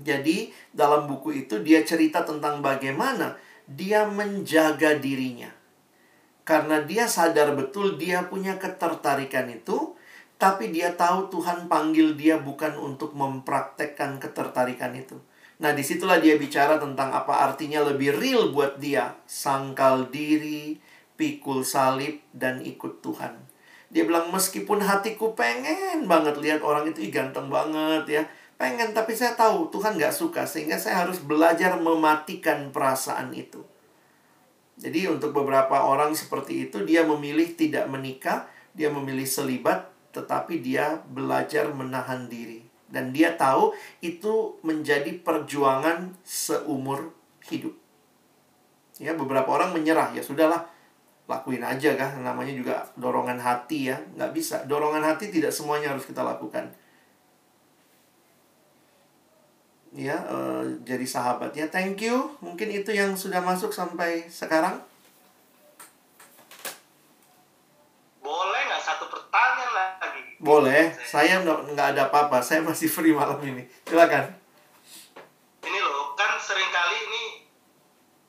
Jadi, 0.02 0.50
dalam 0.74 1.06
buku 1.06 1.46
itu 1.46 1.62
dia 1.62 1.86
cerita 1.86 2.26
tentang 2.26 2.66
bagaimana 2.66 3.38
dia 3.70 4.10
menjaga 4.10 4.98
dirinya 4.98 5.61
karena 6.52 6.84
dia 6.84 7.08
sadar 7.08 7.56
betul 7.56 7.96
dia 7.96 8.28
punya 8.28 8.60
ketertarikan 8.60 9.48
itu, 9.48 9.96
tapi 10.36 10.68
dia 10.68 10.92
tahu 11.00 11.32
Tuhan 11.32 11.72
panggil 11.72 12.20
dia 12.20 12.44
bukan 12.44 12.76
untuk 12.76 13.16
mempraktekkan 13.16 14.20
ketertarikan 14.20 14.92
itu. 15.00 15.16
Nah, 15.64 15.72
di 15.72 15.80
situlah 15.80 16.20
dia 16.20 16.36
bicara 16.36 16.76
tentang 16.76 17.16
apa 17.16 17.48
artinya 17.48 17.88
lebih 17.88 18.20
real 18.20 18.52
buat 18.52 18.84
dia. 18.84 19.16
Sangkal 19.24 20.12
diri, 20.12 20.76
pikul 21.16 21.64
salib, 21.64 22.20
dan 22.36 22.60
ikut 22.60 23.00
Tuhan. 23.00 23.48
Dia 23.88 24.04
bilang, 24.04 24.28
meskipun 24.28 24.84
hatiku 24.84 25.32
pengen 25.32 26.04
banget 26.04 26.36
lihat 26.36 26.60
orang 26.68 26.92
itu, 26.92 27.08
Ih, 27.08 27.16
ganteng 27.16 27.48
banget 27.48 28.04
ya. 28.12 28.24
Pengen, 28.60 28.92
tapi 28.92 29.16
saya 29.16 29.40
tahu 29.40 29.72
Tuhan 29.72 29.96
gak 29.96 30.12
suka. 30.12 30.44
Sehingga 30.44 30.76
saya 30.76 31.08
harus 31.08 31.24
belajar 31.24 31.80
mematikan 31.80 32.76
perasaan 32.76 33.32
itu. 33.32 33.64
Jadi 34.82 35.06
untuk 35.06 35.38
beberapa 35.38 35.86
orang 35.86 36.18
seperti 36.18 36.68
itu 36.68 36.82
dia 36.82 37.06
memilih 37.06 37.54
tidak 37.54 37.86
menikah, 37.86 38.50
dia 38.74 38.90
memilih 38.90 39.30
selibat, 39.30 39.94
tetapi 40.10 40.58
dia 40.58 41.06
belajar 41.06 41.70
menahan 41.70 42.26
diri. 42.26 42.66
Dan 42.90 43.14
dia 43.14 43.38
tahu 43.38 43.72
itu 44.02 44.58
menjadi 44.66 45.16
perjuangan 45.22 46.18
seumur 46.26 47.14
hidup. 47.48 47.78
Ya, 48.98 49.14
beberapa 49.16 49.48
orang 49.48 49.72
menyerah, 49.72 50.12
ya 50.18 50.22
sudahlah, 50.26 50.68
lakuin 51.30 51.64
aja 51.64 51.96
kan, 51.96 52.20
namanya 52.20 52.52
juga 52.52 52.84
dorongan 53.00 53.40
hati 53.40 53.94
ya, 53.94 53.98
nggak 54.18 54.34
bisa. 54.36 54.66
Dorongan 54.68 55.06
hati 55.06 55.32
tidak 55.32 55.56
semuanya 55.56 55.96
harus 55.96 56.04
kita 56.04 56.26
lakukan. 56.26 56.74
Ya 59.92 60.16
uh, 60.24 60.64
jadi 60.88 61.04
sahabatnya 61.04 61.68
thank 61.68 62.00
you. 62.00 62.32
Mungkin 62.40 62.72
itu 62.72 62.96
yang 62.96 63.16
sudah 63.16 63.44
masuk 63.44 63.76
sampai 63.76 64.28
sekarang. 64.32 64.80
Boleh 68.24 68.62
nggak 68.72 68.84
satu 68.84 69.12
pertanyaan 69.12 69.72
lagi? 69.76 70.22
Boleh. 70.40 70.96
Saya 71.04 71.44
nggak 71.44 71.88
ada 71.96 72.08
apa-apa. 72.08 72.40
Saya 72.40 72.64
masih 72.64 72.88
free 72.88 73.12
malam 73.12 73.40
ini. 73.44 73.68
Silakan. 73.84 74.32
Ini 75.68 75.80
loh 75.84 76.16
kan 76.16 76.40
sering 76.40 76.72
kali 76.72 76.98
ini 77.08 77.24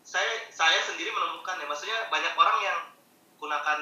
saya 0.03 0.43
saya 0.51 0.83
sendiri 0.83 1.15
menemukan 1.15 1.63
ya. 1.63 1.67
Maksudnya 1.71 1.99
banyak 2.11 2.35
orang 2.35 2.59
yang 2.63 2.79
gunakan 3.39 3.79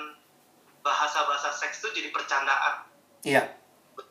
bahasa-bahasa 0.84 1.48
seks 1.52 1.80
itu 1.80 1.88
jadi 2.04 2.08
percandaan. 2.12 2.84
Iya 3.24 3.59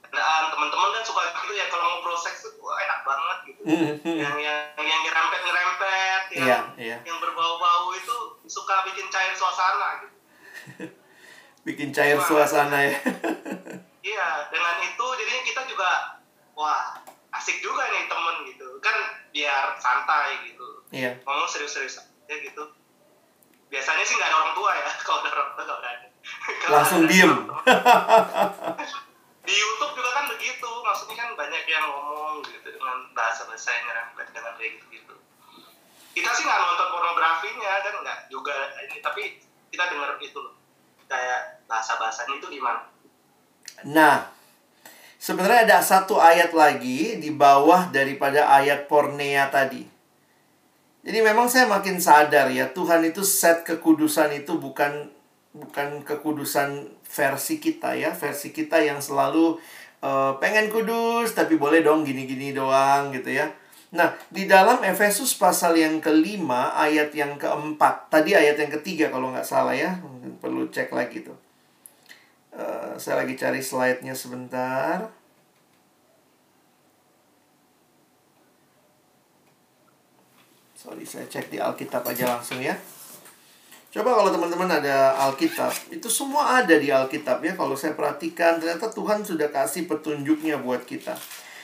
dan 0.09 0.49
teman-teman 0.49 0.89
kan 0.97 1.03
suka 1.05 1.21
gitu 1.29 1.53
ya 1.53 1.65
kalau 1.69 1.85
ngobrol 1.85 2.17
seks 2.17 2.41
tuh 2.45 2.53
wah 2.61 2.77
enak 2.81 2.99
banget 3.05 3.37
gitu. 3.45 3.61
Yang 4.25 4.35
yang 4.41 4.57
yang 4.77 5.01
nyerempet 5.05 5.39
nyerempet 5.45 6.21
yang 6.33 6.45
yeah, 6.45 6.61
yeah. 6.77 6.99
yang 7.05 7.17
berbau-bau 7.21 7.93
itu 7.93 8.17
suka 8.49 8.85
bikin 8.89 9.05
cair 9.13 9.33
suasana 9.37 10.05
gitu. 10.05 10.17
Bikin 11.67 11.89
cair 11.93 12.17
Cuma, 12.17 12.27
suasana 12.27 12.77
ya. 12.89 12.97
Iya 14.09 14.47
dengan 14.47 14.75
itu 14.81 15.05
jadinya 15.21 15.43
kita 15.43 15.61
juga 15.67 15.89
wah 16.55 16.97
asik 17.35 17.61
juga 17.61 17.85
nih 17.93 18.09
temen 18.09 18.35
gitu. 18.49 18.67
Kan 18.81 18.95
biar 19.29 19.77
santai 19.77 20.49
gitu. 20.49 20.81
Iya. 20.89 21.21
ngomong 21.21 21.45
serius-serius 21.45 22.01
aja 22.01 22.35
gitu. 22.41 22.63
Biasanya 23.69 24.01
sih 24.01 24.17
nggak 24.17 24.29
ada 24.33 24.37
orang 24.41 24.53
tua 24.57 24.71
ya 24.73 24.89
kalau 25.05 25.21
ada 25.21 25.29
orang 25.37 25.53
tua 25.53 25.63
nggak 25.67 25.93
ada. 25.93 26.07
Langsung 26.73 27.05
diem 27.05 27.33
di 29.49 29.55
YouTube 29.57 29.97
juga 29.97 30.13
kan 30.13 30.25
begitu 30.29 30.69
maksudnya 30.85 31.17
kan 31.17 31.29
banyak 31.33 31.63
yang 31.65 31.89
ngomong 31.89 32.45
gitu 32.45 32.69
dengan 32.69 33.09
bahasa 33.17 33.49
bahasa 33.49 33.73
yang 33.73 33.89
nyerempet 33.89 34.29
dengan 34.29 34.53
kayak 34.53 34.77
gitu 34.77 34.85
gitu 34.93 35.15
kita 36.19 36.29
sih 36.35 36.43
nggak 36.45 36.59
nonton 36.59 36.87
pornografinya 36.91 37.73
kan? 37.85 37.93
Nggak 38.01 38.19
juga 38.27 38.55
ini 38.83 38.97
tapi 38.99 39.39
kita 39.69 39.83
dengar 39.87 40.17
itu 40.19 40.41
kayak 41.07 41.63
bahasa 41.69 41.95
bahasanya 41.95 42.41
itu 42.41 42.47
gimana? 42.59 42.81
Nah 43.87 44.27
sebenarnya 45.21 45.69
ada 45.69 45.77
satu 45.79 46.19
ayat 46.19 46.51
lagi 46.51 47.21
di 47.21 47.29
bawah 47.31 47.87
daripada 47.93 48.51
ayat 48.51 48.89
pornea 48.91 49.47
tadi. 49.47 49.85
Jadi 50.99 51.19
memang 51.23 51.47
saya 51.47 51.65
makin 51.65 51.95
sadar 51.95 52.51
ya 52.51 52.67
Tuhan 52.75 53.07
itu 53.07 53.23
set 53.23 53.63
kekudusan 53.63 54.35
itu 54.35 54.59
bukan 54.59 55.07
bukan 55.59 56.01
kekudusan 56.07 56.87
versi 57.03 57.59
kita 57.59 57.93
ya, 57.99 58.15
versi 58.15 58.55
kita 58.55 58.79
yang 58.79 59.03
selalu 59.03 59.59
uh, 59.99 60.39
pengen 60.39 60.71
kudus 60.71 61.35
tapi 61.35 61.59
boleh 61.59 61.83
dong 61.83 62.07
gini-gini 62.07 62.55
doang 62.55 63.11
gitu 63.11 63.35
ya. 63.35 63.51
Nah, 63.89 64.13
di 64.29 64.45
dalam 64.45 64.85
Efesus 64.85 65.33
pasal 65.33 65.73
yang 65.73 65.97
kelima, 65.97 66.77
ayat 66.77 67.09
yang 67.09 67.41
keempat. 67.41 68.13
Tadi 68.13 68.37
ayat 68.37 68.61
yang 68.61 68.69
ketiga 68.81 69.09
kalau 69.09 69.33
nggak 69.33 69.47
salah 69.47 69.73
ya. 69.73 69.97
Perlu 70.37 70.69
cek 70.69 70.93
lagi 70.93 71.25
tuh. 71.25 71.37
Uh, 72.53 72.93
saya 73.01 73.25
lagi 73.25 73.33
cari 73.33 73.61
slide-nya 73.65 74.13
sebentar. 74.13 75.09
Sorry, 80.77 81.03
saya 81.03 81.25
cek 81.25 81.49
di 81.49 81.57
Alkitab 81.57 82.05
aja 82.05 82.37
langsung 82.37 82.61
ya. 82.61 82.77
Coba 83.89 84.13
kalau 84.13 84.29
teman-teman 84.29 84.69
ada 84.69 85.17
Alkitab, 85.25 85.73
itu 85.89 86.05
semua 86.13 86.61
ada 86.61 86.77
di 86.77 86.93
Alkitab 86.93 87.41
ya. 87.41 87.57
Kalau 87.57 87.73
saya 87.73 87.97
perhatikan, 87.97 88.61
ternyata 88.61 88.93
Tuhan 88.93 89.25
sudah 89.25 89.49
kasih 89.49 89.89
petunjuknya 89.89 90.61
buat 90.61 90.85
kita. 90.85 91.17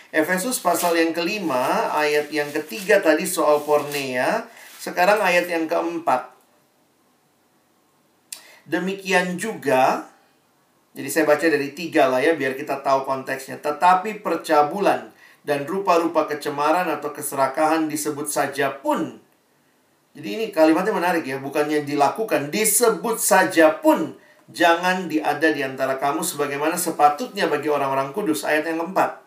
Efesus 0.10 0.58
pasal 0.58 0.98
yang 0.98 1.14
kelima, 1.14 1.94
ayat 1.94 2.34
yang 2.34 2.50
ketiga 2.50 2.98
tadi 2.98 3.30
soal 3.30 3.62
pornea. 3.62 4.50
Sekarang 4.82 5.22
ayat 5.22 5.46
yang 5.46 5.70
keempat. 5.70 6.34
Demikian 8.66 9.38
juga, 9.38 10.10
jadi 10.98 11.06
saya 11.06 11.30
baca 11.30 11.46
dari 11.46 11.78
tiga 11.78 12.10
lah 12.10 12.26
ya, 12.26 12.34
biar 12.34 12.58
kita 12.58 12.82
tahu 12.82 13.06
konteksnya. 13.06 13.62
Tetapi 13.62 14.26
percabulan 14.26 15.14
dan 15.46 15.70
rupa-rupa 15.70 16.26
kecemaran 16.26 16.90
atau 16.90 17.14
keserakahan 17.14 17.86
disebut 17.86 18.26
saja 18.26 18.74
pun 18.82 19.22
jadi 20.16 20.28
ini 20.40 20.46
kalimatnya 20.48 20.96
menarik 20.96 21.28
ya, 21.28 21.44
bukannya 21.44 21.84
dilakukan, 21.84 22.48
disebut 22.48 23.20
saja 23.20 23.84
pun 23.84 24.16
jangan 24.48 25.12
diada 25.12 25.52
di 25.52 25.60
antara 25.60 26.00
kamu 26.00 26.24
sebagaimana 26.24 26.80
sepatutnya 26.80 27.52
bagi 27.52 27.68
orang-orang 27.68 28.16
kudus. 28.16 28.48
Ayat 28.48 28.72
yang 28.72 28.80
keempat. 28.80 29.20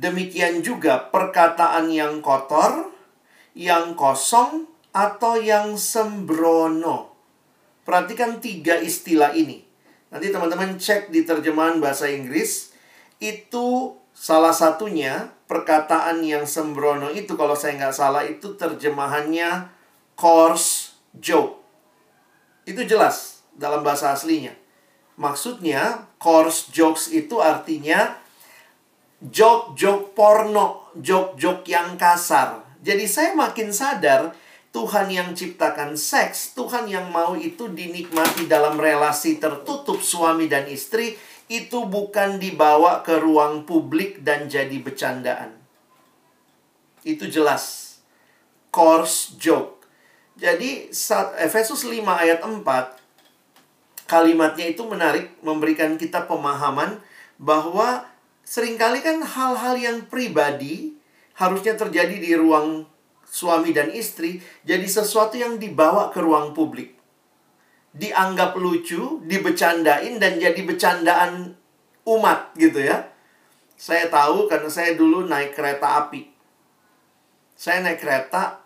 Demikian 0.00 0.64
juga 0.64 1.12
perkataan 1.12 1.92
yang 1.92 2.24
kotor, 2.24 2.88
yang 3.52 3.92
kosong, 3.92 4.64
atau 4.96 5.36
yang 5.44 5.76
sembrono. 5.76 7.12
Perhatikan 7.84 8.40
tiga 8.40 8.80
istilah 8.80 9.36
ini. 9.36 9.60
Nanti 10.08 10.32
teman-teman 10.32 10.80
cek 10.80 11.12
di 11.12 11.20
terjemahan 11.20 11.84
bahasa 11.84 12.08
Inggris. 12.08 12.72
Itu 13.20 14.00
salah 14.16 14.56
satunya 14.56 15.28
perkataan 15.44 16.24
yang 16.24 16.48
sembrono 16.48 17.12
itu 17.12 17.36
kalau 17.36 17.52
saya 17.52 17.76
nggak 17.76 17.92
salah 17.92 18.24
itu 18.24 18.56
terjemahannya 18.56 19.68
coarse 20.16 20.96
joke. 21.12 21.60
Itu 22.64 22.88
jelas 22.88 23.44
dalam 23.52 23.84
bahasa 23.84 24.16
aslinya. 24.16 24.56
Maksudnya 25.20 26.08
coarse 26.16 26.72
jokes 26.72 27.12
itu 27.12 27.38
artinya 27.44 28.16
joke-joke 29.20 30.16
porno, 30.16 30.92
joke-joke 30.96 31.68
yang 31.68 31.96
kasar. 32.00 32.64
Jadi 32.80 33.04
saya 33.08 33.32
makin 33.36 33.72
sadar 33.72 34.32
Tuhan 34.76 35.08
yang 35.08 35.32
ciptakan 35.32 35.96
seks, 35.96 36.52
Tuhan 36.52 36.84
yang 36.84 37.08
mau 37.08 37.32
itu 37.32 37.72
dinikmati 37.72 38.44
dalam 38.44 38.76
relasi 38.76 39.40
tertutup 39.40 40.04
suami 40.04 40.52
dan 40.52 40.68
istri 40.68 41.16
itu 41.46 41.86
bukan 41.86 42.42
dibawa 42.42 43.06
ke 43.06 43.22
ruang 43.22 43.62
publik 43.62 44.26
dan 44.26 44.50
jadi 44.50 44.82
bercandaan. 44.82 45.54
Itu 47.06 47.30
jelas. 47.30 47.96
Course 48.74 49.38
joke. 49.38 49.86
Jadi 50.36 50.90
saat 50.92 51.38
Efesus 51.40 51.86
5 51.86 52.02
ayat 52.02 52.44
4 52.44 52.60
kalimatnya 54.10 54.66
itu 54.70 54.84
menarik 54.84 55.32
memberikan 55.40 55.96
kita 55.96 56.28
pemahaman 56.28 57.00
bahwa 57.40 58.04
sering 58.46 58.78
kali 58.78 59.02
kan 59.02 59.22
hal-hal 59.24 59.74
yang 59.80 59.98
pribadi 60.06 60.94
harusnya 61.36 61.74
terjadi 61.74 62.16
di 62.20 62.32
ruang 62.36 62.86
suami 63.26 63.74
dan 63.74 63.90
istri 63.90 64.38
jadi 64.62 64.86
sesuatu 64.86 65.34
yang 65.36 65.58
dibawa 65.58 66.10
ke 66.14 66.22
ruang 66.22 66.52
publik. 66.52 66.95
Dianggap 67.96 68.52
lucu, 68.60 69.24
dibecandain 69.24 70.20
dan 70.20 70.36
jadi 70.36 70.60
bercandaan 70.60 71.56
umat 72.04 72.52
gitu 72.60 72.84
ya. 72.84 73.08
Saya 73.76 74.08
tahu 74.12 74.48
karena 74.48 74.68
saya 74.68 74.92
dulu 74.96 75.24
naik 75.24 75.56
kereta 75.56 76.04
api. 76.04 76.28
Saya 77.56 77.80
naik 77.80 78.00
kereta 78.00 78.60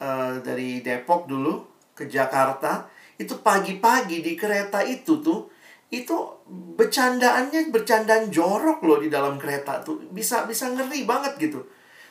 uh, 0.00 0.40
dari 0.44 0.84
Depok 0.84 1.24
dulu 1.24 1.64
ke 1.96 2.04
Jakarta. 2.08 2.88
Itu 3.16 3.40
pagi-pagi 3.40 4.20
di 4.20 4.36
kereta 4.36 4.84
itu 4.84 5.20
tuh 5.24 5.48
itu 5.88 6.16
bercandaannya 6.76 7.72
bercandaan 7.72 8.28
jorok 8.28 8.84
loh 8.84 9.00
di 9.00 9.08
dalam 9.08 9.40
kereta 9.40 9.80
tuh 9.80 10.04
bisa 10.12 10.44
bisa 10.44 10.68
ngeri 10.68 11.08
banget 11.08 11.40
gitu 11.40 11.64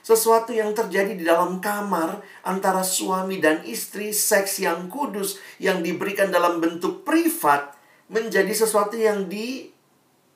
sesuatu 0.07 0.55
yang 0.55 0.71
terjadi 0.71 1.19
di 1.19 1.27
dalam 1.27 1.59
kamar 1.59 2.23
antara 2.47 2.79
suami 2.79 3.43
dan 3.43 3.59
istri 3.67 4.15
seks 4.15 4.63
yang 4.63 4.87
kudus 4.87 5.35
yang 5.59 5.83
diberikan 5.83 6.31
dalam 6.31 6.63
bentuk 6.63 7.03
privat 7.03 7.75
menjadi 8.07 8.55
sesuatu 8.55 8.95
yang 8.95 9.27
di 9.27 9.67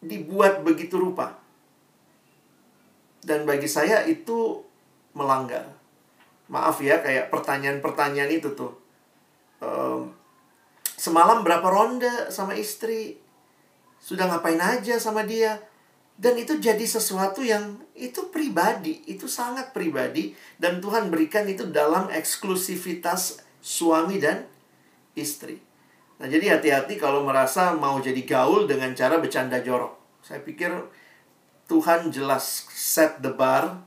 dibuat 0.04 0.68
begitu 0.68 1.00
rupa. 1.00 1.40
Dan 3.24 3.48
bagi 3.48 3.72
saya 3.72 4.04
itu 4.04 4.60
melanggar. 5.16 5.72
Maaf 6.52 6.84
ya 6.84 7.00
kayak 7.00 7.32
pertanyaan-pertanyaan 7.32 8.28
itu 8.28 8.52
tuh. 8.52 8.76
Um, 9.64 10.12
semalam 11.00 11.48
berapa 11.48 11.64
ronde 11.64 12.28
sama 12.28 12.60
istri? 12.60 13.24
Sudah 14.04 14.28
ngapain 14.28 14.60
aja 14.60 15.00
sama 15.00 15.24
dia. 15.24 15.64
Dan 16.22 16.38
itu 16.38 16.62
jadi 16.62 16.86
sesuatu 16.86 17.42
yang 17.42 17.82
itu 17.98 18.30
pribadi, 18.30 19.02
itu 19.10 19.26
sangat 19.26 19.74
pribadi 19.74 20.38
dan 20.62 20.78
Tuhan 20.78 21.10
berikan 21.10 21.50
itu 21.50 21.66
dalam 21.74 22.14
eksklusivitas 22.14 23.42
suami 23.58 24.22
dan 24.22 24.46
istri. 25.18 25.58
Nah, 26.22 26.30
jadi 26.30 26.54
hati-hati 26.54 27.02
kalau 27.02 27.26
merasa 27.26 27.74
mau 27.74 27.98
jadi 27.98 28.22
gaul 28.22 28.70
dengan 28.70 28.94
cara 28.94 29.18
bercanda 29.18 29.66
jorok. 29.66 29.98
Saya 30.22 30.46
pikir 30.46 30.70
Tuhan 31.66 32.14
jelas 32.14 32.70
set 32.70 33.18
the 33.26 33.34
bar, 33.34 33.82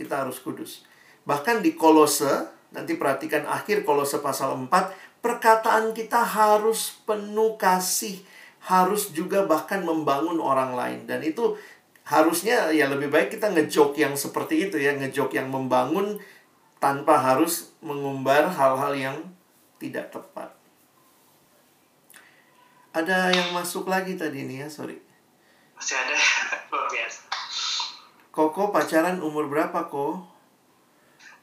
kita 0.00 0.24
harus 0.24 0.40
kudus. 0.40 0.88
Bahkan 1.28 1.60
di 1.60 1.76
Kolose, 1.76 2.48
nanti 2.72 2.96
perhatikan 2.96 3.44
akhir 3.44 3.84
Kolose 3.84 4.24
pasal 4.24 4.56
4, 4.56 4.72
perkataan 5.20 5.92
kita 5.92 6.24
harus 6.24 6.96
penuh 7.04 7.60
kasih 7.60 8.24
harus 8.66 9.14
juga 9.14 9.46
bahkan 9.46 9.86
membangun 9.86 10.42
orang 10.42 10.74
lain. 10.74 11.00
Dan 11.06 11.22
itu 11.22 11.54
harusnya 12.02 12.70
ya 12.74 12.90
lebih 12.90 13.10
baik 13.10 13.38
kita 13.38 13.50
ngejok 13.54 13.94
yang 13.98 14.14
seperti 14.18 14.70
itu 14.70 14.78
ya 14.78 14.94
ngejok 14.94 15.34
yang 15.34 15.50
membangun 15.50 16.18
tanpa 16.82 17.18
harus 17.18 17.74
mengumbar 17.82 18.50
hal-hal 18.50 18.92
yang 18.94 19.16
tidak 19.78 20.10
tepat. 20.10 20.50
Ada 22.90 23.30
yang 23.30 23.54
masuk 23.54 23.86
lagi 23.86 24.18
tadi 24.18 24.42
nih 24.42 24.66
ya 24.66 24.68
sorry. 24.68 24.98
Masih 25.78 25.94
ada? 25.94 26.16
Luar 26.72 26.86
biasa. 26.90 27.22
Koko 28.32 28.74
pacaran 28.74 29.22
umur 29.22 29.46
berapa 29.48 29.86
kok 29.86 30.36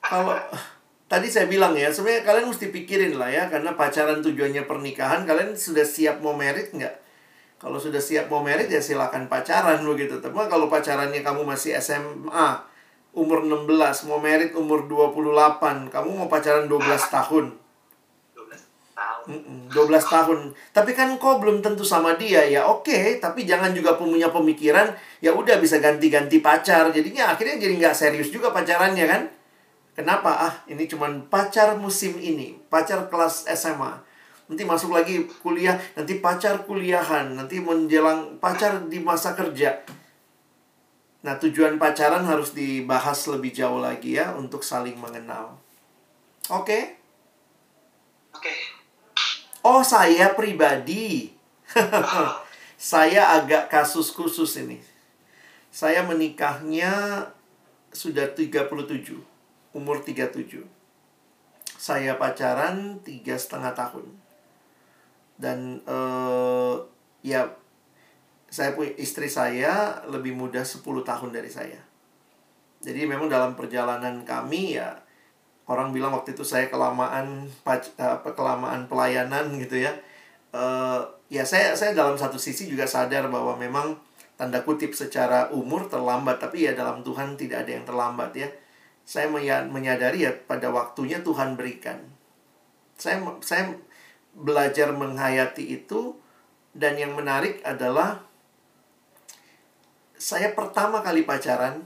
kalau 0.04 0.36
tadi 1.12 1.28
saya 1.32 1.48
bilang 1.48 1.72
ya 1.78 1.88
sebenarnya 1.94 2.24
kalian 2.28 2.48
mesti 2.52 2.68
pikirin 2.74 3.14
lah 3.16 3.32
ya 3.32 3.48
karena 3.48 3.78
pacaran 3.78 4.20
tujuannya 4.20 4.68
pernikahan 4.68 5.24
kalian 5.24 5.56
sudah 5.56 5.86
siap 5.86 6.20
mau 6.20 6.34
merit 6.36 6.74
nggak 6.74 7.03
kalau 7.64 7.80
sudah 7.80 8.04
siap 8.04 8.28
mau 8.28 8.44
merit 8.44 8.68
ya 8.68 8.84
silakan 8.84 9.32
pacaran 9.32 9.80
begitu. 9.88 10.20
Tapi 10.20 10.36
kalau 10.52 10.68
pacarannya 10.68 11.24
kamu 11.24 11.48
masih 11.48 11.80
SMA, 11.80 12.60
umur 13.16 13.48
16, 13.48 14.04
mau 14.12 14.20
merit 14.20 14.52
umur 14.52 14.84
28, 14.92 15.88
kamu 15.88 16.10
mau 16.12 16.28
pacaran 16.28 16.68
12 16.68 16.84
tahun. 17.08 17.56
12 19.72 19.72
tahun. 19.88 20.52
Tapi 20.76 20.92
kan 20.92 21.16
kok 21.16 21.40
belum 21.40 21.64
tentu 21.64 21.88
sama 21.88 22.20
dia 22.20 22.44
ya. 22.44 22.68
Oke, 22.68 23.24
tapi 23.24 23.48
jangan 23.48 23.72
juga 23.72 23.96
punya 23.96 24.28
pemikiran 24.28 24.92
ya 25.24 25.32
udah 25.32 25.56
bisa 25.64 25.80
ganti-ganti 25.80 26.44
pacar. 26.44 26.92
Jadinya 26.92 27.32
akhirnya 27.32 27.56
jadi 27.64 27.80
nggak 27.80 27.96
serius 27.96 28.28
juga 28.28 28.52
pacarannya 28.52 29.08
kan? 29.08 29.22
Kenapa? 29.96 30.36
Ah, 30.36 30.56
ini 30.68 30.84
cuman 30.84 31.32
pacar 31.32 31.80
musim 31.80 32.20
ini, 32.20 32.60
pacar 32.68 33.08
kelas 33.08 33.48
SMA 33.56 34.13
nanti 34.48 34.64
masuk 34.68 34.92
lagi 34.92 35.24
kuliah, 35.40 35.80
nanti 35.96 36.20
pacar 36.20 36.68
kuliahan, 36.68 37.32
nanti 37.36 37.64
menjelang 37.64 38.38
pacar 38.44 38.84
di 38.92 39.00
masa 39.00 39.32
kerja. 39.34 39.80
Nah, 41.24 41.40
tujuan 41.40 41.80
pacaran 41.80 42.28
harus 42.28 42.52
dibahas 42.52 43.24
lebih 43.32 43.56
jauh 43.56 43.80
lagi 43.80 44.20
ya 44.20 44.36
untuk 44.36 44.60
saling 44.60 45.00
mengenal. 45.00 45.56
Oke? 46.52 46.68
Okay? 46.68 46.84
Oke. 48.36 48.52
Okay. 48.52 48.60
Oh, 49.64 49.80
saya 49.80 50.36
pribadi. 50.36 51.32
saya 52.76 53.40
agak 53.40 53.72
kasus 53.72 54.12
khusus 54.12 54.60
ini. 54.60 54.84
Saya 55.72 56.04
menikahnya 56.04 56.92
sudah 57.96 58.28
37, 58.36 58.68
umur 59.72 60.04
37. 60.04 60.60
Saya 61.80 62.20
pacaran 62.20 63.00
tiga 63.00 63.40
setengah 63.40 63.72
tahun 63.72 64.23
dan 65.38 65.82
uh, 65.90 66.78
ya 67.26 67.50
saya 68.54 68.78
punya 68.78 68.94
istri 69.02 69.26
saya 69.26 70.06
lebih 70.06 70.38
muda 70.38 70.62
10 70.62 70.86
tahun 70.86 71.30
dari 71.34 71.50
saya. 71.50 71.82
Jadi 72.84 73.10
memang 73.10 73.26
dalam 73.26 73.58
perjalanan 73.58 74.22
kami 74.22 74.78
ya 74.78 74.94
orang 75.66 75.96
bilang 75.96 76.14
waktu 76.14 76.36
itu 76.36 76.44
saya 76.44 76.68
kelamaan 76.68 77.48
apa 77.66 78.30
kelamaan 78.36 78.86
pelayanan 78.86 79.58
gitu 79.58 79.82
ya. 79.82 79.96
Uh, 80.54 81.02
ya 81.34 81.42
saya 81.42 81.74
saya 81.74 81.98
dalam 81.98 82.14
satu 82.14 82.38
sisi 82.38 82.70
juga 82.70 82.86
sadar 82.86 83.26
bahwa 83.32 83.58
memang 83.58 83.98
tanda 84.38 84.62
kutip 84.62 84.94
secara 84.94 85.50
umur 85.50 85.90
terlambat 85.90 86.38
tapi 86.38 86.70
ya 86.70 86.78
dalam 86.78 87.02
Tuhan 87.02 87.34
tidak 87.34 87.66
ada 87.66 87.72
yang 87.74 87.86
terlambat 87.90 88.32
ya. 88.38 88.50
Saya 89.04 89.28
menyadari 89.66 90.30
ya 90.30 90.32
pada 90.46 90.70
waktunya 90.70 91.20
Tuhan 91.26 91.58
berikan. 91.58 92.00
Saya 92.96 93.20
saya 93.42 93.74
belajar 94.34 94.92
menghayati 94.92 95.64
itu 95.70 96.18
dan 96.74 96.98
yang 96.98 97.14
menarik 97.14 97.62
adalah 97.62 98.26
saya 100.18 100.52
pertama 100.58 101.06
kali 101.06 101.22
pacaran 101.22 101.86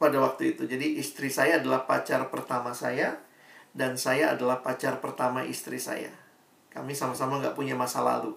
pada 0.00 0.16
waktu 0.16 0.56
itu. 0.56 0.64
Jadi 0.64 0.96
istri 0.96 1.28
saya 1.28 1.60
adalah 1.60 1.84
pacar 1.84 2.32
pertama 2.32 2.72
saya 2.72 3.20
dan 3.76 4.00
saya 4.00 4.32
adalah 4.32 4.64
pacar 4.64 4.96
pertama 5.04 5.44
istri 5.44 5.76
saya. 5.76 6.08
Kami 6.72 6.96
sama-sama 6.96 7.36
nggak 7.36 7.52
punya 7.52 7.76
masa 7.76 8.00
lalu. 8.00 8.32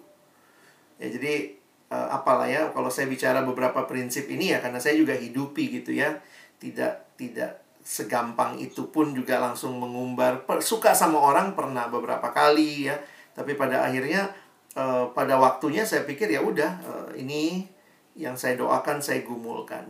Ya 1.00 1.08
jadi 1.08 1.56
uh, 1.88 2.20
apalah 2.20 2.52
ya 2.52 2.68
kalau 2.76 2.91
saya 2.91 3.08
bicara 3.08 3.48
beberapa 3.48 3.88
prinsip 3.88 4.28
ini 4.28 4.52
ya 4.52 4.60
karena 4.60 4.84
saya 4.84 5.00
juga 5.00 5.16
hidupi 5.16 5.80
gitu 5.80 5.95
ya. 5.95 6.20
Tidak 6.60 7.16
tidak 7.16 7.62
segampang 7.84 8.58
itu 8.58 8.90
pun 8.90 9.12
juga 9.12 9.44
langsung 9.44 9.78
mengumbar. 9.78 10.48
Suka 10.64 10.96
sama 10.96 11.20
orang 11.20 11.54
pernah 11.54 11.92
beberapa 11.92 12.32
kali 12.32 12.88
ya. 12.88 12.96
Tapi 13.36 13.60
pada 13.60 13.84
akhirnya 13.84 14.32
uh, 14.80 15.12
pada 15.12 15.36
waktunya 15.38 15.84
saya 15.84 16.08
pikir 16.08 16.32
ya 16.32 16.40
udah 16.40 16.72
uh, 16.88 17.10
ini 17.14 17.68
yang 18.16 18.40
saya 18.40 18.56
doakan 18.56 19.04
saya 19.04 19.22
gumulkan. 19.28 19.86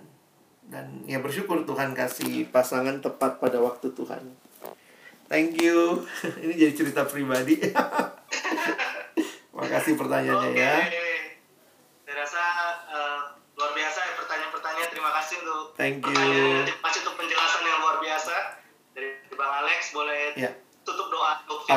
Dan 0.66 1.06
ya 1.06 1.22
bersyukur 1.22 1.64
Tuhan 1.70 1.94
kasih 1.94 2.50
pasangan 2.50 2.98
tepat 3.00 3.38
pada 3.38 3.62
waktu 3.62 3.94
Tuhan. 3.94 4.26
Thank 5.30 5.62
you. 5.62 6.02
Ini 6.44 6.54
jadi 6.56 6.74
cerita 6.74 7.04
pribadi. 7.06 7.58
Makasih 9.58 9.94
pertanyaannya 9.96 10.50
okay. 10.54 10.62
ya 10.62 11.14
saya 12.14 12.30
rasa 12.30 12.46
uh, 12.94 13.22
luar 13.58 13.74
biasa 13.74 14.00
ya 14.06 14.14
pertanyaan-pertanyaan. 14.22 14.90
Terima 14.94 15.12
kasih 15.18 15.36
untuk 15.42 15.74
thank 15.74 16.06
you 16.06 16.62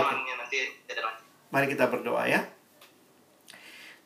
okay. 0.02 0.18
Mari 1.54 1.66
kita 1.72 1.88
berdoa 1.88 2.26
ya. 2.28 2.44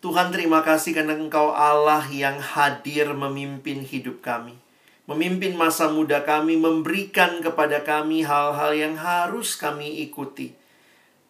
Tuhan 0.01 0.33
terima 0.33 0.65
kasih 0.65 0.97
karena 0.97 1.13
Engkau 1.13 1.53
Allah 1.53 2.05
yang 2.09 2.41
hadir 2.41 3.13
memimpin 3.13 3.85
hidup 3.85 4.25
kami. 4.25 4.57
Memimpin 5.05 5.59
masa 5.59 5.93
muda 5.93 6.25
kami, 6.25 6.57
memberikan 6.57 7.43
kepada 7.45 7.85
kami 7.85 8.25
hal-hal 8.25 8.73
yang 8.73 8.95
harus 8.97 9.59
kami 9.61 10.01
ikuti. 10.07 10.57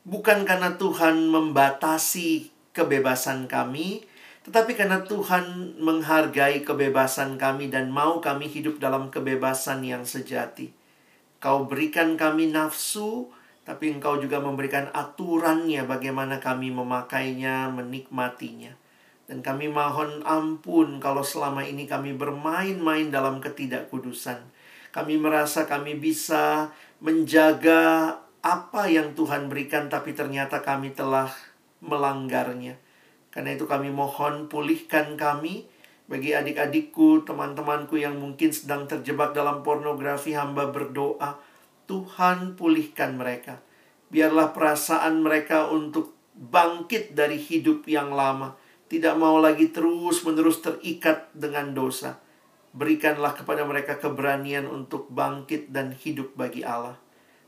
Bukan 0.06 0.46
karena 0.46 0.78
Tuhan 0.78 1.32
membatasi 1.32 2.52
kebebasan 2.70 3.50
kami, 3.50 4.06
tetapi 4.46 4.78
karena 4.78 5.02
Tuhan 5.02 5.76
menghargai 5.82 6.62
kebebasan 6.62 7.42
kami 7.42 7.72
dan 7.74 7.90
mau 7.90 8.22
kami 8.22 8.46
hidup 8.46 8.78
dalam 8.78 9.10
kebebasan 9.10 9.82
yang 9.82 10.06
sejati. 10.06 10.70
Kau 11.40 11.64
berikan 11.66 12.14
kami 12.20 12.52
nafsu, 12.52 13.32
tapi 13.64 13.92
Engkau 13.92 14.16
juga 14.18 14.40
memberikan 14.40 14.88
aturannya 14.90 15.84
bagaimana 15.84 16.40
kami 16.40 16.72
memakainya, 16.72 17.68
menikmatinya. 17.70 18.72
Dan 19.30 19.46
kami 19.46 19.70
mohon 19.70 20.26
ampun 20.26 20.98
kalau 20.98 21.22
selama 21.22 21.62
ini 21.62 21.86
kami 21.86 22.18
bermain-main 22.18 23.14
dalam 23.14 23.38
ketidakkudusan. 23.38 24.42
Kami 24.90 25.14
merasa 25.22 25.70
kami 25.70 25.94
bisa 25.94 26.74
menjaga 26.98 28.18
apa 28.42 28.90
yang 28.90 29.14
Tuhan 29.14 29.46
berikan, 29.46 29.86
tapi 29.86 30.18
ternyata 30.18 30.66
kami 30.66 30.90
telah 30.96 31.30
melanggarnya. 31.78 32.74
Karena 33.30 33.54
itu 33.54 33.70
kami 33.70 33.94
mohon 33.94 34.50
pulihkan 34.50 35.14
kami 35.14 35.70
bagi 36.10 36.34
adik-adikku, 36.34 37.22
teman-temanku 37.22 37.94
yang 38.02 38.18
mungkin 38.18 38.50
sedang 38.50 38.90
terjebak 38.90 39.30
dalam 39.30 39.62
pornografi, 39.62 40.34
hamba 40.34 40.74
berdoa, 40.74 41.38
Tuhan 41.90 42.54
pulihkan 42.54 43.18
mereka. 43.18 43.58
Biarlah 44.14 44.54
perasaan 44.54 45.26
mereka 45.26 45.74
untuk 45.74 46.14
bangkit 46.38 47.18
dari 47.18 47.34
hidup 47.34 47.82
yang 47.90 48.14
lama, 48.14 48.54
tidak 48.86 49.18
mau 49.18 49.42
lagi 49.42 49.74
terus-menerus 49.74 50.62
terikat 50.62 51.34
dengan 51.34 51.74
dosa. 51.74 52.22
Berikanlah 52.70 53.34
kepada 53.34 53.66
mereka 53.66 53.98
keberanian 53.98 54.70
untuk 54.70 55.10
bangkit 55.10 55.74
dan 55.74 55.90
hidup 55.90 56.38
bagi 56.38 56.62
Allah. 56.62 56.94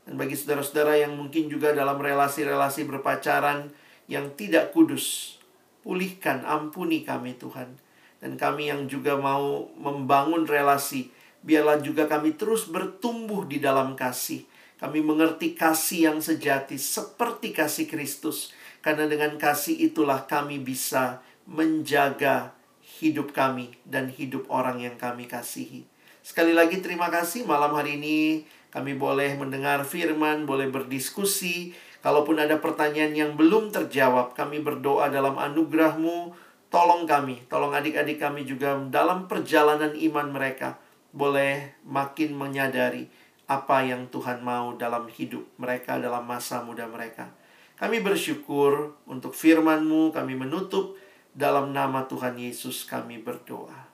Dan 0.03 0.19
bagi 0.19 0.35
saudara-saudara 0.35 0.99
yang 0.99 1.15
mungkin 1.15 1.47
juga 1.47 1.71
dalam 1.71 1.95
relasi-relasi 1.95 2.83
berpacaran 2.83 3.71
yang 4.11 4.35
tidak 4.35 4.75
kudus, 4.75 5.39
pulihkan, 5.87 6.43
ampuni 6.43 7.07
kami 7.07 7.39
Tuhan. 7.39 7.79
Dan 8.19 8.35
kami 8.35 8.67
yang 8.67 8.91
juga 8.91 9.15
mau 9.15 9.71
membangun 9.79 10.43
relasi, 10.43 11.12
biarlah 11.43 11.83
juga 11.83 12.07
kami 12.07 12.33
terus 12.39 12.65
bertumbuh 12.65 13.45
di 13.45 13.59
dalam 13.59 13.93
kasih. 13.93 14.47
Kami 14.79 14.99
mengerti 14.99 15.55
kasih 15.55 16.11
yang 16.11 16.19
sejati 16.19 16.75
seperti 16.75 17.55
kasih 17.55 17.87
Kristus. 17.87 18.51
Karena 18.83 19.07
dengan 19.07 19.39
kasih 19.39 19.79
itulah 19.79 20.27
kami 20.27 20.59
bisa 20.59 21.23
menjaga 21.47 22.51
hidup 22.99 23.31
kami 23.31 23.71
dan 23.87 24.11
hidup 24.11 24.47
orang 24.51 24.83
yang 24.83 24.95
kami 24.99 25.27
kasihi. 25.27 25.87
Sekali 26.23 26.51
lagi 26.51 26.79
terima 26.83 27.07
kasih 27.07 27.47
malam 27.47 27.75
hari 27.75 27.99
ini 27.99 28.43
kami 28.71 28.95
boleh 28.95 29.39
mendengar 29.39 29.83
firman, 29.87 30.43
boleh 30.43 30.67
berdiskusi. 30.67 31.75
Kalaupun 32.03 32.35
ada 32.35 32.59
pertanyaan 32.59 33.15
yang 33.15 33.31
belum 33.39 33.71
terjawab, 33.71 34.35
kami 34.35 34.59
berdoa 34.59 35.07
dalam 35.07 35.39
anugerahmu 35.39 36.35
Tolong 36.73 37.05
kami, 37.05 37.37
tolong 37.53 37.69
adik-adik 37.69 38.17
kami 38.17 38.49
juga 38.49 38.73
dalam 38.89 39.29
perjalanan 39.29 39.93
iman 39.93 40.33
mereka 40.33 40.81
boleh 41.13 41.77
makin 41.85 42.33
menyadari 42.33 43.07
apa 43.45 43.85
yang 43.85 44.09
Tuhan 44.09 44.41
mau 44.41 44.73
dalam 44.73 45.05
hidup 45.05 45.45
mereka 45.61 46.01
dalam 46.01 46.25
masa 46.25 46.65
muda 46.65 46.89
mereka. 46.89 47.29
Kami 47.77 48.01
bersyukur 48.01 48.97
untuk 49.05 49.37
firman-Mu, 49.37 50.09
kami 50.09 50.33
menutup 50.33 50.97
dalam 51.33 51.73
nama 51.73 52.05
Tuhan 52.05 52.37
Yesus 52.37 52.85
kami 52.85 53.21
berdoa. 53.21 53.89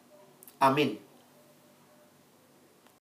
Amin. 0.60 1.09